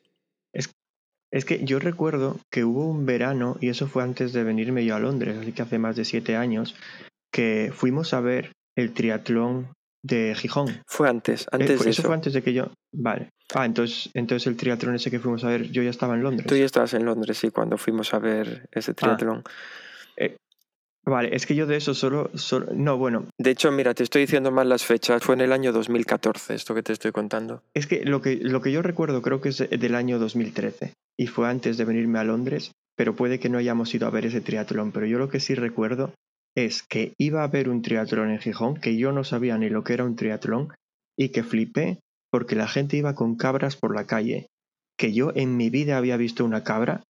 Es, 0.53 0.71
es 1.33 1.45
que 1.45 1.65
yo 1.65 1.79
recuerdo 1.79 2.39
que 2.53 2.65
hubo 2.65 2.87
un 2.87 3.07
verano, 3.07 3.57
y 3.61 3.71
eso 3.71 3.89
fue 3.89 4.03
antes 4.05 4.33
de 4.33 4.45
venirme 4.45 4.85
yo 4.85 4.95
a 4.95 5.01
Londres, 5.01 5.37
así 5.39 5.53
que 5.53 5.63
hace 5.63 5.79
más 5.79 5.97
de 5.97 6.05
siete 6.05 6.37
años, 6.37 6.77
que 7.33 7.73
fuimos 7.75 8.15
a 8.15 8.21
ver 8.21 8.53
el 8.77 8.93
triatlón 8.93 9.69
de 10.03 10.35
Gijón. 10.37 10.83
Fue 10.87 11.09
antes, 11.09 11.43
Eh, 11.43 11.49
antes 11.53 11.69
de 11.69 11.75
eso 11.75 11.89
eso. 11.91 12.03
fue 12.05 12.15
antes 12.15 12.33
de 12.33 12.43
que 12.43 12.53
yo. 12.53 12.71
Vale. 12.93 13.31
Ah, 13.55 13.65
entonces, 13.67 14.11
entonces 14.15 14.47
el 14.47 14.57
triatlón 14.57 14.95
ese 14.95 15.11
que 15.11 15.19
fuimos 15.19 15.43
a 15.45 15.49
ver, 15.49 15.71
yo 15.71 15.83
ya 15.83 15.91
estaba 15.91 16.15
en 16.15 16.23
Londres. 16.23 16.47
Tú 16.47 16.57
ya 16.57 16.65
estabas 16.65 16.95
en 16.95 17.05
Londres, 17.05 17.39
sí, 17.39 17.51
cuando 17.51 17.77
fuimos 17.79 18.13
a 18.15 18.19
ver 18.19 18.69
ese 18.73 18.95
triatlón. 18.95 19.43
Vale, 21.09 21.37
es 21.37 21.47
que 21.47 21.55
yo 21.55 21.67
de 21.67 21.77
eso 21.77 21.95
solo, 21.95 22.31
solo. 22.35 22.67
No, 22.75 22.99
bueno, 22.99 23.27
De 23.39 23.51
hecho, 23.51 23.71
mira, 23.71 23.95
te 23.95 24.03
estoy 24.03 24.23
diciendo 24.23 24.51
mal 24.51 24.69
las 24.69 24.85
fechas. 24.85 25.23
Fue 25.23 25.37
en 25.37 25.41
el 25.41 25.53
año 25.53 25.71
2014, 25.73 26.53
esto 26.55 26.75
que 26.75 26.83
te 26.83 26.93
estoy 26.93 27.13
contando. 27.13 27.63
es 27.75 27.87
que 27.87 28.05
lo 28.05 28.21
que, 28.21 28.35
lo 28.43 28.61
que 28.61 28.73
yo 28.73 28.83
recuerdo 28.83 29.23
creo 29.23 29.41
que 29.41 29.51
es 29.51 29.59
del 29.71 29.95
año 29.95 30.19
2013 30.19 30.95
y 31.17 31.27
fue 31.29 31.49
antes 31.49 31.77
de 31.79 31.85
venirme 31.85 32.19
a 32.19 32.25
Londres, 32.25 32.73
pero 32.97 33.15
puede 33.15 33.39
que 33.39 33.49
no 33.49 33.59
hayamos 33.59 33.95
ido 33.95 34.09
a 34.09 34.11
ver 34.11 34.27
ese 34.27 34.41
triatlón. 34.41 34.91
Pero 34.91 35.07
yo 35.07 35.19
lo 35.19 35.29
que 35.29 35.39
sí 35.39 35.55
recuerdo 35.55 36.13
es 36.57 36.83
que 36.83 37.13
iba 37.19 37.43
a 37.43 37.45
haber 37.45 37.69
un 37.69 37.83
triatlón 37.83 38.31
en 38.31 38.39
Gijón, 38.41 38.77
que 38.77 38.97
yo 38.97 39.13
no 39.13 39.25
sabía 39.25 39.59
ni 39.59 39.69
lo 39.69 39.85
que 39.85 39.93
era 39.93 40.05
un 40.05 40.17
triatlón 40.17 40.73
y 41.17 41.29
que 41.29 41.45
flipé 41.45 42.01
porque 42.33 42.57
la 42.57 42.67
gente 42.67 42.97
iba 42.97 43.15
con 43.15 43.37
cabras 43.37 43.77
por 43.77 43.95
la 43.95 44.07
calle. 44.07 44.49
Que 44.99 45.13
yo 45.13 45.33
en 45.35 45.57
mi 45.57 45.71
vida 45.71 45.99
había 45.99 46.17
visto 46.17 46.45
una 46.45 46.65
cabra 46.65 47.03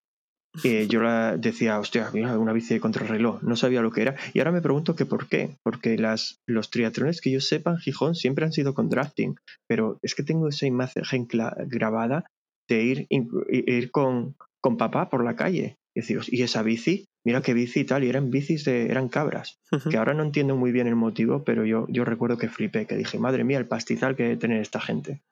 Eh, 0.64 0.86
yo 0.90 1.00
la 1.00 1.36
decía, 1.36 1.78
hostia, 1.78 2.10
mira, 2.12 2.38
una 2.38 2.52
bici 2.52 2.74
de 2.74 2.80
contrarreloj, 2.80 3.42
no 3.42 3.56
sabía 3.56 3.82
lo 3.82 3.92
que 3.92 4.02
era. 4.02 4.16
Y 4.32 4.40
ahora 4.40 4.52
me 4.52 4.62
pregunto 4.62 4.96
que 4.96 5.06
por 5.06 5.28
qué, 5.28 5.56
porque 5.62 5.96
las, 5.96 6.38
los 6.48 6.70
triatlones 6.70 7.20
que 7.20 7.30
yo 7.30 7.40
sepa 7.40 7.72
en 7.72 7.78
Gijón 7.78 8.14
siempre 8.14 8.44
han 8.44 8.52
sido 8.52 8.74
con 8.74 8.88
drafting, 8.88 9.36
pero 9.68 9.98
es 10.02 10.14
que 10.14 10.22
tengo 10.24 10.48
esa 10.48 10.66
imagen 10.66 11.28
grabada 11.66 12.24
de 12.68 12.82
ir, 12.82 13.06
ir 13.10 13.90
con, 13.90 14.34
con 14.60 14.76
papá 14.76 15.08
por 15.08 15.22
la 15.24 15.36
calle. 15.36 15.76
Y 15.96 16.36
y 16.36 16.42
esa 16.42 16.62
bici, 16.62 17.08
mira 17.24 17.40
qué 17.40 17.54
bici 17.54 17.80
y 17.80 17.84
tal, 17.84 18.04
y 18.04 18.10
eran 18.10 18.30
bicis 18.30 18.66
de, 18.66 18.86
eran 18.90 19.08
cabras, 19.08 19.58
que 19.90 19.96
ahora 19.96 20.12
no 20.12 20.22
entiendo 20.22 20.54
muy 20.54 20.70
bien 20.70 20.86
el 20.86 20.94
motivo, 20.94 21.42
pero 21.42 21.64
yo, 21.64 21.86
yo 21.88 22.04
recuerdo 22.04 22.36
que 22.36 22.50
flipé, 22.50 22.86
que 22.86 22.96
dije, 22.96 23.18
madre 23.18 23.44
mía, 23.44 23.56
el 23.56 23.66
pastizal 23.66 24.14
que 24.14 24.24
debe 24.24 24.36
tener 24.36 24.60
esta 24.60 24.78
gente. 24.78 25.22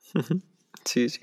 Sí, 0.85 1.09
sí. 1.09 1.21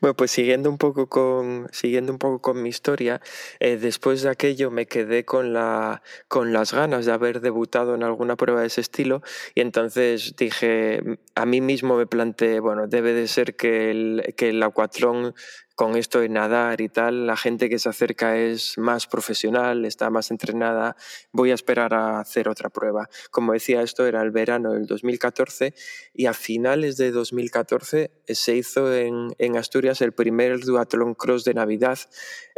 Bueno, 0.00 0.16
pues 0.16 0.30
siguiendo 0.30 0.70
un 0.70 0.78
poco 0.78 1.08
con, 1.08 1.68
siguiendo 1.70 2.12
un 2.12 2.18
poco 2.18 2.40
con 2.40 2.62
mi 2.62 2.68
historia, 2.68 3.20
eh, 3.60 3.76
después 3.76 4.22
de 4.22 4.30
aquello 4.30 4.70
me 4.70 4.86
quedé 4.86 5.24
con, 5.24 5.52
la, 5.52 6.02
con 6.28 6.52
las 6.52 6.72
ganas 6.72 7.06
de 7.06 7.12
haber 7.12 7.40
debutado 7.40 7.94
en 7.94 8.02
alguna 8.02 8.36
prueba 8.36 8.62
de 8.62 8.68
ese 8.68 8.80
estilo 8.80 9.22
y 9.54 9.60
entonces 9.60 10.34
dije, 10.36 11.18
a 11.34 11.46
mí 11.46 11.60
mismo 11.60 11.96
me 11.96 12.06
planteé, 12.06 12.58
bueno, 12.60 12.88
debe 12.88 13.12
de 13.12 13.28
ser 13.28 13.54
que 13.54 13.90
el, 13.90 14.34
que 14.36 14.48
el 14.48 14.62
acuatlón 14.62 15.34
con 15.76 15.94
esto 15.94 16.20
de 16.20 16.30
nadar 16.30 16.80
y 16.80 16.88
tal, 16.88 17.26
la 17.26 17.36
gente 17.36 17.68
que 17.68 17.78
se 17.78 17.90
acerca 17.90 18.38
es 18.38 18.78
más 18.78 19.06
profesional, 19.06 19.84
está 19.84 20.08
más 20.08 20.30
entrenada, 20.30 20.96
voy 21.32 21.50
a 21.50 21.54
esperar 21.54 21.92
a 21.92 22.18
hacer 22.18 22.48
otra 22.48 22.70
prueba. 22.70 23.10
Como 23.30 23.52
decía, 23.52 23.82
esto 23.82 24.06
era 24.06 24.22
el 24.22 24.30
verano 24.30 24.72
del 24.72 24.86
2014 24.86 25.74
y 26.14 26.26
a 26.26 26.32
finales 26.32 26.96
de 26.96 27.10
2014 27.10 28.10
se 28.26 28.56
hizo 28.56 28.92
en, 28.92 29.34
en 29.36 29.58
Asturias 29.58 30.00
el 30.00 30.12
primer 30.12 30.60
duatlón 30.60 31.14
cross 31.14 31.44
de 31.44 31.52
Navidad 31.52 31.98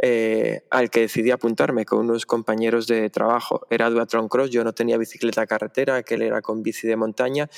eh, 0.01 0.61
al 0.69 0.89
que 0.89 1.01
decidí 1.01 1.31
apuntarme 1.31 1.83
con 1.83 1.99
unos 1.99 2.25
compañeros 2.25 2.87
de 2.87 3.09
trabajo. 3.09 3.67
Era 3.69 3.89
duatlón 3.89 4.29
cross, 4.29 4.49
yo 4.49 4.63
no 4.63 4.71
tenía 4.71 4.97
bicicleta 4.97 5.45
carretera, 5.45 5.97
aquel 5.97 6.21
era 6.21 6.41
con 6.41 6.63
bici 6.63 6.87
de 6.87 6.95
montaña 6.95 7.49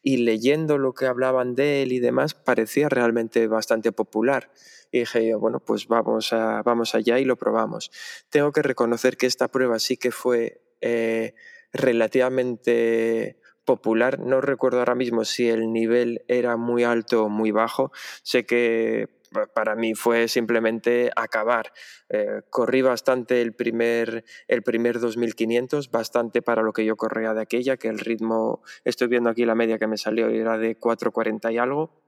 y 0.00 0.18
leyendo 0.18 0.78
lo 0.78 0.94
que 0.94 1.06
hablaban 1.06 1.56
de 1.56 1.82
él 1.82 1.92
y 1.92 1.98
demás 1.98 2.34
parecía 2.34 2.88
realmente 2.88 3.48
bastante 3.48 3.90
popular. 3.90 4.48
Y 4.90 5.00
dije 5.00 5.34
bueno, 5.34 5.60
pues 5.60 5.86
vamos, 5.88 6.30
vamos 6.64 6.94
allá 6.94 7.18
y 7.18 7.24
lo 7.24 7.36
probamos. 7.36 7.90
Tengo 8.30 8.52
que 8.52 8.62
reconocer 8.62 9.16
que 9.16 9.26
esta 9.26 9.48
prueba 9.48 9.78
sí 9.78 9.96
que 9.96 10.10
fue 10.10 10.62
eh, 10.80 11.34
relativamente 11.72 13.38
popular. 13.64 14.18
No 14.20 14.40
recuerdo 14.40 14.78
ahora 14.78 14.94
mismo 14.94 15.24
si 15.24 15.48
el 15.48 15.72
nivel 15.72 16.24
era 16.28 16.56
muy 16.56 16.84
alto 16.84 17.24
o 17.24 17.28
muy 17.28 17.50
bajo. 17.50 17.92
Sé 18.22 18.46
que 18.46 19.08
pa- 19.30 19.46
para 19.46 19.74
mí 19.76 19.94
fue 19.94 20.26
simplemente 20.28 21.10
acabar. 21.14 21.72
Eh, 22.08 22.40
corrí 22.48 22.80
bastante 22.80 23.42
el 23.42 23.52
primer, 23.54 24.24
el 24.46 24.62
primer 24.62 24.98
2500, 25.00 25.90
bastante 25.90 26.40
para 26.40 26.62
lo 26.62 26.72
que 26.72 26.86
yo 26.86 26.96
corría 26.96 27.34
de 27.34 27.42
aquella, 27.42 27.76
que 27.76 27.88
el 27.88 27.98
ritmo, 27.98 28.62
estoy 28.84 29.08
viendo 29.08 29.28
aquí 29.28 29.44
la 29.44 29.54
media 29.54 29.78
que 29.78 29.86
me 29.86 29.98
salió, 29.98 30.28
era 30.28 30.56
de 30.56 30.76
4.40 30.78 31.52
y 31.52 31.58
algo. 31.58 32.07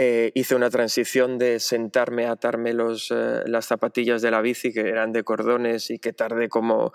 Eh, 0.00 0.30
hice 0.34 0.54
una 0.54 0.70
transición 0.70 1.38
de 1.38 1.58
sentarme 1.58 2.26
a 2.26 2.30
atarme 2.30 2.72
los, 2.72 3.10
eh, 3.10 3.42
las 3.46 3.66
zapatillas 3.66 4.22
de 4.22 4.30
la 4.30 4.40
bici, 4.40 4.72
que 4.72 4.82
eran 4.82 5.10
de 5.10 5.24
cordones 5.24 5.90
y 5.90 5.98
que 5.98 6.12
tardé 6.12 6.48
como 6.48 6.92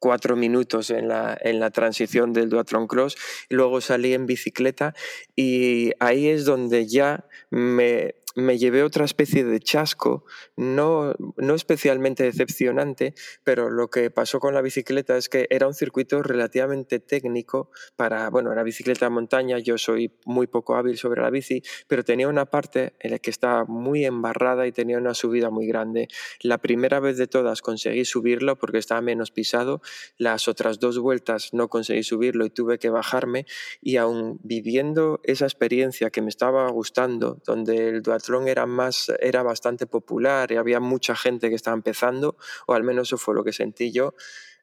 cuatro 0.00 0.34
minutos 0.34 0.90
en 0.90 1.06
la, 1.06 1.38
en 1.40 1.60
la 1.60 1.70
transición 1.70 2.32
del 2.32 2.48
duatlón 2.48 2.88
cross. 2.88 3.16
Luego 3.50 3.80
salí 3.80 4.14
en 4.14 4.26
bicicleta 4.26 4.94
y 5.36 5.92
ahí 6.00 6.26
es 6.26 6.44
donde 6.44 6.88
ya 6.88 7.24
me, 7.50 8.16
me 8.36 8.58
llevé 8.58 8.82
otra 8.82 9.04
especie 9.04 9.44
de 9.44 9.60
chasco, 9.60 10.24
no, 10.56 11.14
no 11.36 11.54
especialmente 11.54 12.24
decepcionante, 12.24 13.14
pero 13.44 13.70
lo 13.70 13.88
que 13.88 14.10
pasó 14.10 14.40
con 14.40 14.54
la 14.54 14.62
bicicleta 14.62 15.16
es 15.16 15.28
que 15.28 15.46
era 15.50 15.66
un 15.66 15.74
circuito 15.74 16.22
relativamente 16.22 17.00
técnico 17.00 17.70
para, 17.96 18.30
bueno, 18.30 18.52
era 18.52 18.62
bicicleta 18.62 19.06
de 19.06 19.10
montaña, 19.10 19.58
yo 19.58 19.78
soy 19.78 20.12
muy 20.24 20.46
poco 20.46 20.76
hábil 20.76 20.96
sobre 20.96 21.22
la 21.22 21.30
bici, 21.30 21.62
pero 21.88 22.04
tenía 22.04 22.28
una 22.28 22.46
parte 22.46 22.94
en 23.00 23.12
la 23.12 23.18
que 23.18 23.30
estaba 23.30 23.64
muy 23.64 24.04
embarrada 24.04 24.66
y 24.66 24.72
tenía 24.72 24.98
una 24.98 25.14
subida 25.14 25.50
muy 25.50 25.66
grande. 25.66 26.08
La 26.40 26.58
primera 26.58 27.00
vez 27.00 27.16
de 27.16 27.26
todas 27.26 27.62
conseguí 27.62 28.04
subirlo 28.04 28.56
porque 28.58 28.78
estaba 28.78 29.00
menos 29.00 29.30
pisado, 29.30 29.80
las 30.18 30.48
otras 30.48 30.78
dos 30.78 30.98
vueltas 30.98 31.52
no 31.52 31.68
conseguí 31.68 32.02
subirlo 32.02 32.44
y 32.44 32.50
tuve 32.50 32.78
que 32.78 32.90
bajarme 32.90 33.46
y 33.80 33.96
aún 33.96 34.38
viviendo 34.42 35.20
esa 35.24 35.46
experiencia 35.46 36.10
que 36.10 36.22
me 36.22 36.28
estaba 36.28 36.68
gustando, 36.70 37.40
donde 37.44 37.88
el 37.88 38.02
duatlón 38.20 38.48
era 38.48 38.66
más 38.66 39.10
era 39.20 39.42
bastante 39.42 39.86
popular 39.86 40.52
y 40.52 40.56
había 40.56 40.80
mucha 40.80 41.16
gente 41.16 41.48
que 41.48 41.54
estaba 41.54 41.74
empezando, 41.76 42.36
o 42.66 42.74
al 42.74 42.84
menos 42.84 43.08
eso 43.08 43.18
fue 43.18 43.34
lo 43.34 43.42
que 43.44 43.52
sentí 43.52 43.90
yo, 43.92 44.14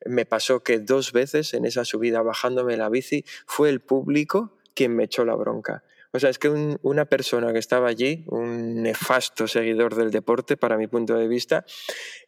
me 0.05 0.26
pasó 0.26 0.62
que 0.64 0.80
dos 0.80 1.12
veces 1.12 1.53
en 1.53 1.66
esa 1.66 1.84
subida 1.86 2.22
bajándome 2.22 2.78
la 2.78 2.89
bici 2.89 3.26
fue 3.45 3.70
el 3.70 3.80
público 3.82 4.58
quien 4.76 4.95
me 4.95 5.05
echó 5.05 5.26
la 5.26 5.36
bronca. 5.36 5.84
O 6.14 6.20
sea, 6.20 6.30
es 6.30 6.39
que 6.39 6.49
un- 6.49 6.78
una 6.84 7.05
persona 7.05 7.51
que 7.51 7.60
estaba 7.60 7.89
allí, 7.89 8.24
un 8.28 8.82
nefasto 8.84 9.47
seguidor 9.47 9.95
del 9.95 10.12
deporte, 10.12 10.55
para 10.55 10.78
mi 10.78 10.88
punto 10.88 11.16
de 11.16 11.28
vista, 11.28 11.66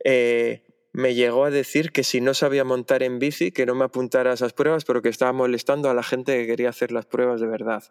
eh, 0.03 0.63
me 0.91 1.13
llegó 1.13 1.45
a 1.45 1.51
decir 1.51 1.91
que 1.91 2.03
si 2.03 2.19
no 2.21 2.34
sabía 2.34 2.63
montar 2.63 3.03
en 3.03 3.19
bici, 3.19 3.51
que 3.51 3.65
no 3.65 3.75
me 3.75 3.86
apuntara 3.86 4.32
a 4.32 4.34
esas 4.34 4.53
pruebas, 4.53 4.84
pero 4.84 5.01
que 5.01 5.09
estaba 5.09 5.32
molestando 5.32 5.89
a 5.89 5.93
la 5.93 6.03
gente 6.03 6.36
que 6.36 6.47
quería 6.47 6.69
hacer 6.69 6.91
las 6.91 7.05
pruebas 7.05 7.39
de 7.39 7.47
verdad. 7.47 7.84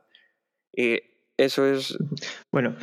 Y 0.72 1.00
eso 1.36 1.64
es... 1.66 1.96
Bueno, 2.52 2.76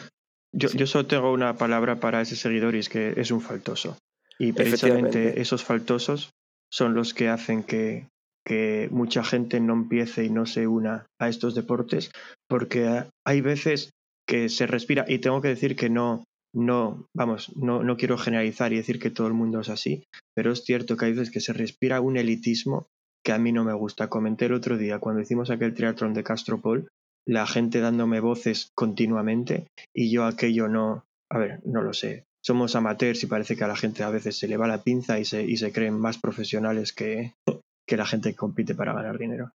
yo, 0.56 0.70
Sí. 0.70 0.78
yo 0.78 0.88
solo 0.88 1.06
tengo 1.06 1.32
una 1.32 1.56
palabra 1.58 2.00
para 2.00 2.22
ese 2.22 2.36
seguidor 2.36 2.76
y 2.76 2.80
es 2.80 2.90
que 2.90 3.14
es 3.18 3.32
un 3.32 3.42
faltoso. 3.42 3.98
Y 4.40 4.52
precisamente 4.52 5.40
esos 5.42 5.64
faltosos 5.64 6.32
son 6.70 6.94
los 6.94 7.14
que 7.14 7.30
hacen 7.30 7.64
que, 7.64 8.08
que 8.46 8.90
mucha 8.92 9.24
gente 9.24 9.60
no 9.60 9.74
empiece 9.74 10.26
y 10.26 10.30
no 10.30 10.46
se 10.46 10.68
una 10.68 11.06
a 11.20 11.30
estos 11.30 11.56
deportes, 11.56 12.12
porque 12.48 13.04
hay 13.26 13.42
veces 13.42 13.92
que 14.28 14.50
se 14.50 14.68
respira, 14.68 15.06
y 15.08 15.20
tengo 15.20 15.42
que 15.42 15.50
decir 15.50 15.76
que 15.76 15.90
no, 15.90 16.26
no, 16.54 17.08
vamos, 17.16 17.56
no, 17.56 17.84
no 17.84 17.96
quiero 17.96 18.18
generalizar 18.18 18.74
y 18.74 18.78
decir 18.78 19.00
que 19.00 19.12
todo 19.12 19.28
el 19.28 19.34
mundo 19.34 19.62
es 19.62 19.70
así, 19.70 20.04
pero 20.36 20.52
es 20.52 20.64
cierto 20.64 20.98
que 20.98 21.06
hay 21.06 21.14
veces 21.14 21.32
que 21.32 21.42
se 21.42 21.54
respira 21.54 22.02
un 22.02 22.18
elitismo 22.18 22.88
que 23.24 23.32
a 23.32 23.38
mí 23.38 23.52
no 23.52 23.64
me 23.64 23.74
gusta. 23.74 24.10
Comenté 24.10 24.46
el 24.46 24.54
otro 24.54 24.78
día, 24.78 25.00
cuando 25.00 25.22
hicimos 25.22 25.50
aquel 25.50 25.74
triatlón 25.74 26.14
de 26.14 26.24
Castropol, 26.24 26.88
la 27.26 27.48
gente 27.48 27.80
dándome 27.80 28.20
voces 28.20 28.72
continuamente 28.76 29.68
y 29.94 30.12
yo 30.12 30.26
aquello 30.26 30.68
no, 30.68 31.06
a 31.30 31.38
ver, 31.38 31.60
no 31.66 31.82
lo 31.82 31.94
sé. 31.94 32.26
Somos 32.42 32.76
amateurs 32.76 33.24
y 33.24 33.28
parece 33.28 33.56
que 33.56 33.64
a 33.64 33.68
la 33.68 33.76
gente 33.76 34.04
a 34.04 34.12
veces 34.12 34.38
se 34.38 34.48
le 34.48 34.58
va 34.58 34.68
la 34.68 34.84
pinza 34.84 35.20
y 35.20 35.26
se, 35.26 35.44
y 35.44 35.58
se 35.58 35.72
creen 35.72 36.00
más 36.00 36.20
profesionales 36.20 36.94
que, 36.94 37.34
que 37.88 37.98
la 37.98 38.06
gente 38.06 38.30
que 38.30 38.36
compite 38.36 38.76
para 38.76 38.94
ganar 38.94 39.18
dinero. 39.18 39.52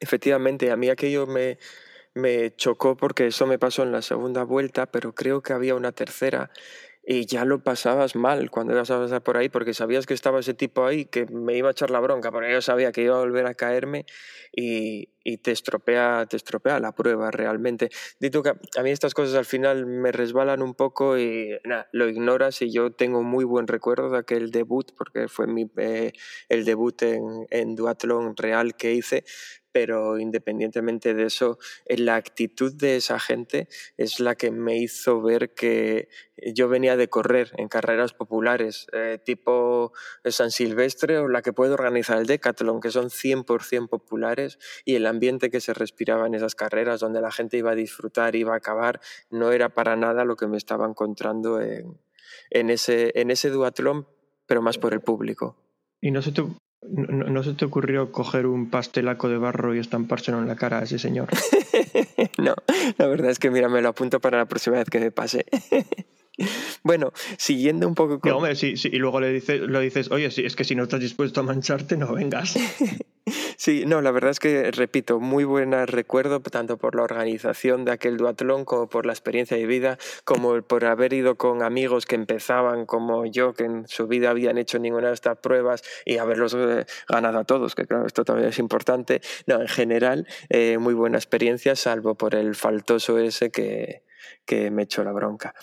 Efectivamente, 0.00 0.70
a 0.70 0.76
mí 0.76 0.88
aquello 0.88 1.26
me, 1.26 1.58
me 2.14 2.54
chocó 2.54 2.96
porque 2.96 3.26
eso 3.26 3.46
me 3.46 3.58
pasó 3.58 3.82
en 3.82 3.92
la 3.92 4.02
segunda 4.02 4.44
vuelta, 4.44 4.86
pero 4.86 5.14
creo 5.14 5.42
que 5.42 5.52
había 5.52 5.74
una 5.74 5.92
tercera 5.92 6.50
y 7.04 7.26
ya 7.26 7.44
lo 7.44 7.64
pasabas 7.64 8.14
mal 8.14 8.50
cuando 8.50 8.74
ibas 8.74 8.90
a 8.92 9.00
pasar 9.00 9.22
por 9.22 9.36
ahí 9.36 9.48
porque 9.48 9.74
sabías 9.74 10.06
que 10.06 10.14
estaba 10.14 10.38
ese 10.38 10.54
tipo 10.54 10.86
ahí 10.86 11.04
que 11.04 11.26
me 11.26 11.56
iba 11.56 11.68
a 11.68 11.72
echar 11.72 11.90
la 11.90 11.98
bronca, 11.98 12.30
porque 12.30 12.52
yo 12.52 12.62
sabía 12.62 12.92
que 12.92 13.02
iba 13.02 13.16
a 13.16 13.20
volver 13.20 13.46
a 13.46 13.54
caerme 13.54 14.06
y, 14.54 15.08
y 15.24 15.38
te, 15.38 15.52
estropea, 15.52 16.26
te 16.26 16.36
estropea 16.36 16.80
la 16.80 16.92
prueba 16.92 17.30
realmente. 17.30 17.90
Dito 18.20 18.42
que 18.42 18.50
a 18.50 18.82
mí 18.82 18.90
estas 18.90 19.14
cosas 19.14 19.34
al 19.34 19.44
final 19.44 19.86
me 19.86 20.12
resbalan 20.12 20.62
un 20.62 20.74
poco 20.74 21.18
y 21.18 21.58
nada, 21.64 21.88
lo 21.92 22.08
ignoras 22.08 22.62
y 22.62 22.72
yo 22.72 22.92
tengo 22.92 23.22
muy 23.22 23.44
buen 23.44 23.66
recuerdo 23.66 24.10
de 24.10 24.18
aquel 24.18 24.50
debut 24.50 24.92
porque 24.96 25.28
fue 25.28 25.46
mi, 25.46 25.70
eh, 25.76 26.12
el 26.48 26.64
debut 26.64 27.02
en, 27.02 27.46
en 27.50 27.74
duatlón 27.74 28.36
real 28.36 28.76
que 28.76 28.92
hice, 28.92 29.24
pero 29.72 30.18
independientemente 30.18 31.14
de 31.14 31.24
eso, 31.24 31.58
la 31.86 32.16
actitud 32.16 32.72
de 32.74 32.96
esa 32.96 33.18
gente 33.18 33.68
es 33.96 34.20
la 34.20 34.34
que 34.34 34.50
me 34.50 34.76
hizo 34.76 35.22
ver 35.22 35.54
que 35.54 36.08
yo 36.54 36.68
venía 36.68 36.96
de 36.96 37.08
correr 37.08 37.52
en 37.56 37.68
carreras 37.68 38.12
populares, 38.12 38.86
eh, 38.92 39.18
tipo 39.24 39.92
San 40.24 40.50
Silvestre 40.50 41.18
o 41.18 41.28
la 41.28 41.42
que 41.42 41.52
puede 41.52 41.72
organizar 41.72 42.18
el 42.18 42.26
Decathlon, 42.26 42.80
que 42.80 42.90
son 42.90 43.08
100% 43.08 43.88
populares, 43.88 44.58
y 44.84 44.94
el 44.96 45.06
ambiente 45.12 45.50
que 45.50 45.60
se 45.60 45.72
respiraba 45.72 46.26
en 46.26 46.34
esas 46.34 46.54
carreras, 46.54 47.00
donde 47.00 47.20
la 47.20 47.30
gente 47.30 47.56
iba 47.56 47.70
a 47.70 47.76
disfrutar, 47.76 48.34
iba 48.34 48.54
a 48.54 48.56
acabar, 48.56 49.00
no 49.30 49.52
era 49.52 49.68
para 49.68 49.96
nada 49.96 50.24
lo 50.24 50.36
que 50.36 50.46
me 50.46 50.56
estaba 50.56 50.86
encontrando 50.86 51.60
en, 51.60 51.98
en 52.50 52.70
ese, 52.70 53.12
en 53.14 53.30
ese 53.30 53.50
duatlón, 53.50 54.06
pero 54.46 54.62
más 54.62 54.78
por 54.78 54.92
el 54.92 55.00
público. 55.00 55.56
¿Y 56.00 56.10
no 56.10 56.20
se 56.20 56.32
te, 56.32 56.42
no, 56.42 57.26
no 57.28 57.42
se 57.42 57.54
te 57.54 57.64
ocurrió 57.64 58.10
coger 58.10 58.46
un 58.46 58.70
pastelaco 58.70 59.28
de 59.28 59.38
barro 59.38 59.74
y 59.74 59.78
estampárselo 59.78 60.38
en 60.40 60.48
la 60.48 60.56
cara 60.56 60.80
a 60.80 60.82
ese 60.82 60.98
señor? 60.98 61.28
no, 62.38 62.54
la 62.98 63.06
verdad 63.06 63.30
es 63.30 63.38
que 63.38 63.50
mira, 63.50 63.68
me 63.68 63.82
lo 63.82 63.90
apunto 63.90 64.20
para 64.20 64.38
la 64.38 64.46
próxima 64.46 64.78
vez 64.78 64.90
que 64.90 65.00
me 65.00 65.10
pase. 65.10 65.46
bueno, 66.82 67.12
siguiendo 67.36 67.86
un 67.86 67.94
poco 67.94 68.20
con... 68.20 68.30
No, 68.30 68.38
hombre, 68.38 68.56
sí, 68.56 68.76
sí, 68.76 68.88
y 68.92 68.96
luego 68.96 69.20
le 69.20 69.32
dices, 69.32 69.60
lo 69.60 69.80
dices, 69.80 70.10
oye, 70.10 70.30
sí, 70.30 70.44
es 70.44 70.56
que 70.56 70.64
si 70.64 70.74
no 70.74 70.84
estás 70.84 71.00
dispuesto 71.00 71.40
a 71.40 71.42
mancharte, 71.42 71.96
no 71.96 72.12
vengas. 72.12 72.56
Sí, 73.56 73.84
no, 73.86 74.02
la 74.02 74.10
verdad 74.10 74.32
es 74.32 74.40
que, 74.40 74.72
repito, 74.72 75.20
muy 75.20 75.44
buen 75.44 75.70
recuerdo, 75.86 76.40
tanto 76.40 76.76
por 76.76 76.96
la 76.96 77.02
organización 77.02 77.84
de 77.84 77.92
aquel 77.92 78.16
duatlón, 78.16 78.64
como 78.64 78.88
por 78.88 79.06
la 79.06 79.12
experiencia 79.12 79.56
de 79.56 79.64
vida, 79.64 79.98
como 80.24 80.60
por 80.62 80.84
haber 80.84 81.12
ido 81.12 81.36
con 81.36 81.62
amigos 81.62 82.04
que 82.04 82.16
empezaban 82.16 82.84
como 82.84 83.24
yo, 83.24 83.54
que 83.54 83.62
en 83.64 83.86
su 83.86 84.08
vida 84.08 84.30
habían 84.30 84.58
hecho 84.58 84.80
ninguna 84.80 85.08
de 85.08 85.14
estas 85.14 85.38
pruebas 85.38 85.84
y 86.04 86.18
haberlos 86.18 86.54
eh, 86.54 86.84
ganado 87.08 87.38
a 87.38 87.44
todos, 87.44 87.76
que 87.76 87.86
claro, 87.86 88.06
esto 88.06 88.24
también 88.24 88.48
es 88.48 88.58
importante. 88.58 89.20
No, 89.46 89.60
en 89.60 89.68
general, 89.68 90.26
eh, 90.48 90.78
muy 90.78 90.94
buena 90.94 91.18
experiencia, 91.18 91.76
salvo 91.76 92.16
por 92.16 92.34
el 92.34 92.56
faltoso 92.56 93.18
ese 93.18 93.52
que, 93.52 94.02
que 94.44 94.70
me 94.70 94.82
echó 94.82 95.04
la 95.04 95.12
bronca. 95.12 95.54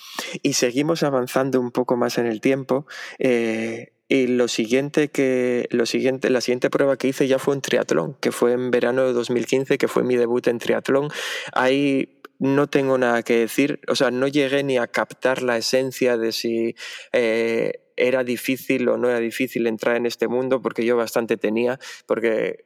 Y 0.43 0.53
seguimos 0.53 1.03
avanzando 1.03 1.59
un 1.59 1.71
poco 1.71 1.97
más 1.97 2.17
en 2.17 2.27
el 2.27 2.41
tiempo. 2.41 2.85
Eh, 3.19 3.93
y 4.11 4.25
lo 4.25 4.47
siguiente 4.47 5.09
que 5.09 5.67
lo 5.69 5.85
siguiente, 5.85 6.31
la 6.31 6.41
siguiente 6.41 6.71
prueba 6.71 6.97
que 6.97 7.09
hice 7.09 7.27
ya 7.27 7.37
fue 7.37 7.53
un 7.53 7.61
triatlón, 7.61 8.15
que 8.19 8.31
fue 8.31 8.53
en 8.53 8.71
verano 8.71 9.05
de 9.05 9.13
2015, 9.13 9.77
que 9.77 9.87
fue 9.87 10.03
mi 10.03 10.15
debut 10.15 10.47
en 10.47 10.57
triatlón. 10.57 11.09
Ahí 11.53 12.19
no 12.39 12.67
tengo 12.67 12.97
nada 12.97 13.21
que 13.21 13.37
decir, 13.37 13.81
o 13.87 13.95
sea, 13.95 14.09
no 14.09 14.27
llegué 14.27 14.63
ni 14.63 14.77
a 14.77 14.87
captar 14.87 15.43
la 15.43 15.57
esencia 15.57 16.17
de 16.17 16.31
si 16.31 16.75
eh, 17.11 17.81
era 17.97 18.23
difícil 18.23 18.87
o 18.89 18.97
no 18.97 19.09
era 19.09 19.19
difícil 19.19 19.67
entrar 19.67 19.97
en 19.97 20.05
este 20.05 20.27
mundo, 20.27 20.61
porque 20.61 20.85
yo 20.85 20.97
bastante 20.97 21.37
tenía, 21.37 21.79
porque 22.07 22.65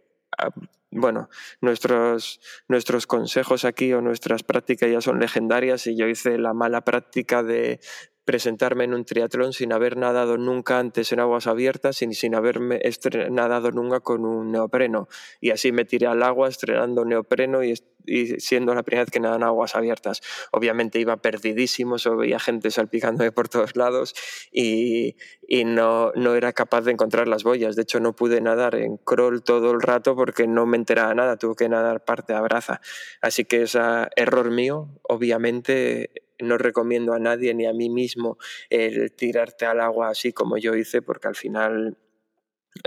bueno, 0.91 1.29
nuestros, 1.61 2.39
nuestros 2.67 3.07
consejos 3.07 3.65
aquí 3.65 3.93
o 3.93 4.01
nuestras 4.01 4.43
prácticas 4.43 4.91
ya 4.91 5.01
son 5.01 5.19
legendarias 5.19 5.87
y 5.87 5.95
yo 5.95 6.07
hice 6.07 6.37
la 6.37 6.53
mala 6.53 6.81
práctica 6.81 7.41
de 7.41 7.79
presentarme 8.25 8.85
en 8.85 8.93
un 8.93 9.03
triatlón 9.05 9.53
sin 9.53 9.73
haber 9.73 9.97
nadado 9.97 10.37
nunca 10.37 10.79
antes 10.79 11.11
en 11.11 11.19
aguas 11.19 11.47
abiertas 11.47 12.01
y 12.01 12.13
sin 12.13 12.35
haberme 12.35 12.79
nadado 13.31 13.71
nunca 13.71 13.99
con 13.99 14.25
un 14.25 14.51
neopreno. 14.51 15.07
Y 15.41 15.51
así 15.51 15.71
me 15.71 15.85
tiré 15.85 16.07
al 16.07 16.23
agua 16.23 16.47
estrenando 16.47 17.05
neopreno 17.05 17.63
y, 17.63 17.73
y 18.05 18.39
siendo 18.39 18.73
la 18.73 18.83
primera 18.83 19.03
vez 19.03 19.11
que 19.11 19.19
nadaba 19.19 19.37
en 19.37 19.43
aguas 19.43 19.75
abiertas. 19.75 20.21
Obviamente 20.51 20.99
iba 20.99 21.17
perdidísimo, 21.17 21.97
solo 21.97 22.17
veía 22.17 22.39
gente 22.39 22.71
salpicándome 22.71 23.31
por 23.31 23.49
todos 23.49 23.75
lados 23.75 24.13
y, 24.51 25.15
y 25.47 25.65
no, 25.65 26.11
no 26.15 26.35
era 26.35 26.53
capaz 26.53 26.81
de 26.81 26.91
encontrar 26.91 27.27
las 27.27 27.43
boyas. 27.43 27.75
De 27.75 27.83
hecho, 27.83 27.99
no 27.99 28.15
pude 28.15 28.41
nadar 28.41 28.75
en 28.75 28.97
crawl 28.97 29.43
todo 29.43 29.71
el 29.71 29.81
rato 29.81 30.15
porque 30.15 30.47
no 30.47 30.65
me 30.65 30.77
enteraba 30.77 31.13
nada, 31.13 31.37
tuve 31.37 31.55
que 31.55 31.69
nadar 31.69 32.03
parte 32.03 32.33
a 32.33 32.41
braza. 32.41 32.81
Así 33.21 33.45
que 33.45 33.63
es 33.63 33.77
error 34.15 34.51
mío, 34.51 34.89
obviamente 35.03 36.11
no 36.39 36.57
recomiendo 36.57 37.13
a 37.13 37.19
nadie 37.19 37.53
ni 37.53 37.65
a 37.65 37.73
mí 37.73 37.89
mismo 37.89 38.37
el 38.69 39.13
tirarte 39.13 39.65
al 39.65 39.79
agua 39.79 40.09
así 40.09 40.33
como 40.33 40.57
yo 40.57 40.75
hice, 40.75 41.01
porque 41.01 41.27
al 41.27 41.35
final 41.35 41.97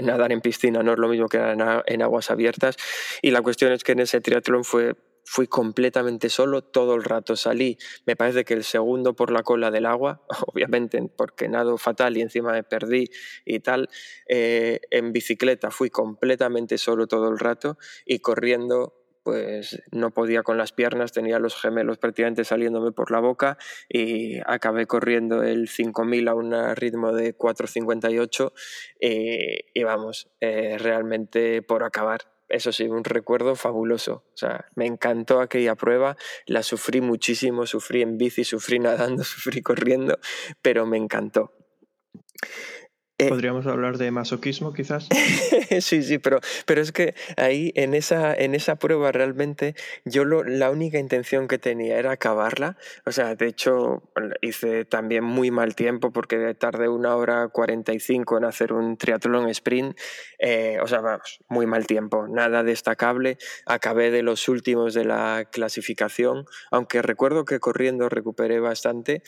nadar 0.03 0.33
en 0.33 0.41
piscina 0.41 0.83
no 0.83 0.93
es 0.93 0.99
lo 0.99 1.09
mismo 1.09 1.29
que 1.29 1.39
en 1.39 2.03
aguas 2.03 2.31
abiertas. 2.31 2.77
Y 3.23 3.31
la 3.31 3.43
cuestión 3.43 3.73
es 3.73 3.85
que 3.85 3.93
en 3.93 4.01
ese 4.01 4.21
triatlón 4.21 4.65
fue 4.65 4.95
fui 5.27 5.49
completamente 5.49 6.31
solo 6.31 6.63
todo 6.63 6.95
el 6.95 7.05
rato. 7.05 7.37
Salí, 7.37 7.77
me 8.07 8.17
parece 8.17 8.45
que 8.45 8.55
el 8.55 8.65
segundo 8.65 9.15
por 9.15 9.31
la 9.31 9.43
cola 9.43 9.71
del 9.71 9.85
agua, 9.85 10.23
obviamente 10.47 11.03
porque 11.15 11.49
nado 11.49 11.77
fatal 11.77 12.17
y 12.17 12.23
encima 12.23 12.53
me 12.53 12.63
perdí 12.63 13.11
y 13.45 13.61
tal. 13.61 13.91
Eh, 14.29 14.81
en 14.91 15.13
bicicleta 15.13 15.71
fui 15.71 15.91
completamente 15.91 16.79
solo 16.79 17.07
todo 17.07 17.29
el 17.29 17.39
rato 17.39 17.77
y 18.07 18.21
corriendo 18.21 19.03
pues 19.25 19.83
no 19.91 20.13
podía 20.13 20.45
con 20.45 20.57
las 20.57 20.71
piernas, 20.71 21.11
tenía 21.11 21.41
los 21.41 21.61
gemelos 21.61 21.99
prácticamente 21.99 22.45
saliéndome 22.45 22.93
por 22.93 23.11
la 23.11 23.19
boca 23.19 23.59
y 23.89 24.39
acabé 24.47 24.87
corriendo 24.87 25.43
el 25.43 25.67
5000 25.67 26.29
a 26.29 26.35
un 26.35 26.55
ritmo 26.77 27.13
de 27.13 27.37
4.58 27.37 28.53
eh, 29.01 29.65
y 29.75 29.83
vamos, 29.83 30.31
eh, 30.41 30.79
realmente 30.79 31.61
por 31.63 31.83
acabar. 31.83 32.36
Eso 32.49 32.73
sí, 32.73 32.85
un 32.85 33.05
recuerdo 33.05 33.57
fabuloso. 33.57 34.25
O 34.33 34.37
sea, 34.37 34.67
me 34.75 34.87
encantó 34.87 35.41
aquella 35.41 35.75
prueba, 35.75 36.17
la 36.47 36.63
sufrí 36.63 37.01
muchísimo, 37.01 37.67
sufrí 37.67 38.03
en 38.03 38.19
bici, 38.19 38.45
sufrí 38.45 38.79
nadando, 38.79 39.25
sufrí 39.25 39.63
corriendo, 39.63 40.19
pero 40.63 40.87
me 40.87 40.97
encantó. 40.97 41.53
Eh, 43.19 43.31
¿Podríamos 43.31 43.67
hablar 43.67 43.97
de 43.97 44.11
masoquismo 44.11 44.75
quizás? 44.75 45.09
sí, 45.81 46.03
sí, 46.03 46.19
pero, 46.19 46.41
pero 46.67 46.83
es 46.83 46.93
que 46.93 47.15
ahí 47.39 47.73
en 47.75 47.95
esa, 47.95 48.35
en 48.35 48.55
esa 48.55 48.77
prueba 48.77 49.11
realmente 49.11 49.75
yo 50.05 50.27
lo, 50.27 50.45
la 50.45 50.71
única 50.71 50.99
intención 50.99 51.49
que 51.49 51.57
tenía 51.57 51.99
era 51.99 52.13
acabarla. 52.13 52.77
O 53.07 53.13
sea, 53.13 53.35
de 53.35 53.47
hecho 53.47 54.03
hice 54.43 54.85
también 54.85 55.25
muy 55.25 55.51
mal 55.51 55.75
tiempo 55.75 56.13
porque 56.13 56.55
tardé 56.55 56.89
una 56.89 57.17
hora 57.17 57.49
45 57.49 58.37
en 58.37 58.45
hacer 58.45 58.75
un 58.75 58.99
triatlón 58.99 59.49
sprint. 59.49 59.99
Eh, 60.39 60.79
o 60.83 60.87
sea, 60.87 61.01
vamos, 61.01 61.41
muy 61.49 61.65
mal 61.65 61.87
tiempo, 61.87 62.29
nada 62.29 62.65
destacable. 62.65 63.39
Acabé 63.65 64.11
de 64.11 64.23
los 64.23 64.47
últimos 64.47 64.93
de 64.93 65.07
la 65.07 65.49
clasificación, 65.51 66.45
aunque 66.71 67.01
recuerdo 67.01 67.47
que 67.47 67.61
corriendo 67.61 68.11
recuperé 68.11 68.61
bastante. 68.61 69.23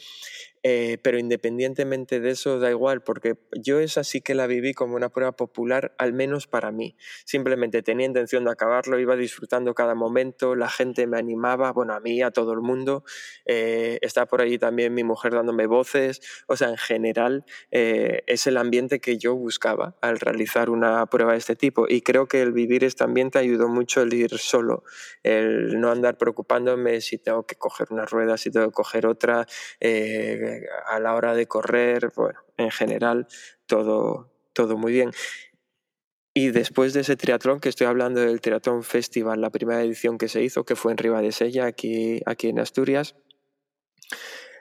Eh, 0.62 0.98
pero 1.02 1.18
independientemente 1.18 2.20
de 2.20 2.30
eso, 2.30 2.58
da 2.58 2.70
igual, 2.70 3.02
porque 3.02 3.36
yo 3.52 3.80
esa 3.80 4.04
sí 4.04 4.20
que 4.20 4.34
la 4.34 4.46
viví 4.46 4.74
como 4.74 4.96
una 4.96 5.08
prueba 5.08 5.32
popular, 5.32 5.94
al 5.98 6.12
menos 6.12 6.46
para 6.46 6.72
mí. 6.72 6.96
Simplemente 7.24 7.82
tenía 7.82 8.06
intención 8.06 8.44
de 8.44 8.50
acabarlo, 8.50 8.98
iba 8.98 9.16
disfrutando 9.16 9.74
cada 9.74 9.94
momento, 9.94 10.54
la 10.54 10.68
gente 10.68 11.06
me 11.06 11.18
animaba, 11.18 11.72
bueno, 11.72 11.94
a 11.94 12.00
mí, 12.00 12.22
a 12.22 12.30
todo 12.30 12.52
el 12.52 12.60
mundo. 12.60 13.04
Eh, 13.46 13.98
está 14.02 14.26
por 14.26 14.40
allí 14.40 14.58
también 14.58 14.94
mi 14.94 15.04
mujer 15.04 15.32
dándome 15.32 15.66
voces. 15.66 16.20
O 16.46 16.56
sea, 16.56 16.68
en 16.68 16.76
general, 16.76 17.44
eh, 17.70 18.22
es 18.26 18.46
el 18.46 18.56
ambiente 18.56 19.00
que 19.00 19.18
yo 19.18 19.34
buscaba 19.36 19.96
al 20.00 20.18
realizar 20.18 20.70
una 20.70 21.06
prueba 21.06 21.32
de 21.32 21.38
este 21.38 21.56
tipo. 21.56 21.86
Y 21.88 22.02
creo 22.02 22.26
que 22.26 22.42
el 22.42 22.52
vivir 22.52 22.84
este 22.84 23.04
ambiente 23.04 23.38
ayudó 23.38 23.68
mucho 23.68 24.02
el 24.02 24.12
ir 24.12 24.38
solo, 24.38 24.84
el 25.22 25.80
no 25.80 25.90
andar 25.90 26.18
preocupándome 26.18 27.00
si 27.00 27.18
tengo 27.18 27.46
que 27.46 27.56
coger 27.56 27.88
una 27.90 28.04
rueda, 28.06 28.36
si 28.36 28.50
tengo 28.50 28.66
que 28.66 28.72
coger 28.72 29.06
otra 29.06 29.46
a 30.86 31.00
la 31.00 31.14
hora 31.14 31.34
de 31.34 31.46
correr, 31.46 32.12
bueno, 32.14 32.40
en 32.56 32.70
general 32.70 33.26
todo, 33.66 34.30
todo 34.52 34.76
muy 34.76 34.92
bien. 34.92 35.10
Y 36.34 36.50
después 36.50 36.92
de 36.92 37.00
ese 37.00 37.16
triatlón, 37.16 37.58
que 37.58 37.68
estoy 37.68 37.88
hablando 37.88 38.20
del 38.20 38.40
Triatlón 38.40 38.84
Festival, 38.84 39.40
la 39.40 39.50
primera 39.50 39.82
edición 39.82 40.18
que 40.18 40.28
se 40.28 40.42
hizo, 40.42 40.64
que 40.64 40.76
fue 40.76 40.92
en 40.92 40.98
Ribadesella, 40.98 41.66
aquí, 41.66 42.20
aquí 42.26 42.48
en 42.48 42.60
Asturias, 42.60 43.16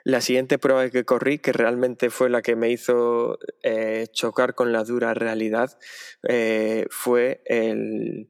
la 0.04 0.20
siguiente 0.20 0.58
prueba 0.58 0.88
que 0.90 1.04
corrí, 1.04 1.38
que 1.38 1.52
realmente 1.52 2.10
fue 2.10 2.30
la 2.30 2.42
que 2.42 2.56
me 2.56 2.70
hizo 2.70 3.38
eh, 3.62 4.06
chocar 4.10 4.54
con 4.54 4.72
la 4.72 4.82
dura 4.82 5.14
realidad, 5.14 5.78
eh, 6.28 6.86
fue 6.90 7.42
el, 7.44 8.28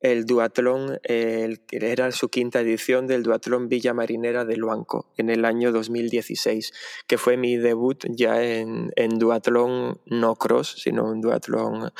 el 0.00 0.26
duatlón, 0.26 0.98
era 1.04 2.12
su 2.12 2.28
quinta 2.28 2.60
edición 2.60 3.06
del 3.06 3.22
duatlón 3.22 3.68
Villa 3.68 3.94
Marinera 3.94 4.44
de 4.44 4.56
Luanco 4.56 5.10
en 5.16 5.30
el 5.30 5.44
año 5.44 5.72
2016, 5.72 6.72
que 7.06 7.18
fue 7.18 7.36
mi 7.36 7.56
debut 7.56 8.04
ya 8.10 8.42
en, 8.42 8.92
en 8.96 9.18
duatlón 9.18 10.00
no 10.06 10.36
cross, 10.36 10.76
sino 10.78 11.04
un 11.04 11.20
duatlón 11.20 11.92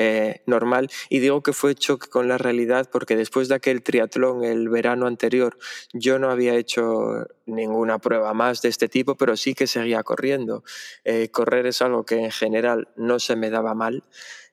eh, 0.00 0.42
normal. 0.46 0.88
Y 1.08 1.18
digo 1.18 1.42
que 1.42 1.52
fue 1.52 1.74
choque 1.74 2.08
con 2.08 2.28
la 2.28 2.38
realidad 2.38 2.88
porque 2.90 3.16
después 3.16 3.48
de 3.48 3.56
aquel 3.56 3.82
triatlón 3.82 4.44
el 4.44 4.68
verano 4.68 5.08
anterior 5.08 5.58
yo 5.92 6.20
no 6.20 6.30
había 6.30 6.54
hecho 6.54 7.26
ninguna 7.46 7.98
prueba 7.98 8.32
más 8.32 8.62
de 8.62 8.68
este 8.68 8.88
tipo, 8.88 9.16
pero 9.16 9.36
sí 9.36 9.54
que 9.54 9.66
seguía 9.66 10.04
corriendo. 10.04 10.62
Eh, 11.02 11.30
correr 11.32 11.66
es 11.66 11.82
algo 11.82 12.04
que 12.04 12.14
en 12.14 12.30
general 12.30 12.88
no 12.94 13.18
se 13.18 13.34
me 13.34 13.50
daba 13.50 13.74
mal. 13.74 14.04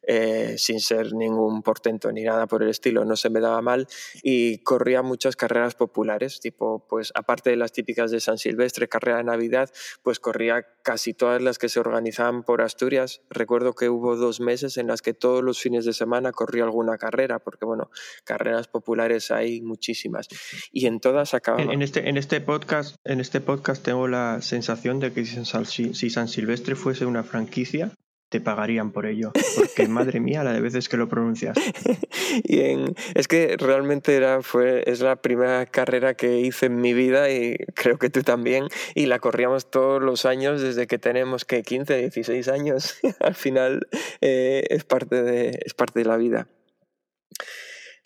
Eh, 0.07 0.55
sin 0.57 0.79
ser 0.79 1.13
ningún 1.13 1.63
portento 1.63 2.11
ni 2.11 2.23
nada 2.23 2.45
por 2.45 2.61
el 2.61 2.69
estilo, 2.69 3.05
no 3.05 3.15
se 3.15 3.31
me 3.31 3.39
daba 3.39 3.61
mal 3.61 3.87
y 4.21 4.59
corría 4.59 5.01
muchas 5.01 5.35
carreras 5.35 5.73
populares, 5.73 6.39
tipo, 6.39 6.85
pues 6.87 7.11
aparte 7.15 7.49
de 7.49 7.55
las 7.55 7.71
típicas 7.71 8.11
de 8.11 8.19
San 8.19 8.37
Silvestre, 8.37 8.87
carrera 8.87 9.17
de 9.17 9.23
Navidad, 9.23 9.71
pues 10.03 10.19
corría 10.19 10.65
casi 10.83 11.13
todas 11.13 11.41
las 11.41 11.57
que 11.57 11.69
se 11.69 11.79
organizaban 11.79 12.43
por 12.43 12.61
Asturias. 12.61 13.21
Recuerdo 13.31 13.73
que 13.73 13.89
hubo 13.89 14.15
dos 14.15 14.39
meses 14.39 14.77
en 14.77 14.87
las 14.87 15.01
que 15.01 15.13
todos 15.13 15.43
los 15.43 15.59
fines 15.59 15.85
de 15.85 15.93
semana 15.93 16.31
corría 16.31 16.63
alguna 16.65 16.97
carrera, 16.97 17.39
porque 17.39 17.65
bueno, 17.65 17.89
carreras 18.23 18.67
populares 18.67 19.31
hay 19.31 19.61
muchísimas 19.61 20.27
y 20.71 20.85
en 20.85 20.99
todas 20.99 21.33
acababa. 21.33 21.73
En, 21.73 21.81
este, 21.81 22.09
en 22.09 22.17
este 22.17 22.41
podcast, 22.41 22.95
en 23.05 23.19
este 23.19 23.41
podcast 23.41 23.83
tengo 23.83 24.07
la 24.07 24.41
sensación 24.41 24.99
de 24.99 25.13
que 25.13 25.25
si 25.25 26.09
San 26.09 26.27
Silvestre 26.27 26.75
fuese 26.75 27.05
una 27.05 27.23
franquicia, 27.23 27.91
te 28.29 28.41
pagarían 28.41 28.91
por 28.91 29.05
ello. 29.05 29.31
Porque 29.55 29.87
madre 29.87 30.19
mía, 30.19 30.43
la 30.43 30.53
de 30.53 30.61
veces 30.61 30.89
que 30.89 30.97
lo 30.97 31.07
pronuncias. 31.07 31.57
y 32.43 32.59
es 33.13 33.27
que 33.27 33.55
realmente 33.57 34.15
era, 34.15 34.41
fue, 34.41 34.83
es 34.87 35.01
la 35.01 35.17
primera 35.17 35.65
carrera 35.65 36.15
que 36.15 36.39
hice 36.39 36.67
en 36.67 36.81
mi 36.81 36.93
vida 36.93 37.29
y 37.29 37.57
creo 37.73 37.97
que 37.97 38.09
tú 38.09 38.23
también. 38.23 38.67
Y 38.93 39.05
la 39.05 39.19
corríamos 39.19 39.69
todos 39.69 40.01
los 40.01 40.25
años 40.25 40.61
desde 40.61 40.87
que 40.87 40.97
tenemos 40.97 41.45
que 41.45 41.63
15, 41.63 41.97
16 41.97 42.47
años. 42.47 42.97
Al 43.19 43.35
final 43.35 43.87
eh, 44.21 44.65
es, 44.69 44.83
parte 44.83 45.23
de, 45.23 45.59
es 45.63 45.73
parte 45.73 45.99
de 45.99 46.05
la 46.05 46.17
vida. 46.17 46.47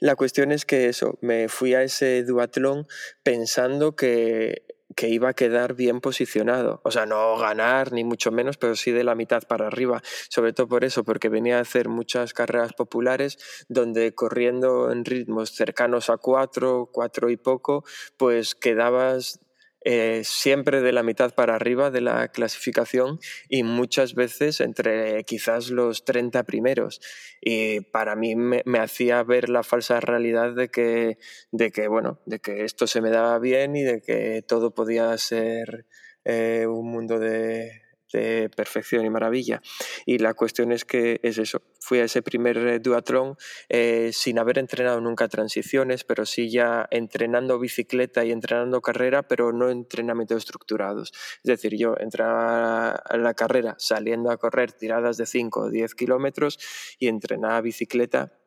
La 0.01 0.15
cuestión 0.15 0.53
es 0.53 0.65
que 0.65 0.87
eso, 0.87 1.17
me 1.21 1.49
fui 1.49 1.73
a 1.73 1.83
ese 1.83 2.23
duatlón 2.23 2.87
pensando 3.21 3.97
que 3.97 4.63
que 4.95 5.09
iba 5.09 5.29
a 5.29 5.33
quedar 5.33 5.75
bien 5.75 6.01
posicionado. 6.01 6.81
O 6.83 6.91
sea, 6.91 7.05
no 7.05 7.37
ganar 7.37 7.91
ni 7.91 8.03
mucho 8.03 8.31
menos, 8.31 8.57
pero 8.57 8.75
sí 8.75 8.91
de 8.91 9.03
la 9.03 9.15
mitad 9.15 9.43
para 9.47 9.67
arriba. 9.67 10.01
Sobre 10.29 10.53
todo 10.53 10.67
por 10.67 10.83
eso, 10.83 11.03
porque 11.03 11.29
venía 11.29 11.57
a 11.57 11.61
hacer 11.61 11.89
muchas 11.89 12.33
carreras 12.33 12.73
populares 12.73 13.37
donde 13.67 14.13
corriendo 14.13 14.91
en 14.91 15.05
ritmos 15.05 15.51
cercanos 15.51 16.09
a 16.09 16.17
cuatro, 16.17 16.89
cuatro 16.91 17.29
y 17.29 17.37
poco, 17.37 17.83
pues 18.17 18.55
quedabas 18.55 19.39
eh, 19.81 20.21
siempre 20.25 20.81
de 20.81 20.91
la 20.91 21.03
mitad 21.03 21.33
para 21.33 21.55
arriba 21.55 21.89
de 21.89 22.01
la 22.01 22.27
clasificación 22.29 23.19
y 23.47 23.63
muchas 23.63 24.13
veces 24.13 24.59
entre 24.59 25.23
quizás 25.23 25.69
los 25.69 26.03
30 26.05 26.43
primeros. 26.43 26.99
Y 27.41 27.81
para 27.81 28.15
mí 28.15 28.35
me, 28.35 28.63
hacía 28.79 29.23
ver 29.23 29.49
la 29.49 29.63
falsa 29.63 29.99
realidad 29.99 30.53
de 30.53 30.69
que, 30.69 31.17
de 31.51 31.71
que, 31.71 31.87
bueno, 31.87 32.19
de 32.25 32.39
que 32.39 32.65
esto 32.65 32.87
se 32.87 33.01
me 33.01 33.09
daba 33.09 33.39
bien 33.39 33.75
y 33.75 33.83
de 33.83 34.01
que 34.01 34.43
todo 34.45 34.73
podía 34.73 35.17
ser 35.17 35.85
eh, 36.25 36.65
un 36.67 36.91
mundo 36.91 37.17
de, 37.17 37.88
de 38.11 38.49
perfección 38.49 39.05
y 39.05 39.09
maravilla. 39.09 39.61
Y 40.05 40.17
la 40.17 40.33
cuestión 40.33 40.71
es 40.71 40.85
que 40.85 41.19
es 41.23 41.37
eso, 41.37 41.61
fui 41.79 41.99
a 41.99 42.05
ese 42.05 42.21
primer 42.21 42.57
eh, 42.57 42.79
duatlón 42.79 43.35
eh, 43.69 44.11
sin 44.13 44.39
haber 44.39 44.59
entrenado 44.59 45.01
nunca 45.01 45.27
transiciones, 45.27 46.03
pero 46.03 46.25
sí 46.25 46.49
ya 46.49 46.87
entrenando 46.91 47.59
bicicleta 47.59 48.25
y 48.25 48.31
entrenando 48.31 48.81
carrera, 48.81 49.23
pero 49.23 49.51
no 49.51 49.69
entrenamientos 49.69 50.37
estructurados. 50.37 51.11
Es 51.43 51.49
decir, 51.49 51.75
yo 51.77 51.95
entraba 51.99 52.91
a 52.91 53.17
la 53.17 53.33
carrera 53.33 53.75
saliendo 53.77 54.31
a 54.31 54.37
correr 54.37 54.71
tiradas 54.71 55.17
de 55.17 55.25
5 55.25 55.59
o 55.59 55.69
10 55.69 55.95
kilómetros 55.95 56.59
y 56.99 57.07
entrenaba 57.07 57.61
bicicleta 57.61 58.38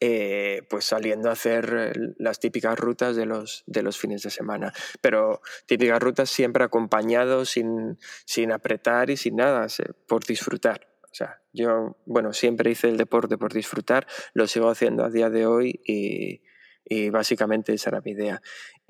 eh, 0.00 0.62
pues 0.68 0.84
saliendo 0.84 1.28
a 1.28 1.32
hacer 1.32 1.92
las 2.18 2.40
típicas 2.40 2.78
rutas 2.78 3.14
de 3.16 3.26
los, 3.26 3.62
de 3.66 3.82
los 3.82 3.98
fines 3.98 4.22
de 4.22 4.30
semana. 4.30 4.72
Pero 5.00 5.40
típicas 5.66 6.00
rutas 6.00 6.28
siempre 6.28 6.64
acompañados, 6.64 7.50
sin, 7.50 7.98
sin 8.24 8.52
apretar 8.52 9.10
y 9.10 9.16
sin 9.16 9.36
nada, 9.36 9.66
por 10.08 10.24
disfrutar. 10.24 10.88
O 11.04 11.14
sea, 11.14 11.42
yo, 11.52 11.98
bueno, 12.06 12.32
siempre 12.32 12.70
hice 12.70 12.88
el 12.88 12.96
deporte 12.96 13.36
por 13.36 13.52
disfrutar, 13.52 14.06
lo 14.32 14.46
sigo 14.46 14.70
haciendo 14.70 15.04
a 15.04 15.10
día 15.10 15.28
de 15.28 15.46
hoy 15.46 15.80
y, 15.84 16.42
y 16.84 17.10
básicamente 17.10 17.74
esa 17.74 17.90
era 17.90 18.00
mi 18.00 18.12
idea. 18.12 18.40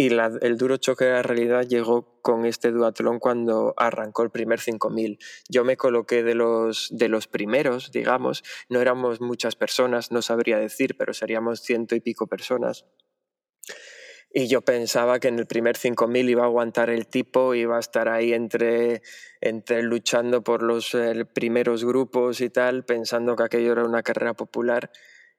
Y 0.02 0.08
el 0.08 0.56
duro 0.56 0.78
choque 0.78 1.04
de 1.04 1.12
la 1.12 1.22
realidad 1.22 1.64
llegó 1.64 2.20
con 2.22 2.44
este 2.44 2.72
duatlón 2.72 3.20
cuando 3.20 3.72
arrancó 3.76 4.24
el 4.24 4.30
primer 4.30 4.58
5000. 4.58 5.20
Yo 5.48 5.64
me 5.64 5.76
coloqué 5.76 6.24
de 6.24 6.34
los, 6.34 6.88
de 6.90 7.08
los 7.08 7.28
primeros, 7.28 7.92
digamos, 7.92 8.42
no 8.68 8.80
éramos 8.80 9.20
muchas 9.20 9.54
personas, 9.54 10.10
no 10.10 10.20
sabría 10.20 10.58
decir, 10.58 10.96
pero 10.98 11.14
seríamos 11.14 11.60
ciento 11.60 11.94
y 11.94 12.00
pico 12.00 12.26
personas. 12.26 12.84
Y 14.32 14.48
yo 14.48 14.62
pensaba 14.62 15.20
que 15.20 15.28
en 15.28 15.38
el 15.38 15.46
primer 15.46 15.76
5000 15.76 16.30
iba 16.30 16.42
a 16.42 16.46
aguantar 16.46 16.90
el 16.90 17.06
tipo, 17.06 17.54
iba 17.54 17.76
a 17.76 17.80
estar 17.80 18.08
ahí 18.08 18.32
entre, 18.32 19.02
entre 19.40 19.84
luchando 19.84 20.42
por 20.42 20.64
los 20.64 20.96
eh, 20.96 21.24
primeros 21.26 21.84
grupos 21.84 22.40
y 22.40 22.50
tal, 22.50 22.84
pensando 22.84 23.36
que 23.36 23.44
aquello 23.44 23.70
era 23.70 23.84
una 23.84 24.02
carrera 24.02 24.34
popular 24.34 24.90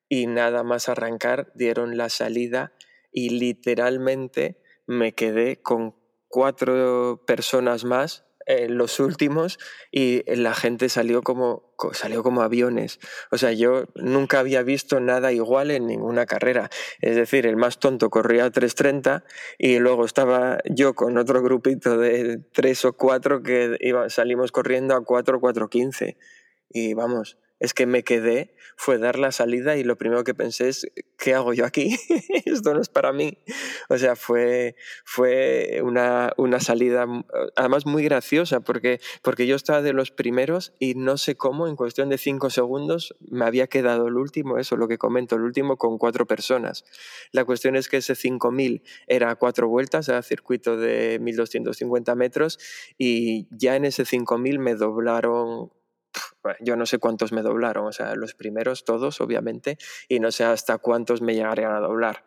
y 0.07 0.25
nada 0.27 0.63
más 0.63 0.87
arrancar 0.87 1.51
dieron 1.53 1.97
la 1.97 2.07
salida 2.07 2.71
y 3.13 3.29
literalmente 3.29 4.61
me 4.85 5.13
quedé 5.13 5.61
con 5.61 5.95
cuatro 6.27 7.23
personas 7.25 7.85
más 7.85 8.25
en 8.45 8.77
los 8.77 8.99
últimos 8.99 9.57
y 9.91 10.23
la 10.35 10.53
gente 10.53 10.89
salió 10.89 11.21
como 11.21 11.73
salió 11.93 12.23
como 12.23 12.41
aviones. 12.41 12.99
O 13.31 13.37
sea, 13.37 13.51
yo 13.51 13.85
nunca 13.95 14.39
había 14.39 14.63
visto 14.63 14.99
nada 14.99 15.31
igual 15.31 15.71
en 15.71 15.87
ninguna 15.87 16.25
carrera. 16.25 16.69
Es 17.01 17.15
decir, 17.15 17.45
el 17.45 17.57
más 17.57 17.79
tonto 17.79 18.09
corría 18.09 18.45
a 18.45 18.51
3.30 18.51 19.23
y 19.57 19.79
luego 19.79 20.05
estaba 20.05 20.59
yo 20.69 20.93
con 20.93 21.17
otro 21.17 21.41
grupito 21.41 21.97
de 21.97 22.39
tres 22.53 22.85
o 22.85 22.93
cuatro 22.93 23.43
que 23.43 23.77
iba, 23.81 24.09
salimos 24.09 24.51
corriendo 24.51 24.95
a 24.95 25.03
4, 25.03 25.39
4.15. 25.39 26.17
Y 26.69 26.93
vamos, 26.93 27.37
es 27.63 27.73
que 27.73 27.85
me 27.85 28.03
quedé, 28.03 28.53
fue 28.75 28.97
dar 28.97 29.17
la 29.17 29.31
salida 29.31 29.77
y 29.77 29.85
lo 29.85 29.97
primero 29.97 30.25
que 30.25 30.33
pensé 30.33 30.67
es, 30.67 30.85
¿qué 31.17 31.33
hago 31.33 31.53
yo 31.53 31.65
aquí? 31.65 31.95
Esto 32.45 32.73
no 32.73 32.81
es 32.81 32.89
para 32.89 33.13
mí. 33.13 33.37
O 33.87 33.97
sea, 33.97 34.17
fue, 34.17 34.75
fue 35.05 35.79
una, 35.81 36.33
una, 36.35 36.59
salida 36.59 37.05
además 37.55 37.85
muy 37.85 38.03
graciosa 38.03 38.59
porque, 38.59 38.99
porque 39.21 39.47
yo 39.47 39.55
estaba 39.55 39.81
de 39.81 39.93
los 39.93 40.11
primeros 40.11 40.73
y 40.77 40.95
no 40.95 41.15
sé 41.15 41.37
cómo, 41.37 41.69
en 41.69 41.77
cuestión 41.77 42.09
de 42.09 42.17
cinco 42.17 42.49
segundos, 42.49 43.15
me 43.21 43.45
había 43.45 43.67
quedado 43.67 44.09
el 44.09 44.17
último, 44.17 44.57
eso 44.57 44.75
lo 44.75 44.89
que 44.89 44.97
comento, 44.97 45.37
el 45.37 45.43
último 45.43 45.77
con 45.77 45.97
cuatro 45.97 46.27
personas. 46.27 46.83
La 47.31 47.45
cuestión 47.45 47.77
es 47.77 47.87
que 47.87 47.95
ese 47.95 48.13
5000 48.13 48.83
era 49.07 49.33
cuatro 49.37 49.69
vueltas, 49.69 50.09
era 50.09 50.21
circuito 50.21 50.75
de 50.75 51.17
1250 51.21 52.13
metros 52.15 52.59
y 52.97 53.47
ya 53.51 53.77
en 53.77 53.85
ese 53.85 54.03
5000 54.03 54.59
me 54.59 54.75
doblaron 54.75 55.71
yo 56.61 56.75
no 56.75 56.85
sé 56.85 56.99
cuántos 56.99 57.31
me 57.31 57.41
doblaron, 57.41 57.87
o 57.87 57.91
sea, 57.91 58.15
los 58.15 58.33
primeros 58.33 58.85
todos, 58.85 59.21
obviamente, 59.21 59.77
y 60.07 60.19
no 60.19 60.31
sé 60.31 60.43
hasta 60.43 60.77
cuántos 60.77 61.21
me 61.21 61.35
llegarían 61.35 61.73
a 61.73 61.79
doblar. 61.79 62.23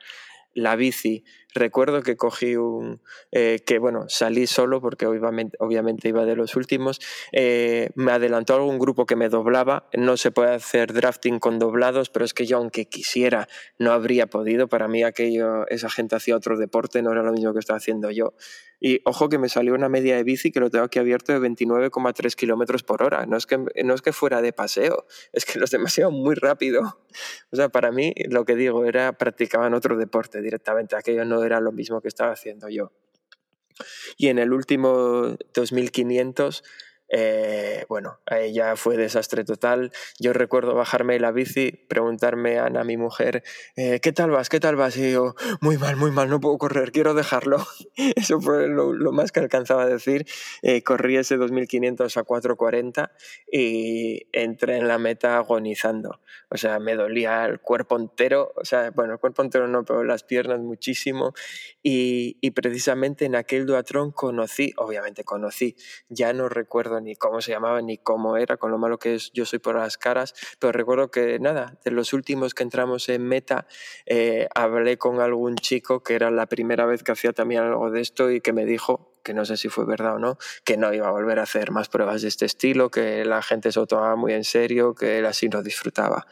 La 0.55 0.75
bici 0.77 1.25
recuerdo 1.57 2.03
que 2.03 2.17
cogí 2.17 2.57
un, 2.57 3.01
eh, 3.33 3.61
que 3.67 3.79
bueno, 3.79 4.05
salí 4.09 4.47
solo 4.47 4.81
porque 4.81 5.07
obviamente, 5.07 6.09
iba 6.09 6.25
de 6.25 6.37
los 6.37 6.55
últimos, 6.55 7.01
eh, 7.33 7.91
me 7.95 8.13
adelantó 8.13 8.55
algún 8.55 8.79
grupo 8.79 9.07
que 9.07 9.17
me 9.17 9.29
doblaba, 9.29 9.89
no 9.95 10.17
se 10.17 10.31
puede 10.31 10.55
hacer 10.55 10.93
drafting 10.93 11.39
con 11.39 11.59
doblados, 11.59 12.11
pero 12.11 12.25
es 12.25 12.35
que 12.35 12.47
yo 12.47 12.59
aunque 12.59 12.87
quisiera 12.87 13.49
no 13.79 13.93
habría 13.93 14.27
podido, 14.29 14.69
para 14.69 14.87
mí 14.87 15.03
aquello, 15.03 15.67
esa 15.69 15.91
gente 15.91 16.17
hacía 16.17 16.37
otro 16.37 16.57
deporte, 16.59 17.03
no 17.03 17.13
era 17.13 17.23
lo 17.23 17.33
mismo 17.33 17.53
que 17.53 17.61
estaba 17.61 17.79
haciendo 17.79 18.11
yo. 18.11 18.35
Y 18.79 19.01
ojo 19.05 19.29
que 19.29 19.39
me 19.39 19.49
salió 19.49 19.75
una 19.75 19.89
media 19.89 20.17
de 20.17 20.25
bici 20.25 20.53
que 20.53 20.61
lo 20.61 20.71
tengo 20.71 20.85
aquí 20.85 20.99
abierto 20.99 21.33
de 21.33 21.41
29,3 21.41 22.35
kilómetros 22.35 22.83
por 22.83 23.03
hora. 23.03 23.25
No 23.27 23.37
es, 23.37 23.47
que, 23.47 23.59
no 23.59 23.95
es 23.95 24.03
que 24.03 24.13
fuera 24.13 24.43
de 24.43 24.53
paseo, 24.53 25.07
es 25.33 25.45
que 25.45 25.59
los 25.59 25.71
demasiado 25.71 26.11
muy 26.11 26.35
rápido. 26.35 27.01
O 27.51 27.57
sea, 27.57 27.71
para 27.71 27.93
mí, 27.93 28.13
lo 28.29 28.45
que 28.45 28.57
digo, 28.57 28.85
era 28.85 29.17
practicaban 29.17 29.73
otro 29.73 29.97
deporte 29.97 30.43
directamente. 30.43 30.97
Aquello 30.97 31.25
no 31.25 31.43
era 31.45 31.61
lo 31.61 31.73
mismo 31.73 32.03
que 32.03 32.09
estaba 32.09 32.33
haciendo 32.33 32.69
yo. 32.69 32.93
Y 34.19 34.29
en 34.29 34.39
el 34.39 34.53
último 34.53 35.37
2500 35.55 36.63
eh, 37.09 37.85
bueno, 37.89 38.19
ya 38.53 38.77
fue 38.77 38.97
desastre 38.97 39.45
total. 39.45 39.93
Yo 40.19 40.33
recuerdo 40.33 40.75
bajarme 40.75 41.19
la 41.21 41.31
bici, 41.31 41.73
preguntarme 41.89 42.59
a 42.59 42.67
Ana, 42.67 42.85
mi 42.85 42.97
mujer, 42.97 43.45
eh, 43.77 44.01
¿qué 44.01 44.13
tal 44.13 44.31
vas? 44.31 44.49
¿Qué 44.49 44.61
tal 44.61 44.77
vas? 44.77 44.97
Y 44.97 45.13
yo, 45.13 45.35
muy 45.61 45.79
mal, 45.79 45.97
muy 45.97 46.11
mal, 46.11 46.29
no 46.29 46.41
puedo 46.41 46.59
correr, 46.59 46.93
quiero 46.93 47.15
dejarlo. 47.15 47.59
Eso 48.17 48.41
fue 48.41 48.69
lo, 48.69 48.93
más 49.13 49.33
que 49.33 49.41
alcanzaba 49.41 49.85
a 49.85 49.87
decir. 49.87 50.27
Eh, 50.63 50.83
corrí 50.83 51.17
ese 51.17 51.37
2500 51.37 52.17
a 52.17 52.23
440 52.25 53.13
y 53.51 54.27
entré 54.33 54.77
en 54.77 54.89
la 54.89 54.99
meta 54.99 55.37
agonizando. 55.37 56.21
O 56.49 56.57
sea, 56.57 56.79
me 56.79 56.95
dolía 56.95 57.45
el 57.47 57.61
cuerpo 57.61 57.97
entero, 57.97 58.53
o 58.57 58.65
sea, 58.65 58.91
bueno, 58.91 59.15
el 59.15 59.19
cuerpo 59.19 59.43
entero 59.43 59.67
no, 59.69 59.85
pero 59.85 60.05
las 60.05 60.23
piernas 60.23 60.61
muchísimo. 60.61 61.35
Y, 61.83 62.39
y 62.41 62.51
precisamente 62.53 63.25
en 63.25 63.37
aquel 63.37 63.67
duatrón 63.67 64.13
conocí, 64.13 64.73
obviamente 64.77 65.25
conocí, 65.25 65.77
ya 66.09 66.33
no 66.33 66.49
recuerdo 66.49 66.96
ni 67.01 67.17
cómo 67.17 67.41
se 67.41 67.53
llamaba, 67.53 67.83
ni 67.83 67.99
cómo 67.99 68.37
era, 68.37 68.57
con 68.57 68.71
lo 68.71 68.79
malo 68.79 68.99
que 68.99 69.15
es 69.15 69.31
yo 69.33 69.45
soy 69.45 69.59
por 69.59 69.77
las 69.77 69.99
caras, 69.99 70.35
pero 70.59 70.73
recuerdo 70.73 71.11
que 71.11 71.39
nada, 71.39 71.79
de 71.85 71.91
los 71.91 72.13
últimos 72.13 72.55
que 72.55 72.63
entramos 72.63 73.09
en 73.09 73.27
meta, 73.27 73.67
eh, 74.07 74.49
hablé 74.55 74.99
con 74.99 75.21
algún 75.21 75.57
chico 75.57 76.03
que 76.03 76.15
era 76.15 76.31
la 76.31 76.47
primera 76.47 76.87
vez 76.87 77.03
que 77.03 77.13
hacía 77.13 77.33
también 77.33 77.63
algo 77.63 77.91
de 77.91 78.01
esto 78.01 78.31
y 78.31 78.41
que 78.41 78.53
me 78.53 78.65
dijo 78.65 79.16
que 79.27 79.35
no 79.35 79.45
sé 79.45 79.57
si 79.57 79.69
fue 79.69 79.85
verdad 79.85 80.15
o 80.15 80.19
no, 80.21 80.39
que 80.63 80.77
no 80.77 80.95
iba 80.95 81.09
a 81.09 81.11
volver 81.11 81.41
a 81.41 81.43
hacer 81.43 81.73
más 81.73 81.89
pruebas 81.89 82.23
de 82.23 82.29
este 82.29 82.47
estilo, 82.47 82.93
que 82.93 83.25
la 83.25 83.43
gente 83.43 83.73
se 83.73 83.81
lo 83.81 83.87
tomaba 83.89 84.15
muy 84.15 84.33
en 84.35 84.45
serio, 84.45 84.95
que 84.95 85.19
él 85.19 85.27
así 85.27 85.49
no 85.49 85.65
disfrutaba. 85.65 86.29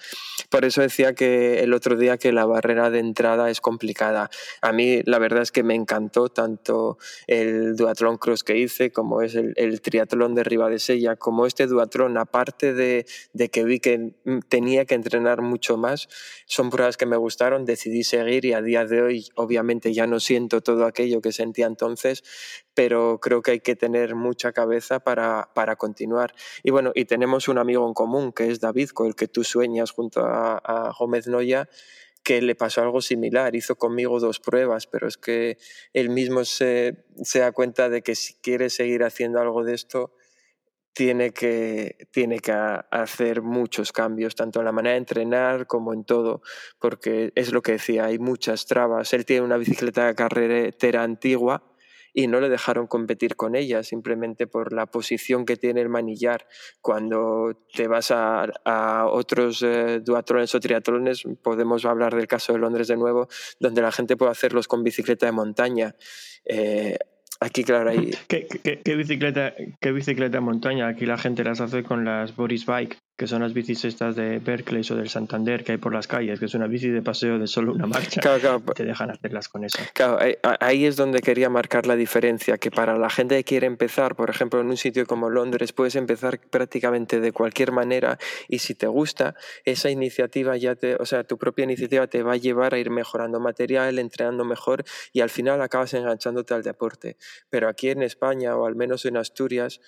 Por 0.49 0.65
eso 0.65 0.81
decía 0.81 1.13
que 1.17 1.65
el 1.65 1.75
otro 1.75 1.97
día 1.97 2.19
que 2.19 2.31
la 2.33 2.47
barrera 2.47 2.91
de 2.91 3.01
entrada 3.01 3.51
es 3.51 3.61
complicada. 3.61 4.31
A 4.63 4.71
mí 4.71 5.03
la 5.07 5.19
verdad 5.19 5.43
es 5.43 5.51
que 5.51 5.65
me 5.65 5.75
encantó 5.75 6.29
tanto 6.29 6.99
el 7.27 7.75
duatlón 7.75 8.17
cross 8.17 8.45
que 8.45 8.59
hice, 8.59 8.93
como 8.93 9.23
es 9.23 9.35
el, 9.35 9.55
el 9.57 9.81
triatlón 9.81 10.37
de 10.37 10.45
Sella, 10.79 11.17
como 11.17 11.47
este 11.47 11.67
duatlón, 11.67 12.17
aparte 12.17 12.75
de, 12.75 13.07
de 13.33 13.49
que 13.51 13.65
vi 13.65 13.81
que 13.81 14.13
tenía 14.49 14.85
que 14.85 14.95
entrenar 14.95 15.43
mucho 15.43 15.77
más, 15.77 16.09
son 16.47 16.71
pruebas 16.71 16.97
que 16.97 17.07
me 17.07 17.17
gustaron, 17.17 17.65
decidí 17.65 18.05
seguir 18.05 18.45
y 18.45 18.53
a 18.53 18.63
día 18.63 18.85
de 18.85 19.03
hoy 19.03 19.27
obviamente 19.35 19.93
ya 19.93 20.07
no 20.07 20.21
siento 20.21 20.61
todo 20.61 20.87
aquello 20.87 21.21
que 21.21 21.33
sentía 21.33 21.67
entonces, 21.67 22.23
pero 22.75 23.19
creo 23.21 23.43
que 23.43 23.53
hay 23.53 23.61
que 23.61 23.77
tener 23.77 24.15
mucha 24.15 24.53
cabeza 24.53 25.01
para, 25.01 25.51
para, 25.55 25.77
continuar. 25.77 26.35
Y 26.63 26.71
bueno, 26.71 26.93
y 26.95 27.05
tenemos 27.05 27.49
un 27.49 27.59
amigo 27.59 27.87
en 27.87 27.95
común, 27.95 28.33
que 28.33 28.51
es 28.51 28.61
David, 28.61 28.91
con 28.91 29.07
el 29.07 29.15
que 29.15 29.29
tú 29.29 29.45
sueñas 29.45 29.93
junto 29.93 30.25
a, 30.25 30.59
a 30.59 30.93
Gómez 30.99 31.27
Noya, 31.29 31.69
que 32.25 32.41
le 32.41 32.55
pasó 32.55 32.81
algo 32.81 33.03
similar, 33.03 33.55
hizo 33.55 33.77
conmigo 33.77 34.19
dos 34.19 34.41
pruebas, 34.41 34.87
pero 34.87 35.07
es 35.07 35.19
que 35.19 35.59
él 35.93 36.09
mismo 36.09 36.45
se, 36.45 37.05
se 37.23 37.41
da 37.41 37.53
cuenta 37.53 37.89
de 37.89 38.03
que 38.03 38.15
si 38.15 38.35
quiere 38.35 38.71
seguir 38.71 39.05
haciendo 39.05 39.41
algo 39.41 39.63
de 39.63 39.75
esto, 39.75 40.15
tiene 40.95 41.33
que, 41.33 42.09
tiene 42.13 42.39
que 42.39 42.53
hacer 42.53 43.43
muchos 43.43 43.93
cambios, 43.93 44.37
tanto 44.37 44.61
en 44.61 44.65
la 44.65 44.73
manera 44.73 44.93
de 44.93 44.99
entrenar 44.99 45.67
como 45.67 45.93
en 45.93 46.05
todo, 46.05 46.41
porque 46.79 47.33
es 47.35 47.53
lo 47.53 47.63
que 47.63 47.73
decía, 47.73 48.07
hay 48.07 48.19
muchas 48.19 48.65
trabas. 48.67 49.13
Él 49.13 49.27
tiene 49.27 49.43
una 49.43 49.57
bicicleta 49.57 50.15
carretera 50.15 51.03
antigua, 51.03 51.74
y 52.15 52.29
no 52.29 52.41
le 52.41 52.49
dejaron 52.49 52.87
competir 52.87 53.35
con 53.35 53.57
ella, 53.57 53.83
simplemente 53.83 54.47
por 54.47 54.73
la 54.73 54.87
posición 54.87 55.45
que 55.45 55.57
tiene 55.57 55.81
el 55.81 55.89
manillar. 55.89 56.47
Cuando 56.81 57.67
te 57.75 57.89
vas 57.89 58.13
a, 58.13 58.45
a 58.65 59.07
otros 59.09 59.63
eh, 59.63 60.01
duatrones 60.01 60.55
o 60.55 60.61
triatlones, 60.61 61.25
podemos 61.43 61.85
hablar 61.85 62.15
del 62.15 62.29
caso 62.29 62.53
de 62.53 62.61
Londres 62.61 62.87
de 62.87 62.97
nuevo, 62.97 63.29
donde 63.59 63.83
la 63.83 63.91
gente 63.91 64.17
puede 64.17 64.31
hacerlos 64.31 64.69
con 64.69 64.85
bicicleta 64.85 65.27
de 65.27 65.33
montaña. 65.33 65.97
Eh, 66.45 66.97
aquí, 67.41 67.65
claro. 67.65 67.91
¿Qué, 68.29 68.47
qué, 68.47 68.81
qué, 68.81 68.95
bicicleta, 68.95 69.53
¿Qué 69.81 69.91
bicicleta 69.91 70.37
de 70.37 70.41
montaña? 70.41 70.87
Aquí 70.87 71.07
la 71.07 71.19
gente 71.19 71.43
las 71.43 71.61
hace 71.61 71.83
con 71.83 72.05
las 72.05 72.37
Boris 72.37 72.65
Bike 72.65 72.97
que 73.17 73.29
son 73.29 73.43
las 73.43 73.55
bicis 73.55 73.85
estas 73.85 74.17
de 74.17 74.41
Berkeley 74.41 74.83
o 74.91 74.95
del 74.97 75.09
Santander 75.09 75.63
que 75.63 75.73
hay 75.73 75.79
por 75.79 75.95
las 75.95 76.09
calles, 76.09 76.41
que 76.41 76.47
es 76.47 76.55
una 76.55 76.67
bici 76.67 76.89
de 76.89 77.01
paseo 77.01 77.39
de 77.39 77.47
solo 77.47 77.73
una 77.73 77.87
marcha. 77.87 78.21
Claro, 78.21 78.41
claro. 78.41 78.61
Te 78.75 78.85
dejan 78.85 79.11
hacerlas 79.11 79.49
con 79.49 79.65
eso. 79.65 79.79
Claro, 79.93 80.19
ahí 80.61 80.85
es 80.85 80.97
donde 80.97 81.21
quería 81.21 81.49
marcar 81.49 81.87
la 81.87 81.95
diferencia, 81.95 82.59
que 82.59 82.73
para 82.73 82.99
la 82.99 83.09
gente 83.11 83.37
que 83.37 83.45
quiere 83.45 83.67
empezar, 83.69 84.17
por 84.17 84.31
ejemplo, 84.31 84.61
en 84.61 84.67
un 84.67 84.77
sitio 84.77 85.07
como 85.07 85.31
Londres, 85.31 85.73
puedes 85.73 85.95
empezar 85.95 86.41
prácticamente 86.41 87.21
de 87.21 87.31
cualquier 87.31 87.71
manera 87.71 88.19
y 88.49 88.59
si 88.59 88.75
te 88.75 88.89
gusta, 88.89 89.37
esa 89.65 89.91
iniciativa 89.91 90.57
ya 90.57 90.75
te, 90.75 90.97
o 90.97 91.07
sea, 91.07 91.23
tu 91.23 91.39
propia 91.39 91.63
iniciativa 91.65 92.09
te 92.09 92.23
va 92.25 92.33
a 92.33 92.37
llevar 92.37 92.75
a 92.75 92.79
ir 92.79 92.91
mejorando 92.91 93.39
material, 93.39 94.01
entrenando 94.01 94.45
mejor 94.45 94.85
y 95.13 95.21
al 95.21 95.31
final 95.31 95.63
acabas 95.63 95.95
enganchándote 95.95 96.55
al 96.55 96.65
deporte. 96.65 97.17
Pero 97.49 97.69
aquí 97.69 97.91
en 97.91 98.03
España 98.03 98.57
o 98.57 98.67
al 98.67 98.75
menos 98.75 99.05
en 99.05 99.17
Asturias 99.17 99.81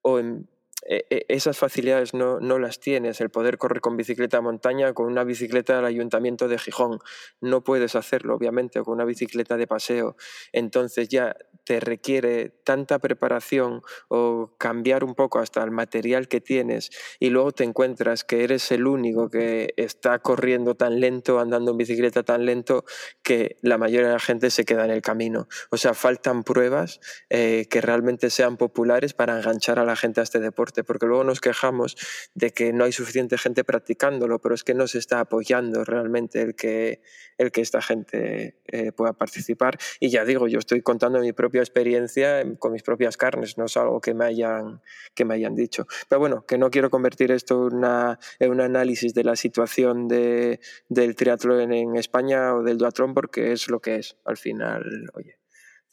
o 0.00 0.18
en 0.18 0.48
esas 0.82 1.58
facilidades 1.58 2.14
no, 2.14 2.40
no, 2.40 2.58
las 2.58 2.80
tienes, 2.80 3.20
el 3.20 3.30
poder 3.30 3.58
correr 3.58 3.80
con 3.80 3.96
bicicleta 3.96 4.38
a 4.38 4.40
montaña 4.40 4.92
con 4.94 5.06
una 5.06 5.24
bicicleta 5.24 5.76
del 5.76 5.84
ayuntamiento 5.84 6.48
de 6.48 6.58
Gijón. 6.58 7.00
No 7.40 7.62
puedes 7.62 7.94
hacerlo, 7.96 8.34
obviamente, 8.34 8.82
con 8.82 8.94
una 8.94 9.04
bicicleta 9.04 9.56
de 9.56 9.66
paseo. 9.66 10.16
Entonces 10.52 11.08
ya 11.08 11.36
te 11.64 11.80
requiere 11.80 12.50
tanta 12.64 12.98
preparación 12.98 13.82
o 14.08 14.54
cambiar 14.58 15.04
un 15.04 15.14
poco 15.14 15.38
hasta 15.38 15.62
el 15.62 15.70
material 15.70 16.28
que 16.28 16.40
tienes 16.40 16.90
y 17.18 17.30
luego 17.30 17.52
te 17.52 17.64
encuentras 17.64 18.24
que 18.24 18.44
eres 18.44 18.70
el 18.72 18.86
único 18.86 19.30
que 19.30 19.74
está 19.76 20.18
corriendo 20.18 20.74
tan 20.74 21.00
lento, 21.00 21.40
andando 21.40 21.72
en 21.72 21.76
bicicleta 21.76 22.22
tan 22.22 22.46
lento, 22.46 22.84
que 23.22 23.56
la 23.62 23.78
mayoría 23.78 24.08
de 24.08 24.14
la 24.14 24.20
gente 24.20 24.50
se 24.50 24.64
queda 24.64 24.84
en 24.84 24.90
el 24.90 25.02
camino. 25.02 25.48
O 25.70 25.76
sea, 25.76 25.94
faltan 25.94 26.44
pruebas 26.44 27.00
eh, 27.28 27.66
que 27.70 27.80
realmente 27.80 28.30
sean 28.30 28.56
populares 28.56 29.14
para 29.14 29.36
enganchar 29.38 29.78
a 29.78 29.84
la 29.84 29.96
gente 29.96 30.20
a 30.20 30.22
este 30.22 30.40
deporte 30.40 30.84
porque 30.84 31.06
luego 31.06 31.24
nos 31.24 31.40
quejamos 31.40 31.96
de 32.34 32.50
que 32.50 32.72
no 32.72 32.84
hay 32.84 32.92
suficiente 32.92 33.38
gente 33.38 33.64
practicándolo, 33.64 34.38
pero 34.40 34.54
es 34.54 34.64
que 34.64 34.74
no 34.74 34.86
se 34.86 34.98
está 34.98 35.20
apoyando 35.20 35.84
realmente 35.84 36.40
el 36.42 36.54
que, 36.54 37.02
el 37.38 37.50
que 37.50 37.60
esta 37.60 37.82
gente 37.82 38.60
eh, 38.66 38.92
pueda 38.92 39.12
participar. 39.12 39.78
Y 39.98 40.10
ya 40.10 40.24
digo, 40.24 40.48
yo 40.48 40.58
estoy 40.58 40.82
contando 40.82 41.20
mi 41.20 41.32
propia 41.32 41.49
experiencia 41.58 42.44
con 42.58 42.72
mis 42.72 42.82
propias 42.82 43.16
carnes, 43.16 43.58
no 43.58 43.64
es 43.64 43.76
algo 43.76 44.00
que 44.00 44.14
me 44.14 44.24
hayan, 44.24 44.80
que 45.14 45.24
me 45.24 45.34
hayan 45.34 45.54
dicho. 45.54 45.86
Pero 46.08 46.20
bueno, 46.20 46.44
que 46.46 46.58
no 46.58 46.70
quiero 46.70 46.90
convertir 46.90 47.32
esto 47.32 47.58
una, 47.60 48.18
en 48.38 48.50
un 48.50 48.60
análisis 48.60 49.12
de 49.14 49.24
la 49.24 49.36
situación 49.36 50.08
de, 50.08 50.60
del 50.88 51.16
triatlón 51.16 51.72
en 51.72 51.96
España 51.96 52.54
o 52.54 52.62
del 52.62 52.78
duatlón, 52.78 53.14
porque 53.14 53.52
es 53.52 53.68
lo 53.68 53.80
que 53.80 53.96
es 53.96 54.16
al 54.24 54.36
final, 54.36 55.10
oye. 55.14 55.36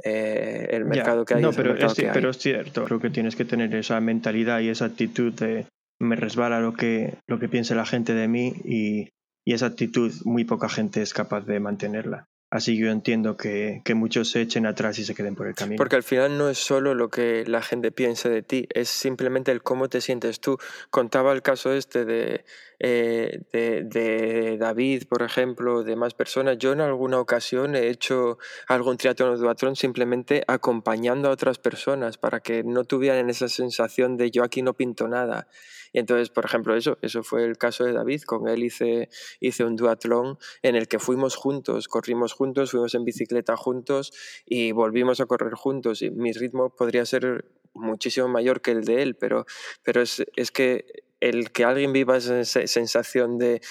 Eh, 0.04 0.68
el 0.70 0.86
mercado 0.86 1.26
que 1.26 1.34
hay. 1.34 1.42
No, 1.42 1.52
pero, 1.52 1.76
es, 1.76 1.96
pero 1.96 2.30
es 2.30 2.38
cierto, 2.38 2.84
creo 2.84 3.00
que 3.00 3.10
tienes 3.10 3.36
que 3.36 3.46
tener 3.46 3.74
esa 3.74 4.00
mentalidad 4.00 4.60
y 4.60 4.70
esa 4.70 4.86
actitud 4.86 5.34
de 5.34 5.66
me 6.00 6.16
resbala 6.16 6.60
lo 6.60 6.74
que, 6.74 7.18
lo 7.26 7.40
que 7.40 7.50
piense 7.50 7.74
la 7.74 7.86
gente 7.86 8.14
de 8.14 8.28
mí 8.28 8.54
y, 8.64 9.10
y 9.44 9.54
esa 9.54 9.66
actitud 9.66 10.14
muy 10.26 10.44
poca 10.44 10.70
gente 10.70 11.02
es 11.02 11.14
capaz 11.14 11.46
de 11.46 11.60
mantenerla. 11.60 12.28
Así 12.50 12.78
que 12.78 12.84
yo 12.84 12.92
entiendo 12.92 13.36
que, 13.36 13.82
que, 13.84 13.94
muchos 13.94 14.32
se 14.32 14.42
echen 14.42 14.66
atrás 14.66 14.98
y 15.00 15.04
se 15.04 15.14
queden 15.14 15.36
por 15.36 15.48
el 15.48 15.56
camino. 15.56 15.78
Porque 15.78 15.98
al 15.98 16.04
final 16.04 16.38
no 16.38 16.50
es 16.50 16.58
solo 16.58 16.94
lo 16.94 17.10
que 17.10 17.44
la 17.46 17.62
gente 17.62 17.92
piense 17.92 18.30
de 18.30 18.42
ti, 18.42 18.68
es 18.74 18.88
simplemente 18.88 19.52
el 19.52 19.62
cómo 19.62 19.90
te 19.90 20.00
sientes 20.00 20.40
tú. 20.40 20.58
Contaba 20.90 21.34
el 21.34 21.42
caso 21.42 21.74
este 21.74 22.06
de, 22.06 22.46
eh, 22.80 23.42
de, 23.52 23.84
de, 23.84 24.58
David, 24.58 25.04
por 25.10 25.24
ejemplo, 25.24 25.84
de 25.84 25.96
más 25.96 26.14
personas. 26.14 26.58
Yo 26.58 26.74
en 26.74 26.82
alguna 26.82 27.20
ocasión 27.20 27.76
he 27.76 27.90
hecho 27.90 28.38
algún 28.68 28.98
triatlón 28.98 29.34
o 29.34 29.38
duatlón 29.38 29.76
simplemente 29.76 30.44
acompañando 30.48 31.30
a 31.30 31.32
otras 31.32 31.58
personas 31.58 32.18
para 32.18 32.40
que 32.40 32.64
no 32.64 32.84
tuvieran 32.84 33.30
esa 33.30 33.50
sensación 33.50 34.18
de 34.18 34.32
yo 34.32 34.44
aquí 34.44 34.62
no 34.62 34.74
pinto 34.74 35.08
nada. 35.08 35.48
Y 35.94 36.00
entonces, 36.00 36.30
por 36.30 36.46
ejemplo, 36.46 36.76
eso, 36.76 36.98
eso 37.02 37.24
fue 37.24 37.46
el 37.46 37.58
caso 37.58 37.84
de 37.84 37.94
David. 37.94 38.22
Con 38.24 38.48
él 38.48 38.64
hice, 38.64 39.10
hice 39.40 39.64
un 39.64 39.76
duatlón 39.76 40.38
en 40.62 40.76
el 40.76 40.88
que 40.88 41.00
fuimos 41.00 41.36
juntos, 41.36 41.88
corrimos 41.88 42.34
juntos, 42.34 42.72
fuimos 42.72 42.94
en 42.94 43.06
bicicleta 43.06 43.56
juntos 43.58 44.14
y 44.46 44.72
volvimos 44.72 45.20
a 45.20 45.26
correr 45.26 45.54
juntos. 45.54 46.02
Y 46.02 46.12
mi 46.12 46.32
ritmo 46.34 46.70
podría 46.70 47.06
ser 47.06 47.46
muchísimo 47.74 48.28
mayor 48.28 48.62
que 48.62 48.72
el 48.72 48.84
de 48.84 49.02
él, 49.02 49.16
pero, 49.16 49.46
pero 49.84 50.02
es, 50.02 50.24
es 50.36 50.52
que 50.52 51.07
el 51.20 51.52
que 51.52 51.64
alguien 51.64 51.94
viva 51.94 52.18
esa 52.18 52.44
sensación 52.44 53.38
de 53.38 53.62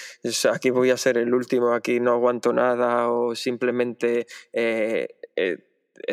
aquí 0.51 0.69
voy 0.69 0.89
a 0.91 0.97
ser 0.97 1.17
el 1.17 1.33
último, 1.33 1.73
aquí 1.73 1.99
no 1.99 2.11
aguanto 2.11 2.53
nada 2.53 3.09
o 3.09 3.35
simplemente 3.35 4.27
eh, 4.53 5.07
eh, 5.35 5.57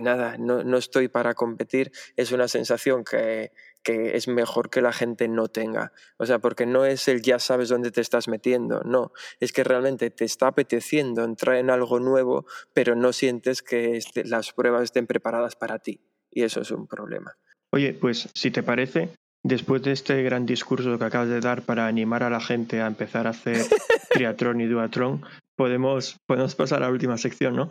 nada, 0.02 0.36
no, 0.38 0.64
no, 0.64 0.76
estoy 0.76 1.08
para 1.08 1.34
competir, 1.34 1.90
es 2.16 2.32
una 2.32 2.48
sensación 2.48 3.04
que, 3.04 3.52
que, 3.82 4.16
es 4.16 4.28
mejor 4.28 4.70
que 4.70 4.80
la 4.80 4.92
gente 4.92 5.28
no 5.28 5.48
tenga. 5.48 5.92
O 6.16 6.26
sea, 6.26 6.38
porque 6.38 6.66
no 6.66 6.84
es 6.84 7.06
el 7.08 7.22
ya 7.22 7.38
sabes 7.38 7.68
dónde 7.68 7.90
te 7.90 8.00
estás 8.00 8.28
metiendo, 8.28 8.80
no, 8.84 9.12
es 9.40 9.52
que 9.52 9.64
realmente 9.64 10.10
te 10.10 10.24
está 10.24 10.48
apeteciendo 10.48 11.24
entrar 11.24 11.56
en 11.56 11.70
algo 11.70 12.00
nuevo, 12.00 12.46
pero 12.72 12.94
no 12.94 13.12
sientes 13.12 13.62
que 13.62 13.96
este, 13.96 14.24
las 14.24 14.52
pruebas 14.52 14.84
estén 14.84 15.06
preparadas 15.06 15.56
para 15.56 15.78
ti. 15.78 16.00
Y 16.30 16.42
eso 16.42 16.62
es 16.62 16.70
un 16.70 16.86
problema. 16.86 17.36
Oye, 17.70 17.92
pues 17.92 18.28
si 18.34 18.50
te 18.50 18.62
parece, 18.62 19.10
después 19.44 19.82
de 19.82 19.92
este 19.92 20.22
gran 20.22 20.46
discurso 20.46 20.98
que 20.98 21.04
acabas 21.04 21.28
de 21.28 21.38
dar 21.38 21.62
para 21.62 21.86
animar 21.86 22.24
a 22.24 22.30
la 22.30 22.40
gente 22.40 22.80
a 22.80 22.86
empezar 22.86 23.28
a 23.28 23.30
hacer 23.30 23.58
triatlón 24.10 24.60
y 24.60 24.66
duatrón, 24.66 25.22
podemos, 25.54 26.16
podemos 26.26 26.56
pasar 26.56 26.82
a 26.82 26.86
la 26.86 26.92
última 26.92 27.16
sección, 27.18 27.54
¿no? 27.54 27.70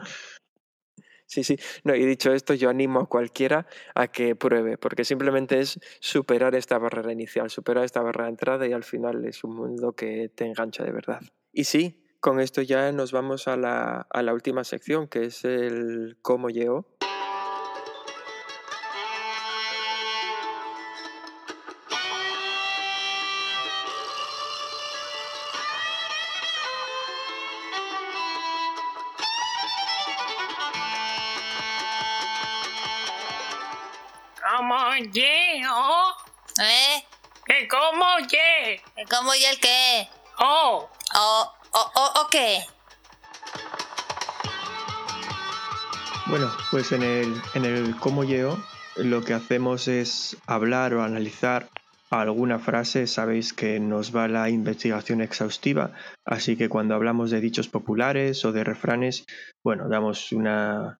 Sí, 1.25 1.43
sí. 1.43 1.57
No, 1.83 1.95
y 1.95 2.05
dicho 2.05 2.31
esto, 2.31 2.53
yo 2.53 2.69
animo 2.69 2.99
a 2.99 3.05
cualquiera 3.07 3.65
a 3.95 4.07
que 4.07 4.35
pruebe, 4.35 4.77
porque 4.77 5.03
simplemente 5.03 5.59
es 5.59 5.79
superar 5.99 6.53
esta 6.53 6.77
barrera 6.77 7.11
inicial, 7.11 7.49
superar 7.49 7.85
esta 7.85 8.01
barrera 8.01 8.25
de 8.25 8.31
entrada 8.31 8.67
y 8.67 8.73
al 8.73 8.83
final 8.83 9.25
es 9.25 9.43
un 9.43 9.55
mundo 9.55 9.93
que 9.93 10.29
te 10.29 10.45
engancha 10.45 10.83
de 10.83 10.91
verdad. 10.91 11.21
Y 11.51 11.63
sí, 11.63 12.03
con 12.19 12.39
esto 12.39 12.61
ya 12.61 12.91
nos 12.91 13.11
vamos 13.11 13.47
a 13.47 13.57
la, 13.57 14.07
a 14.11 14.21
la 14.21 14.33
última 14.33 14.63
sección, 14.63 15.07
que 15.07 15.25
es 15.25 15.43
el 15.43 16.17
cómo 16.21 16.49
llegó. 16.49 16.92
¿Cómo 39.33 39.41
y 39.41 39.45
el 39.45 39.59
qué? 39.59 40.07
Oh, 40.41 40.87
¿O, 41.15 41.53
o, 41.71 41.79
o, 41.79 42.21
o 42.21 42.27
qué? 42.29 42.59
Bueno, 46.27 46.51
pues 46.69 46.91
en 46.91 47.01
el, 47.01 47.33
en 47.55 47.65
el 47.65 47.95
cómo 47.95 48.25
llego 48.25 48.59
lo 48.95 49.23
que 49.23 49.33
hacemos 49.33 49.87
es 49.87 50.37
hablar 50.45 50.93
o 50.93 51.01
analizar 51.01 51.67
alguna 52.11 52.59
frase, 52.59 53.07
sabéis 53.07 53.53
que 53.53 53.79
nos 53.79 54.15
va 54.15 54.27
la 54.27 54.51
investigación 54.51 55.19
exhaustiva, 55.19 55.93
así 56.25 56.55
que 56.55 56.69
cuando 56.69 56.93
hablamos 56.93 57.31
de 57.31 57.41
dichos 57.41 57.67
populares 57.67 58.45
o 58.45 58.51
de 58.51 58.63
refranes, 58.63 59.25
bueno, 59.63 59.89
damos 59.89 60.31
una 60.31 60.99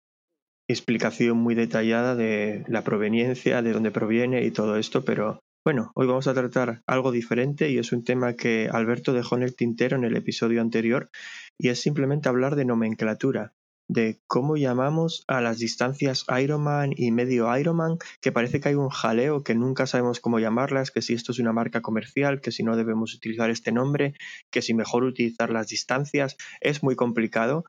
explicación 0.68 1.38
muy 1.38 1.54
detallada 1.54 2.16
de 2.16 2.64
la 2.68 2.84
proveniencia, 2.84 3.62
de 3.62 3.74
dónde 3.74 3.92
proviene 3.92 4.44
y 4.44 4.50
todo 4.50 4.78
esto, 4.78 5.06
pero 5.06 5.43
bueno, 5.66 5.94
hoy 5.96 6.08
vamos 6.08 6.28
a 6.28 6.34
tratar 6.34 6.84
algo 6.88 7.14
diferente 7.14 7.70
y 7.70 7.78
es 7.78 7.94
un 7.94 8.04
tema 8.04 8.34
que 8.34 8.70
Alberto 8.70 9.14
dejó 9.14 9.38
en 9.38 9.44
el 9.44 9.56
tintero 9.56 9.96
en 9.96 10.04
el 10.04 10.18
episodio 10.18 10.60
anterior 10.60 11.10
y 11.58 11.70
es 11.70 11.80
simplemente 11.80 12.28
hablar 12.28 12.58
de 12.58 12.66
nomenclatura, 12.66 13.54
de 13.88 14.20
cómo 14.28 14.58
llamamos 14.58 15.24
a 15.28 15.40
las 15.40 15.60
distancias 15.60 16.26
Ironman 16.42 16.92
y 16.98 17.12
medio 17.12 17.56
Ironman, 17.58 17.98
que 18.20 18.34
parece 18.34 18.60
que 18.60 18.70
hay 18.70 18.76
un 18.76 18.90
jaleo 18.90 19.44
que 19.44 19.56
nunca 19.56 19.88
sabemos 19.88 20.20
cómo 20.20 20.40
llamarlas, 20.40 20.92
que 20.92 21.02
si 21.02 21.14
esto 21.14 21.32
es 21.32 21.40
una 21.40 21.54
marca 21.54 21.82
comercial, 21.82 22.42
que 22.42 22.52
si 22.52 22.64
no 22.64 22.76
debemos 22.76 23.14
utilizar 23.14 23.50
este 23.50 23.72
nombre, 23.72 24.16
que 24.52 24.62
si 24.62 24.74
mejor 24.74 25.06
utilizar 25.06 25.50
las 25.50 25.68
distancias, 25.68 26.36
es 26.60 26.84
muy 26.84 26.98
complicado. 26.98 27.64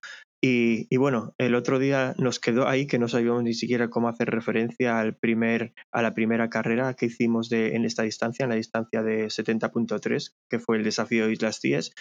Y, 0.47 0.99
bueno, 0.99 1.35
el 1.39 1.55
otro 1.55 1.79
día 1.79 2.15
nos 2.19 2.39
quedó 2.39 2.69
ahí 2.69 2.87
que 2.87 2.99
no 2.99 3.09
sabíamos 3.09 3.43
ni 3.43 3.55
siquiera 3.55 3.89
cómo 3.89 4.11
hacer 4.11 4.29
referencia 4.29 5.01
al 5.01 5.17
primer, 5.17 5.73
a 5.91 6.03
la 6.03 6.13
primera 6.13 6.51
carrera 6.51 6.93
que 6.93 7.07
hicimos 7.07 7.49
de, 7.49 7.77
en 7.77 7.87
esta 7.87 8.03
distancia, 8.03 8.43
en 8.43 8.51
la 8.51 8.57
distancia 8.57 9.03
de 9.03 9.29
70.3, 9.29 10.35
que 10.51 10.59
fue 10.59 10.77
el 10.77 10.85
desafío 10.85 11.27
de 11.27 11.33
Islas 11.33 11.61
Cíes, 11.61 11.95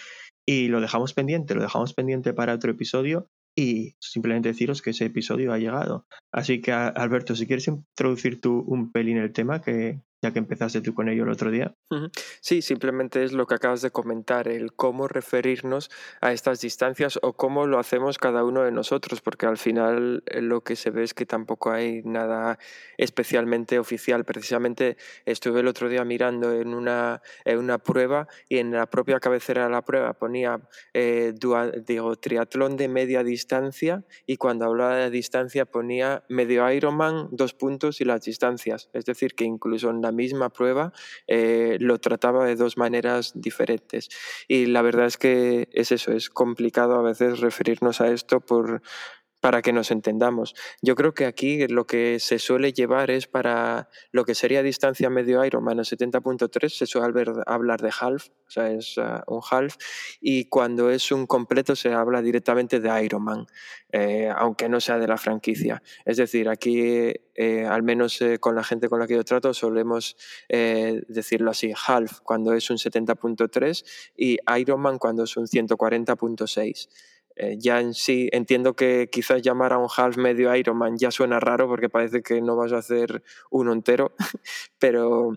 y 0.44 0.68
lo 0.68 0.82
dejamos 0.82 1.14
pendiente, 1.14 1.54
lo 1.54 1.62
dejamos 1.62 1.94
pendiente 1.94 2.34
para 2.34 2.52
otro 2.52 2.70
episodio 2.70 3.30
y 3.56 3.94
simplemente 3.98 4.50
deciros 4.50 4.82
que 4.82 4.90
ese 4.90 5.06
episodio 5.06 5.54
ha 5.54 5.58
llegado. 5.58 6.06
Así 6.30 6.60
que, 6.60 6.72
Alberto, 6.72 7.36
si 7.36 7.46
quieres 7.46 7.66
introducir 7.68 8.42
tú 8.42 8.62
un 8.66 8.92
pelín 8.92 9.16
el 9.16 9.32
tema, 9.32 9.62
que 9.62 10.02
ya 10.24 10.32
que 10.32 10.38
empezaste 10.38 10.80
tú 10.80 10.94
con 10.94 11.10
ello 11.10 11.24
el 11.24 11.28
otro 11.28 11.50
día. 11.50 11.74
Sí, 12.40 12.62
simplemente 12.62 13.24
es 13.24 13.32
lo 13.32 13.46
que 13.46 13.56
acabas 13.56 13.82
de 13.82 13.90
comentar, 13.90 14.48
el 14.48 14.72
cómo 14.72 15.06
referirnos 15.06 15.90
a 16.22 16.32
estas 16.32 16.62
distancias 16.62 17.18
o 17.20 17.34
cómo 17.34 17.66
lo 17.66 17.78
hacemos 17.78 18.16
cada 18.16 18.42
uno 18.42 18.62
de 18.62 18.72
nosotros, 18.72 19.20
porque 19.20 19.44
al 19.44 19.58
final 19.58 20.22
eh, 20.26 20.40
lo 20.40 20.62
que 20.62 20.76
se 20.76 20.90
ve 20.90 21.02
es 21.02 21.12
que 21.12 21.26
tampoco 21.26 21.72
hay 21.72 22.00
nada 22.04 22.58
especialmente 22.96 23.78
oficial. 23.78 24.24
Precisamente 24.24 24.96
estuve 25.26 25.60
el 25.60 25.68
otro 25.68 25.90
día 25.90 26.04
mirando 26.04 26.52
en 26.54 26.72
una, 26.72 27.20
en 27.44 27.58
una 27.58 27.76
prueba 27.76 28.26
y 28.48 28.58
en 28.58 28.70
la 28.70 28.86
propia 28.86 29.20
cabecera 29.20 29.64
de 29.64 29.70
la 29.70 29.82
prueba 29.82 30.14
ponía 30.14 30.62
eh, 30.94 31.34
dual, 31.38 31.84
digo, 31.86 32.16
triatlón 32.16 32.78
de 32.78 32.88
media 32.88 33.22
distancia 33.22 34.04
y 34.24 34.38
cuando 34.38 34.64
hablaba 34.64 34.96
de 34.96 35.10
distancia 35.10 35.66
ponía 35.66 36.24
medio 36.30 36.70
Ironman, 36.72 37.28
dos 37.30 37.52
puntos 37.52 38.00
y 38.00 38.06
las 38.06 38.22
distancias. 38.22 38.88
Es 38.94 39.04
decir, 39.04 39.34
que 39.34 39.44
incluso 39.44 39.90
en 39.90 40.00
la 40.00 40.13
misma 40.14 40.50
prueba 40.50 40.92
eh, 41.26 41.76
lo 41.80 41.98
trataba 41.98 42.46
de 42.46 42.56
dos 42.56 42.76
maneras 42.76 43.32
diferentes. 43.34 44.08
Y 44.48 44.66
la 44.66 44.82
verdad 44.82 45.06
es 45.06 45.16
que 45.16 45.68
es 45.72 45.92
eso, 45.92 46.12
es 46.12 46.30
complicado 46.30 46.94
a 46.94 47.02
veces 47.02 47.40
referirnos 47.40 48.00
a 48.00 48.08
esto 48.08 48.40
por 48.40 48.82
para 49.44 49.60
que 49.60 49.74
nos 49.74 49.90
entendamos. 49.90 50.54
Yo 50.80 50.94
creo 50.94 51.12
que 51.12 51.26
aquí 51.26 51.68
lo 51.68 51.86
que 51.86 52.18
se 52.18 52.38
suele 52.38 52.72
llevar 52.72 53.10
es 53.10 53.26
para 53.26 53.90
lo 54.10 54.24
que 54.24 54.34
sería 54.34 54.62
distancia 54.62 55.10
medio 55.10 55.44
Ironman 55.44 55.76
70.3, 55.80 56.70
se 56.70 56.86
suele 56.86 57.30
hablar 57.44 57.82
de 57.82 57.90
half, 58.00 58.28
o 58.28 58.50
sea, 58.50 58.70
es 58.70 58.96
uh, 58.96 59.20
un 59.26 59.42
half, 59.50 59.76
y 60.18 60.46
cuando 60.46 60.88
es 60.88 61.12
un 61.12 61.26
completo 61.26 61.76
se 61.76 61.92
habla 61.92 62.22
directamente 62.22 62.80
de 62.80 63.04
Ironman, 63.04 63.46
eh, 63.92 64.32
aunque 64.34 64.70
no 64.70 64.80
sea 64.80 64.98
de 64.98 65.08
la 65.08 65.18
franquicia. 65.18 65.82
Es 66.06 66.16
decir, 66.16 66.48
aquí, 66.48 67.12
eh, 67.34 67.66
al 67.68 67.82
menos 67.82 68.22
eh, 68.22 68.38
con 68.38 68.54
la 68.54 68.64
gente 68.64 68.88
con 68.88 68.98
la 68.98 69.06
que 69.06 69.14
yo 69.14 69.24
trato, 69.24 69.52
solemos 69.52 70.16
eh, 70.48 71.02
decirlo 71.08 71.50
así, 71.50 71.70
half 71.86 72.20
cuando 72.20 72.54
es 72.54 72.70
un 72.70 72.78
70.3 72.78 73.84
y 74.16 74.38
Ironman 74.58 74.96
cuando 74.96 75.24
es 75.24 75.36
un 75.36 75.46
140.6. 75.46 76.88
Eh, 77.36 77.56
ya 77.58 77.80
en 77.80 77.94
sí 77.94 78.28
entiendo 78.32 78.74
que 78.74 79.08
quizás 79.10 79.42
llamar 79.42 79.72
a 79.72 79.78
un 79.78 79.88
half 79.94 80.16
medio 80.16 80.54
Ironman 80.54 80.96
ya 80.96 81.10
suena 81.10 81.40
raro 81.40 81.66
porque 81.66 81.88
parece 81.88 82.22
que 82.22 82.40
no 82.40 82.56
vas 82.56 82.72
a 82.72 82.78
hacer 82.78 83.22
uno 83.50 83.72
entero, 83.72 84.12
pero, 84.78 85.32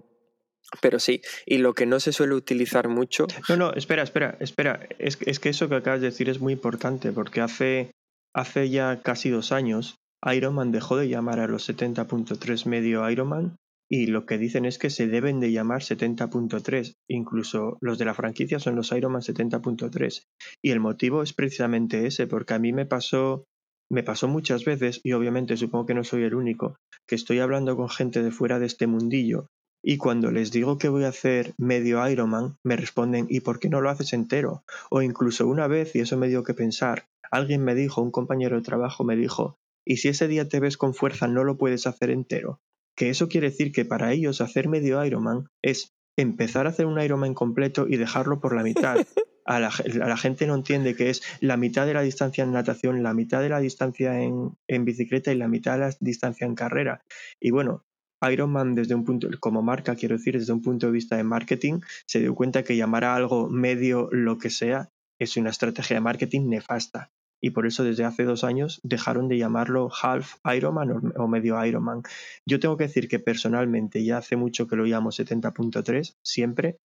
pero 0.82 1.00
sí. 1.00 1.22
Y 1.46 1.58
lo 1.58 1.74
que 1.74 1.86
no 1.86 2.00
se 2.00 2.14
suele 2.14 2.36
utilizar 2.36 2.88
mucho. 2.88 3.28
No, 3.50 3.58
no, 3.58 3.74
espera, 3.74 4.04
espera, 4.04 4.38
espera. 4.40 4.88
Es, 5.00 5.18
es 5.26 5.40
que 5.40 5.50
eso 5.50 5.70
que 5.70 5.76
acabas 5.76 6.02
de 6.02 6.08
decir 6.08 6.30
es 6.30 6.40
muy 6.40 6.54
importante 6.54 7.12
porque 7.12 7.42
hace, 7.42 7.92
hace 8.34 8.70
ya 8.70 9.02
casi 9.02 9.30
dos 9.30 9.52
años 9.52 9.96
Ironman 10.26 10.72
dejó 10.72 10.98
de 10.98 11.10
llamar 11.10 11.40
a 11.40 11.48
los 11.48 11.70
70.3 11.70 12.66
medio 12.66 13.10
Ironman 13.10 13.58
y 13.90 14.08
lo 14.08 14.26
que 14.26 14.38
dicen 14.38 14.66
es 14.66 14.78
que 14.78 14.90
se 14.90 15.08
deben 15.08 15.40
de 15.40 15.52
llamar 15.52 15.82
70.3. 15.82 16.96
Incluso 17.08 17.78
los 17.82 17.98
de 17.98 18.06
la 18.06 18.14
franquicia 18.14 18.60
son 18.60 18.76
los 18.76 18.92
Ironman 18.92 19.22
70.3. 19.22 20.24
Y 20.62 20.72
el 20.72 20.80
motivo 20.80 21.24
es 21.24 21.34
precisamente 21.34 22.06
ese, 22.06 22.28
porque 22.28 22.54
a 22.54 22.60
mí 22.60 22.74
me 22.74 22.86
pasó, 22.86 23.46
me 23.90 24.04
pasó 24.04 24.28
muchas 24.28 24.66
veces, 24.66 25.00
y 25.04 25.14
obviamente 25.14 25.56
supongo 25.56 25.86
que 25.86 25.94
no 25.94 26.04
soy 26.04 26.24
el 26.24 26.36
único, 26.36 26.78
que 27.08 27.16
estoy 27.16 27.40
hablando 27.40 27.78
con 27.78 27.90
gente 27.90 28.22
de 28.22 28.32
fuera 28.32 28.60
de 28.60 28.66
este 28.66 28.88
mundillo. 28.88 29.48
Y 29.82 29.98
cuando 29.98 30.32
les 30.32 30.52
digo 30.52 30.78
que 30.78 30.90
voy 30.90 31.06
a 31.06 31.10
hacer 31.10 31.54
medio 31.58 32.06
Ironman, 32.10 32.58
me 32.66 32.76
responden, 32.76 33.28
¿y 33.30 33.40
por 33.40 33.60
qué 33.60 33.70
no 33.70 33.80
lo 33.80 33.90
haces 33.90 34.12
entero? 34.12 34.64
O 34.90 35.02
incluso 35.02 35.48
una 35.48 35.68
vez, 35.68 35.96
y 35.96 36.00
eso 36.00 36.18
me 36.18 36.28
dio 36.28 36.44
que 36.44 36.54
pensar, 36.54 37.08
alguien 37.32 37.64
me 37.64 37.76
dijo, 37.76 38.02
un 38.02 38.12
compañero 38.12 38.58
de 38.58 38.64
trabajo 38.64 39.06
me 39.06 39.16
dijo, 39.16 39.58
¿y 39.86 39.98
si 39.98 40.10
ese 40.10 40.28
día 40.28 40.50
te 40.50 40.60
ves 40.60 40.76
con 40.76 40.94
fuerza 40.94 41.28
no 41.28 41.46
lo 41.46 41.58
puedes 41.58 41.88
hacer 41.88 42.10
entero? 42.10 42.60
Que 42.98 43.10
eso 43.10 43.30
quiere 43.30 43.52
decir 43.52 43.72
que 43.72 43.86
para 43.86 44.12
ellos 44.12 44.42
hacer 44.42 44.68
medio 44.68 45.06
Ironman 45.06 45.50
es 45.62 45.94
empezar 46.18 46.66
a 46.66 46.72
hacer 46.72 46.88
un 46.88 47.00
Ironman 47.00 47.36
completo 47.36 47.86
y 47.88 47.96
dejarlo 47.96 48.42
por 48.42 48.54
la 48.54 48.64
mitad. 48.64 48.98
A 49.50 49.62
la, 49.62 49.70
a 49.70 50.08
la, 50.10 50.18
gente 50.18 50.46
no 50.46 50.56
entiende 50.56 50.94
que 50.94 51.10
es 51.10 51.24
la 51.40 51.56
mitad 51.56 51.86
de 51.86 51.94
la 51.94 52.02
distancia 52.02 52.44
en 52.44 52.52
natación, 52.52 53.02
la 53.02 53.14
mitad 53.14 53.40
de 53.40 53.48
la 53.48 53.62
distancia 53.62 54.20
en, 54.20 54.58
en, 54.68 54.84
bicicleta 54.84 55.32
y 55.32 55.38
la 55.38 55.48
mitad 55.48 55.76
de 55.76 55.80
la 55.80 55.96
distancia 56.02 56.46
en 56.46 56.54
carrera. 56.54 57.02
Y 57.40 57.52
bueno, 57.52 57.86
Ironman 58.30 58.76
desde 58.76 58.94
un 58.94 59.06
punto, 59.06 59.30
como 59.40 59.62
marca, 59.62 59.96
quiero 59.96 60.18
decir, 60.18 60.38
desde 60.38 60.52
un 60.52 60.62
punto 60.62 60.88
de 60.88 60.92
vista 60.92 61.16
de 61.16 61.24
marketing, 61.24 61.80
se 62.08 62.20
dio 62.20 62.36
cuenta 62.36 62.64
que 62.64 62.76
llamar 62.76 63.06
a 63.06 63.16
algo 63.16 63.48
medio 63.48 64.10
lo 64.12 64.38
que 64.38 64.50
sea 64.50 64.90
es 65.18 65.38
una 65.38 65.52
estrategia 65.52 65.96
de 65.96 66.02
marketing 66.02 66.50
nefasta 66.50 67.10
y 67.42 67.52
por 67.52 67.68
eso 67.68 67.84
desde 67.84 68.04
hace 68.04 68.24
dos 68.24 68.44
años 68.44 68.80
dejaron 68.84 69.28
de 69.28 69.38
llamarlo 69.38 69.90
half 70.02 70.36
Ironman 70.56 71.14
o, 71.16 71.28
medio 71.28 71.64
Ironman. 71.64 72.04
Yo 72.46 72.60
tengo 72.60 72.78
que 72.78 72.86
decir 72.86 73.08
que 73.08 73.20
personalmente 73.20 74.04
ya 74.04 74.18
hace 74.18 74.36
mucho 74.36 74.68
que 74.68 74.76
lo 74.76 74.86
llamo 74.86 75.12
70.3, 75.12 76.16
siempre, 76.24 76.78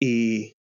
y, 0.00 0.54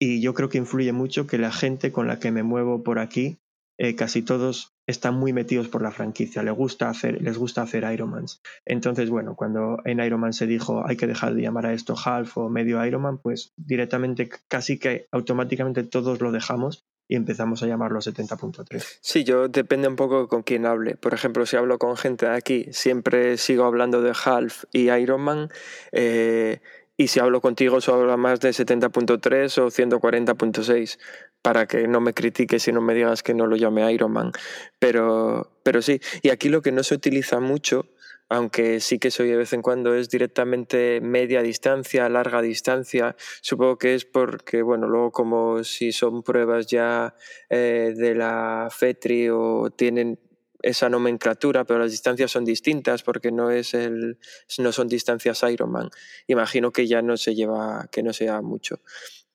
y 0.00 0.20
yo 0.20 0.34
creo 0.34 0.48
que 0.48 0.58
influye 0.58 0.92
mucho 0.92 1.26
que 1.26 1.38
la 1.38 1.52
gente 1.52 1.92
con 1.92 2.06
la 2.06 2.18
que 2.18 2.30
me 2.30 2.42
muevo 2.42 2.82
por 2.82 2.98
aquí 2.98 3.38
eh, 3.80 3.94
casi 3.94 4.22
todos 4.22 4.74
están 4.88 5.14
muy 5.14 5.32
metidos 5.32 5.68
por 5.68 5.82
la 5.82 5.92
franquicia, 5.92 6.42
les 6.42 6.54
gusta 6.54 6.90
hacer, 6.90 7.22
les 7.22 7.38
gusta 7.38 7.62
hacer 7.62 7.84
Ironmans. 7.92 8.42
Entonces, 8.66 9.08
bueno, 9.08 9.36
cuando 9.36 9.78
en 9.84 10.00
Ironman 10.00 10.32
se 10.32 10.48
dijo 10.48 10.84
hay 10.84 10.96
que 10.96 11.06
dejar 11.06 11.34
de 11.34 11.42
llamar 11.42 11.66
a 11.66 11.72
esto 11.72 11.94
half 12.04 12.36
o 12.38 12.48
medio 12.48 12.84
Ironman, 12.84 13.18
pues 13.18 13.52
directamente 13.56 14.28
casi 14.48 14.80
que 14.80 15.06
automáticamente 15.12 15.84
todos 15.84 16.20
lo 16.20 16.32
dejamos 16.32 16.84
y 17.08 17.16
empezamos 17.16 17.62
a 17.62 17.66
llamarlo 17.66 18.00
70.3. 18.00 18.98
Sí, 19.00 19.24
yo 19.24 19.48
depende 19.48 19.88
un 19.88 19.96
poco 19.96 20.28
con 20.28 20.42
quién 20.42 20.66
hable. 20.66 20.94
Por 20.96 21.14
ejemplo, 21.14 21.46
si 21.46 21.56
hablo 21.56 21.78
con 21.78 21.96
gente 21.96 22.26
de 22.26 22.34
aquí, 22.34 22.66
siempre 22.70 23.38
sigo 23.38 23.64
hablando 23.64 24.02
de 24.02 24.12
half 24.24 24.64
y 24.72 24.90
Ironman. 24.90 25.48
Eh, 25.92 26.60
y 26.98 27.08
si 27.08 27.20
hablo 27.20 27.40
contigo, 27.40 27.80
solo 27.80 28.02
habla 28.02 28.16
más 28.16 28.40
de 28.40 28.50
70.3 28.50 29.58
o 29.58 29.70
140.6 29.70 30.98
para 31.40 31.66
que 31.66 31.86
no 31.88 32.00
me 32.00 32.12
critiques 32.12 32.66
y 32.68 32.72
no 32.72 32.80
me 32.80 32.92
digas 32.92 33.22
que 33.22 33.34
no 33.34 33.46
lo 33.46 33.56
llame 33.56 33.90
Ironman. 33.92 34.32
Pero, 34.78 35.50
pero 35.62 35.80
sí, 35.80 36.00
y 36.22 36.30
aquí 36.30 36.48
lo 36.48 36.60
que 36.60 36.72
no 36.72 36.82
se 36.82 36.94
utiliza 36.94 37.40
mucho, 37.40 37.86
aunque 38.28 38.80
sí 38.80 38.98
que 38.98 39.10
soy 39.10 39.28
de 39.28 39.36
vez 39.36 39.52
en 39.52 39.62
cuando, 39.62 39.94
es 39.94 40.10
directamente 40.10 41.00
media 41.00 41.42
distancia, 41.42 42.08
larga 42.08 42.42
distancia. 42.42 43.16
Supongo 43.40 43.78
que 43.78 43.94
es 43.94 44.04
porque, 44.04 44.62
bueno, 44.62 44.86
luego 44.86 45.12
como 45.12 45.64
si 45.64 45.92
son 45.92 46.22
pruebas 46.22 46.66
ya 46.66 47.14
eh, 47.48 47.94
de 47.96 48.14
la 48.14 48.68
FETRI 48.70 49.30
o 49.30 49.70
tienen 49.70 50.18
esa 50.60 50.88
nomenclatura, 50.88 51.64
pero 51.64 51.78
las 51.78 51.92
distancias 51.92 52.30
son 52.30 52.44
distintas 52.44 53.02
porque 53.02 53.30
no 53.30 53.50
es 53.50 53.74
el 53.74 54.18
no 54.58 54.72
son 54.72 54.88
distancias 54.88 55.42
Ironman. 55.44 55.88
Imagino 56.26 56.72
que 56.72 56.86
ya 56.86 57.00
no 57.00 57.16
se 57.16 57.34
lleva 57.34 57.88
que 57.92 58.02
no 58.02 58.12
sea 58.12 58.42
mucho. 58.42 58.80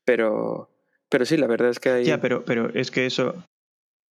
Pero 0.04 0.70
pero 1.10 1.26
sí, 1.26 1.38
la 1.38 1.48
verdad 1.48 1.70
es 1.70 1.80
que 1.80 1.90
hay 1.90 2.06
Ya, 2.06 2.20
pero 2.20 2.44
pero 2.44 2.70
es 2.74 2.92
que 2.92 3.06
eso 3.06 3.36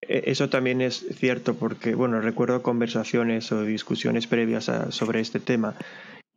eso 0.07 0.49
también 0.49 0.81
es 0.81 1.05
cierto 1.15 1.55
porque 1.55 1.95
bueno, 1.95 2.21
recuerdo 2.21 2.61
conversaciones 2.61 3.51
o 3.51 3.63
discusiones 3.63 4.27
previas 4.27 4.71
sobre 4.89 5.19
este 5.19 5.39
tema 5.39 5.75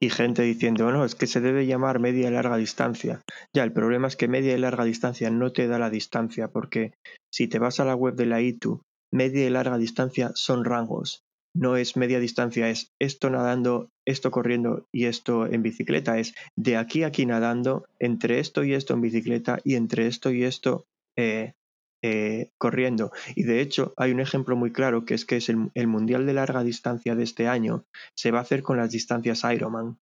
y 0.00 0.10
gente 0.10 0.42
diciendo, 0.42 0.90
no, 0.92 1.04
es 1.04 1.14
que 1.14 1.26
se 1.26 1.40
debe 1.40 1.66
llamar 1.66 2.00
media 2.00 2.28
y 2.28 2.30
larga 2.30 2.56
distancia. 2.56 3.22
Ya, 3.54 3.64
el 3.64 3.72
problema 3.72 4.08
es 4.08 4.16
que 4.16 4.28
media 4.28 4.54
y 4.54 4.58
larga 4.58 4.84
distancia 4.84 5.30
no 5.30 5.52
te 5.52 5.66
da 5.68 5.78
la 5.78 5.88
distancia, 5.88 6.48
porque 6.48 6.92
si 7.32 7.48
te 7.48 7.58
vas 7.58 7.80
a 7.80 7.84
la 7.84 7.94
web 7.94 8.14
de 8.14 8.26
la 8.26 8.42
ITU 8.42 8.82
media 9.12 9.46
y 9.46 9.50
larga 9.50 9.78
distancia 9.78 10.32
son 10.34 10.64
rangos. 10.64 11.24
No 11.54 11.76
es 11.76 11.96
media 11.96 12.20
distancia, 12.20 12.68
es 12.68 12.92
esto 12.98 13.30
nadando, 13.30 13.88
esto 14.04 14.30
corriendo 14.30 14.86
y 14.92 15.06
esto 15.06 15.46
en 15.46 15.62
bicicleta. 15.62 16.18
Es 16.18 16.34
de 16.54 16.76
aquí 16.76 17.02
a 17.02 17.06
aquí 17.06 17.24
nadando, 17.24 17.86
entre 17.98 18.40
esto 18.40 18.62
y 18.62 18.74
esto 18.74 18.92
en 18.92 19.00
bicicleta 19.00 19.58
y 19.64 19.76
entre 19.76 20.06
esto 20.06 20.30
y 20.30 20.44
esto 20.44 20.84
eh, 21.16 21.54
eh, 22.02 22.50
corriendo. 22.58 23.10
Y 23.34 23.44
de 23.44 23.60
hecho 23.60 23.94
hay 23.96 24.12
un 24.12 24.20
ejemplo 24.20 24.56
muy 24.56 24.72
claro 24.72 25.04
que 25.04 25.14
es 25.14 25.24
que 25.24 25.36
es 25.36 25.48
el, 25.48 25.86
Mundial 25.86 26.26
de 26.26 26.34
Larga 26.34 26.62
Distancia 26.64 27.14
de 27.14 27.24
este 27.24 27.48
año 27.48 27.84
se 28.14 28.30
va 28.30 28.38
a 28.38 28.42
hacer 28.42 28.62
con 28.62 28.76
las 28.76 28.90
distancias 28.90 29.42
Ironman 29.44 29.98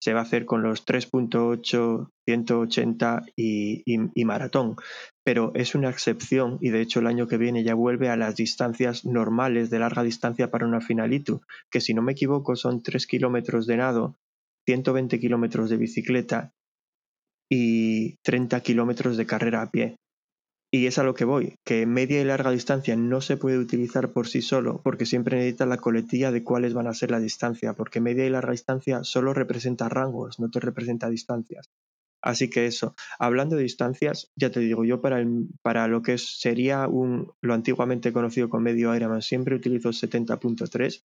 se 0.00 0.12
va 0.12 0.20
a 0.20 0.22
hacer 0.22 0.44
con 0.44 0.62
los 0.62 0.86
3.8, 0.86 2.10
180 2.24 3.26
y, 3.34 3.82
y, 3.84 4.24
maratón. 4.24 4.76
Pero 5.24 5.52
es 5.54 5.74
una 5.74 5.90
excepción 5.90 6.58
y 6.60 6.70
de 6.70 6.80
hecho 6.80 7.00
el 7.00 7.08
año 7.08 7.26
que 7.26 7.36
viene 7.36 7.64
ya 7.64 7.74
vuelve 7.74 8.08
a 8.08 8.16
las 8.16 8.36
distancias 8.36 9.04
normales 9.04 9.70
de 9.70 9.80
larga 9.80 10.04
distancia 10.04 10.50
para 10.50 10.66
una 10.66 10.80
finalitu, 10.80 11.40
que 11.70 11.80
si 11.80 11.94
no 11.94 12.02
me 12.02 12.12
equivoco 12.12 12.54
son 12.54 12.82
3 12.82 13.06
kilómetros 13.06 13.66
de 13.66 13.76
nado, 13.76 14.16
120 14.66 15.18
kilómetros 15.18 15.70
de 15.70 15.76
bicicleta 15.76 16.52
y 17.50 18.16
30 18.22 18.60
kilómetros 18.60 19.16
de 19.16 19.26
carrera 19.26 19.62
a 19.62 19.70
pie. 19.70 19.96
Y 20.70 20.86
es 20.86 20.98
a 20.98 21.02
lo 21.02 21.14
que 21.14 21.24
voy, 21.24 21.56
que 21.64 21.86
media 21.86 22.20
y 22.20 22.24
larga 22.24 22.50
distancia 22.50 22.94
no 22.94 23.22
se 23.22 23.38
puede 23.38 23.58
utilizar 23.58 24.12
por 24.12 24.28
sí 24.28 24.42
solo, 24.42 24.82
porque 24.84 25.06
siempre 25.06 25.38
necesita 25.38 25.64
la 25.64 25.78
coletilla 25.78 26.30
de 26.30 26.44
cuáles 26.44 26.74
van 26.74 26.86
a 26.86 26.94
ser 26.94 27.10
la 27.10 27.20
distancia, 27.20 27.72
porque 27.72 28.02
media 28.02 28.26
y 28.26 28.30
larga 28.30 28.52
distancia 28.52 29.02
solo 29.02 29.32
representa 29.32 29.88
rangos, 29.88 30.38
no 30.38 30.50
te 30.50 30.60
representa 30.60 31.08
distancias. 31.08 31.70
Así 32.20 32.50
que 32.50 32.66
eso, 32.66 32.94
hablando 33.18 33.56
de 33.56 33.62
distancias, 33.62 34.30
ya 34.36 34.50
te 34.50 34.60
digo, 34.60 34.84
yo 34.84 35.00
para, 35.00 35.24
para 35.62 35.88
lo 35.88 36.02
que 36.02 36.18
sería 36.18 36.86
un, 36.86 37.32
lo 37.40 37.54
antiguamente 37.54 38.12
conocido 38.12 38.50
como 38.50 38.64
medio 38.64 38.94
Ironman 38.94 39.22
siempre 39.22 39.54
utilizo 39.54 39.90
70.3 39.90 41.02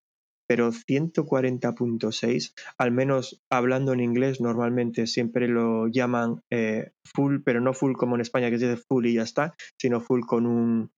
pero 0.54 0.72
140.6, 0.72 2.54
al 2.78 2.92
menos 2.92 3.42
hablando 3.50 3.92
en 3.92 4.02
inglés, 4.02 4.40
normalmente 4.40 5.08
siempre 5.08 5.48
lo 5.48 5.88
llaman 5.88 6.44
eh, 6.52 6.92
full, 7.04 7.40
pero 7.44 7.60
no 7.60 7.74
full 7.74 7.96
como 7.96 8.14
en 8.14 8.22
España, 8.22 8.52
que 8.52 8.60
se 8.60 8.70
dice 8.70 8.84
full 8.88 9.08
y 9.08 9.16
ya 9.16 9.24
está, 9.24 9.56
sino 9.80 10.00
full 10.00 10.22
con 10.28 10.46
un, 10.46 10.92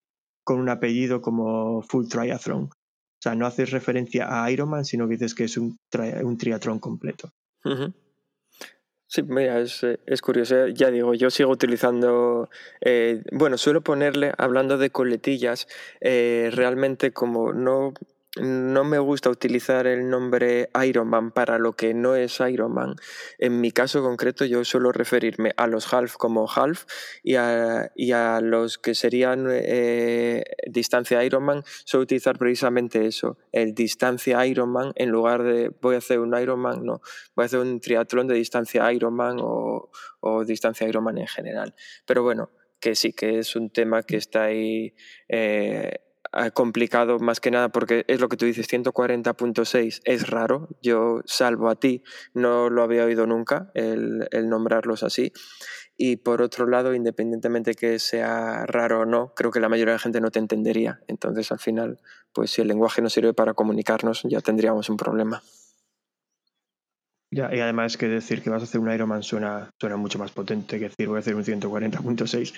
con 0.43 0.60
un 0.60 0.68
apellido 0.68 1.22
como 1.22 1.82
full 1.84 2.10
triathlon. 2.10 2.64
O 2.64 3.22
sea, 3.22 3.34
no 3.36 3.45
haces 3.45 3.72
referencia 3.72 4.43
a 4.43 4.51
Ironman, 4.51 4.84
sino 4.84 5.08
que 5.08 5.14
dices 5.14 5.34
que 5.34 5.45
es 5.45 5.56
un, 5.56 5.78
un 6.24 6.38
triatlón 6.38 6.80
completo. 6.80 7.30
Sí, 9.08 9.24
mira, 9.24 9.62
es, 9.62 9.86
es, 10.06 10.22
curioso. 10.22 10.68
Ya 10.68 10.91
digo, 10.91 11.14
yo 11.14 11.30
sigo 11.30 11.49
utilizando, 11.49 12.49
eh, 12.82 13.24
bueno, 13.32 13.58
suelo 13.58 13.80
ponerle, 13.80 14.34
hablando 14.38 14.78
de 14.78 14.89
coletillas, 14.89 15.70
eh, 16.01 16.49
realmente 16.51 17.14
como 17.14 17.53
no 17.53 17.93
no 18.38 18.84
me 18.84 19.00
gusta 19.00 19.30
utilizar 19.30 19.88
el 19.88 20.10
nombre 20.10 20.70
Ironman 20.86 21.32
para 21.32 21.58
lo 21.58 21.74
que 21.74 21.94
no 21.94 22.16
es 22.16 22.40
Ironman. 22.40 22.96
En 23.38 23.62
mi 23.62 23.72
caso 23.72 24.02
concreto 24.02 24.46
yo 24.46 24.64
suelo 24.66 24.92
referirme 24.92 25.54
a 25.58 25.68
los 25.68 25.94
half 25.94 26.16
como 26.16 26.48
half 26.50 26.86
y 27.24 27.36
a, 27.36 28.42
los 28.42 28.78
que 28.78 28.96
serían 28.96 29.48
eh, 29.50 30.44
distancia 30.68 31.24
Ironman 31.24 31.64
suelo 31.86 32.04
utilizar 32.04 32.38
precisamente 32.38 33.06
eso, 33.06 33.38
el 33.52 33.74
distancia 33.74 34.46
Ironman 34.46 34.92
en 34.96 35.10
lugar 35.10 35.44
de 35.44 35.72
voy 35.82 35.96
a 35.96 36.00
hacer 36.00 36.20
un 36.20 36.38
Ironman, 36.38 36.84
no, 36.84 37.02
voy 37.36 37.44
a 37.44 37.46
hacer 37.46 37.60
un 37.60 37.80
triatlón 37.80 38.28
de 38.28 38.36
distancia 38.36 38.92
Ironman 38.92 39.38
o, 39.40 39.90
o 40.20 40.46
distancia 40.46 40.88
Ironman 40.88 41.18
en 41.18 41.28
general. 41.28 41.76
Pero 42.06 42.24
bueno, 42.24 42.52
que 42.80 42.96
sí 42.96 43.14
que 43.14 43.40
es 43.40 43.56
un 43.56 43.70
tema 43.72 44.04
que 44.04 44.18
está 44.18 44.44
ahí 44.44 44.94
eh, 45.28 46.05
complicado 46.54 47.20
más 47.20 47.40
que 47.40 47.52
nada 47.52 47.70
porque 47.70 48.06
es 48.08 48.20
lo 48.20 48.30
que 48.30 48.38
tú 48.38 48.46
dices, 48.46 48.68
140.6 48.68 50.02
es 50.04 50.30
raro, 50.30 50.70
yo 50.82 51.22
salvo 51.26 51.70
a 51.70 51.76
ti 51.76 52.04
no 52.34 52.70
lo 52.70 52.84
había 52.84 53.06
oído 53.06 53.26
nunca 53.26 53.72
el, 53.74 54.28
el 54.32 54.50
nombrarlos 54.50 55.04
así. 55.04 55.32
Y 55.98 56.18
por 56.18 56.42
otro 56.42 56.68
lado, 56.68 56.94
independientemente 56.94 57.74
que 57.74 58.00
sea 58.00 58.66
raro 58.66 59.02
o 59.02 59.06
no, 59.06 59.34
creo 59.34 59.50
que 59.50 59.62
la 59.62 59.70
mayoría 59.70 59.94
de 59.94 59.98
la 59.98 60.00
gente 60.00 60.20
no 60.20 60.30
te 60.30 60.40
entendería. 60.40 61.00
Entonces, 61.08 61.52
al 61.54 61.60
final, 61.60 62.00
pues 62.34 62.52
si 62.52 62.62
el 62.62 62.68
lenguaje 62.68 63.02
no 63.02 63.10
sirve 63.10 63.34
para 63.34 63.54
comunicarnos, 63.54 64.24
ya 64.24 64.42
tendríamos 64.42 64.90
un 64.90 64.98
problema. 64.98 65.42
Ya, 67.32 67.54
y 67.54 67.60
además 67.60 67.98
que 67.98 68.08
decir 68.08 68.42
que 68.42 68.50
vas 68.50 68.62
a 68.62 68.66
hacer 68.66 68.80
un 68.82 68.92
Ironman 68.92 69.24
suena, 69.24 69.70
suena 69.80 69.98
mucho 69.98 70.20
más 70.20 70.32
potente 70.32 70.80
que 70.80 70.90
decir 70.90 71.08
voy 71.08 71.18
a 71.18 71.20
hacer 71.20 71.36
un 71.36 71.44
140.6. 71.44 72.54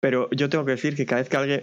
Pero 0.00 0.28
yo 0.30 0.48
tengo 0.48 0.64
que 0.64 0.72
decir 0.72 0.94
que 0.94 1.06
cada 1.06 1.20
vez 1.20 1.28
que 1.28 1.36
alguien, 1.36 1.62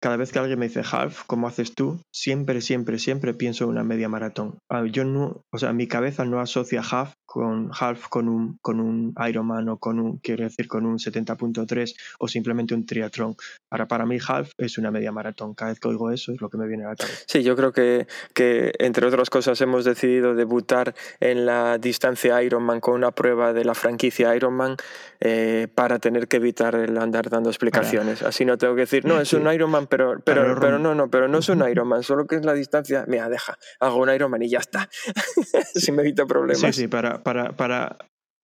cada 0.00 0.16
vez 0.16 0.32
que 0.32 0.38
alguien 0.38 0.58
me 0.58 0.68
dice 0.68 0.82
half, 0.90 1.24
como 1.26 1.46
haces 1.46 1.74
tú, 1.74 2.00
siempre, 2.12 2.60
siempre, 2.60 2.98
siempre 2.98 3.34
pienso 3.34 3.64
en 3.64 3.70
una 3.70 3.84
media 3.84 4.08
maratón. 4.08 4.58
Ah, 4.70 4.84
yo 4.84 5.04
no, 5.04 5.42
o 5.50 5.58
sea, 5.58 5.72
mi 5.72 5.86
cabeza 5.86 6.24
no 6.24 6.40
asocia 6.40 6.82
half 6.82 7.14
con 7.24 7.70
half 7.72 8.08
con 8.08 8.28
un, 8.28 8.58
con 8.60 8.78
un 8.78 9.14
Ironman 9.26 9.66
o 9.70 9.78
con 9.78 9.98
un, 9.98 10.18
quiero 10.18 10.44
decir, 10.44 10.68
con 10.68 10.84
un 10.84 10.98
70.3 10.98 11.94
o 12.18 12.28
simplemente 12.28 12.74
un 12.74 12.84
triatlón. 12.84 13.36
Ahora, 13.70 13.88
para 13.88 14.04
mí 14.04 14.18
half 14.26 14.50
es 14.58 14.76
una 14.76 14.90
media 14.90 15.12
maratón. 15.12 15.54
Cada 15.54 15.70
vez 15.70 15.80
que 15.80 15.88
oigo 15.88 16.10
eso 16.10 16.32
es 16.32 16.42
lo 16.42 16.50
que 16.50 16.58
me 16.58 16.66
viene 16.66 16.84
a 16.84 16.90
la 16.90 16.96
cabeza. 16.96 17.24
Sí, 17.26 17.42
yo 17.42 17.56
creo 17.56 17.72
que, 17.72 18.06
que 18.34 18.72
entre 18.78 19.06
otras 19.06 19.30
cosas 19.30 19.58
hemos 19.62 19.86
decidido 19.86 20.34
debutar 20.34 20.94
en 21.20 21.46
la 21.46 21.78
distancia 21.78 22.42
Ironman 22.42 22.80
con 22.80 22.94
una 22.94 23.12
prueba 23.12 23.54
de 23.54 23.64
la 23.64 23.74
franquicia 23.74 24.36
Ironman 24.36 24.76
eh, 25.20 25.68
para 25.74 25.98
tener 25.98 26.28
que 26.28 26.36
evitar 26.36 26.74
el 26.74 26.98
andar 26.98 27.30
dando 27.30 27.48
explicaciones. 27.62 28.22
Así 28.22 28.44
no 28.44 28.58
tengo 28.58 28.74
que 28.74 28.82
decir, 28.82 29.04
no, 29.04 29.20
es 29.20 29.32
un 29.32 29.50
Ironman, 29.52 29.86
pero, 29.86 30.20
pero, 30.24 30.58
pero 30.60 30.78
no, 30.78 30.94
no, 30.94 31.08
pero 31.08 31.28
no 31.28 31.38
es 31.38 31.48
un 31.48 31.68
Ironman, 31.68 32.02
solo 32.02 32.26
que 32.26 32.36
es 32.36 32.44
la 32.44 32.54
distancia. 32.54 33.04
Mira, 33.06 33.28
deja, 33.28 33.58
hago 33.80 33.98
un 33.98 34.10
Ironman 34.10 34.42
y 34.42 34.48
ya 34.48 34.58
está. 34.58 34.88
si 35.74 35.92
me 35.92 36.02
evito 36.02 36.26
problemas. 36.26 36.60
Sí, 36.60 36.72
sí, 36.72 36.88
para, 36.88 37.22
para, 37.22 37.52
para, 37.52 37.96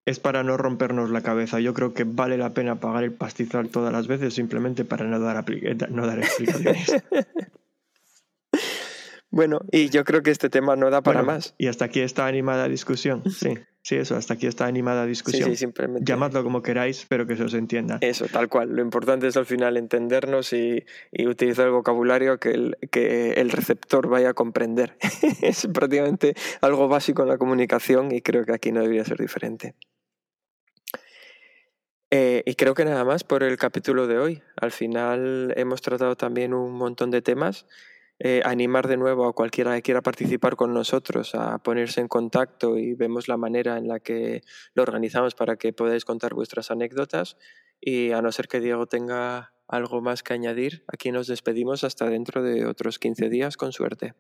es 0.06 0.20
para 0.20 0.42
no 0.42 0.56
rompernos 0.56 1.10
la 1.10 1.22
cabeza. 1.22 1.60
Yo 1.60 1.74
creo 1.74 1.94
que 1.94 2.04
vale 2.04 2.38
la 2.38 2.50
pena 2.50 2.76
pagar 2.76 3.04
el 3.04 3.12
pastizal 3.12 3.68
todas 3.68 3.92
las 3.92 4.06
veces 4.06 4.34
simplemente 4.34 4.84
para 4.84 5.04
no 5.04 5.18
dar, 5.18 5.44
no 5.90 6.06
dar 6.06 6.18
explicaciones. 6.18 6.92
bueno, 9.30 9.60
y 9.72 9.90
yo 9.90 10.04
creo 10.04 10.22
que 10.22 10.30
este 10.30 10.48
tema 10.48 10.76
no 10.76 10.90
da 10.90 11.02
para 11.02 11.22
más. 11.22 11.54
Y 11.58 11.66
hasta 11.66 11.86
aquí 11.86 12.00
esta 12.00 12.26
animada 12.26 12.68
discusión. 12.68 13.22
Sí. 13.38 13.54
Sí, 13.88 13.96
eso, 13.96 14.16
hasta 14.16 14.34
aquí 14.34 14.46
esta 14.46 14.66
animada 14.66 15.06
discusión. 15.06 15.48
Sí, 15.48 15.56
sí, 15.56 15.60
simplemente. 15.60 16.04
Llamadlo 16.04 16.44
como 16.44 16.60
queráis, 16.60 17.06
pero 17.08 17.26
que 17.26 17.36
se 17.36 17.44
os 17.44 17.54
entienda. 17.54 17.96
Eso, 18.02 18.26
tal 18.26 18.50
cual. 18.50 18.76
Lo 18.76 18.82
importante 18.82 19.26
es 19.26 19.38
al 19.38 19.46
final 19.46 19.78
entendernos 19.78 20.52
y, 20.52 20.84
y 21.10 21.26
utilizar 21.26 21.64
el 21.64 21.72
vocabulario 21.72 22.38
que 22.38 22.50
el, 22.50 22.76
que 22.90 23.30
el 23.38 23.50
receptor 23.50 24.06
vaya 24.06 24.28
a 24.28 24.34
comprender. 24.34 24.98
es 25.40 25.66
prácticamente 25.72 26.34
algo 26.60 26.86
básico 26.88 27.22
en 27.22 27.28
la 27.28 27.38
comunicación 27.38 28.12
y 28.12 28.20
creo 28.20 28.44
que 28.44 28.52
aquí 28.52 28.72
no 28.72 28.82
debería 28.82 29.06
ser 29.06 29.16
diferente. 29.16 29.74
Eh, 32.10 32.42
y 32.44 32.56
creo 32.56 32.74
que 32.74 32.84
nada 32.84 33.06
más 33.06 33.24
por 33.24 33.42
el 33.42 33.56
capítulo 33.56 34.06
de 34.06 34.18
hoy. 34.18 34.42
Al 34.56 34.70
final 34.70 35.54
hemos 35.56 35.80
tratado 35.80 36.14
también 36.14 36.52
un 36.52 36.72
montón 36.72 37.10
de 37.10 37.22
temas. 37.22 37.64
Eh, 38.20 38.42
animar 38.44 38.88
de 38.88 38.96
nuevo 38.96 39.28
a 39.28 39.32
cualquiera 39.32 39.76
que 39.76 39.82
quiera 39.82 40.02
participar 40.02 40.56
con 40.56 40.74
nosotros 40.74 41.36
a 41.36 41.58
ponerse 41.58 42.00
en 42.00 42.08
contacto 42.08 42.76
y 42.76 42.94
vemos 42.94 43.28
la 43.28 43.36
manera 43.36 43.78
en 43.78 43.86
la 43.86 44.00
que 44.00 44.42
lo 44.74 44.82
organizamos 44.82 45.36
para 45.36 45.56
que 45.56 45.72
podáis 45.72 46.04
contar 46.04 46.34
vuestras 46.34 46.72
anécdotas. 46.72 47.36
Y 47.80 48.10
a 48.10 48.20
no 48.20 48.32
ser 48.32 48.48
que 48.48 48.58
Diego 48.58 48.86
tenga 48.86 49.52
algo 49.68 50.00
más 50.00 50.22
que 50.22 50.32
añadir, 50.32 50.84
aquí 50.88 51.12
nos 51.12 51.26
despedimos 51.28 51.84
hasta 51.84 52.08
dentro 52.08 52.42
de 52.42 52.66
otros 52.66 52.98
15 52.98 53.28
días, 53.28 53.56
con 53.56 53.72
suerte. 53.72 54.14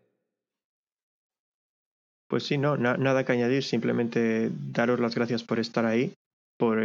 Pues 2.28 2.44
sí, 2.44 2.58
no, 2.58 2.76
nada 2.76 3.24
que 3.24 3.32
añadir, 3.32 3.64
simplemente 3.64 4.50
daros 4.70 5.00
las 5.00 5.14
gracias 5.14 5.42
por 5.42 5.58
estar 5.58 5.86
ahí 5.86 6.12
por, 6.58 6.78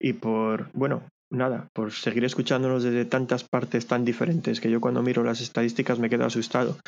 y 0.00 0.14
por, 0.14 0.72
bueno, 0.72 1.02
nada, 1.30 1.70
por 1.72 1.92
seguir 1.92 2.24
escuchándonos 2.24 2.82
desde 2.82 3.04
tantas 3.04 3.44
partes 3.44 3.86
tan 3.86 4.04
diferentes 4.04 4.60
que 4.60 4.70
yo 4.70 4.80
cuando 4.80 5.02
miro 5.02 5.24
las 5.24 5.40
estadísticas 5.40 5.98
me 5.98 6.10
quedo 6.10 6.24
asustado. 6.24 6.78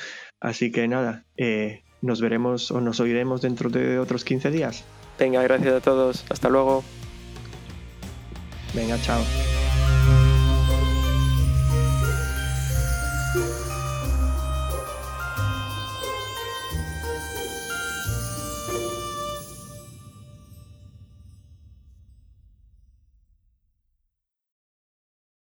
Así 0.40 0.70
que 0.70 0.88
nada, 0.88 1.24
eh, 1.36 1.82
nos 2.02 2.20
veremos 2.20 2.70
o 2.70 2.80
nos 2.80 3.00
oiremos 3.00 3.42
dentro 3.42 3.70
de 3.70 3.98
otros 3.98 4.24
15 4.24 4.50
días. 4.50 4.84
Venga, 5.18 5.42
gracias 5.42 5.74
a 5.74 5.80
todos. 5.80 6.24
Hasta 6.30 6.48
luego. 6.48 6.84
Venga, 8.74 9.00
chao. 9.00 9.22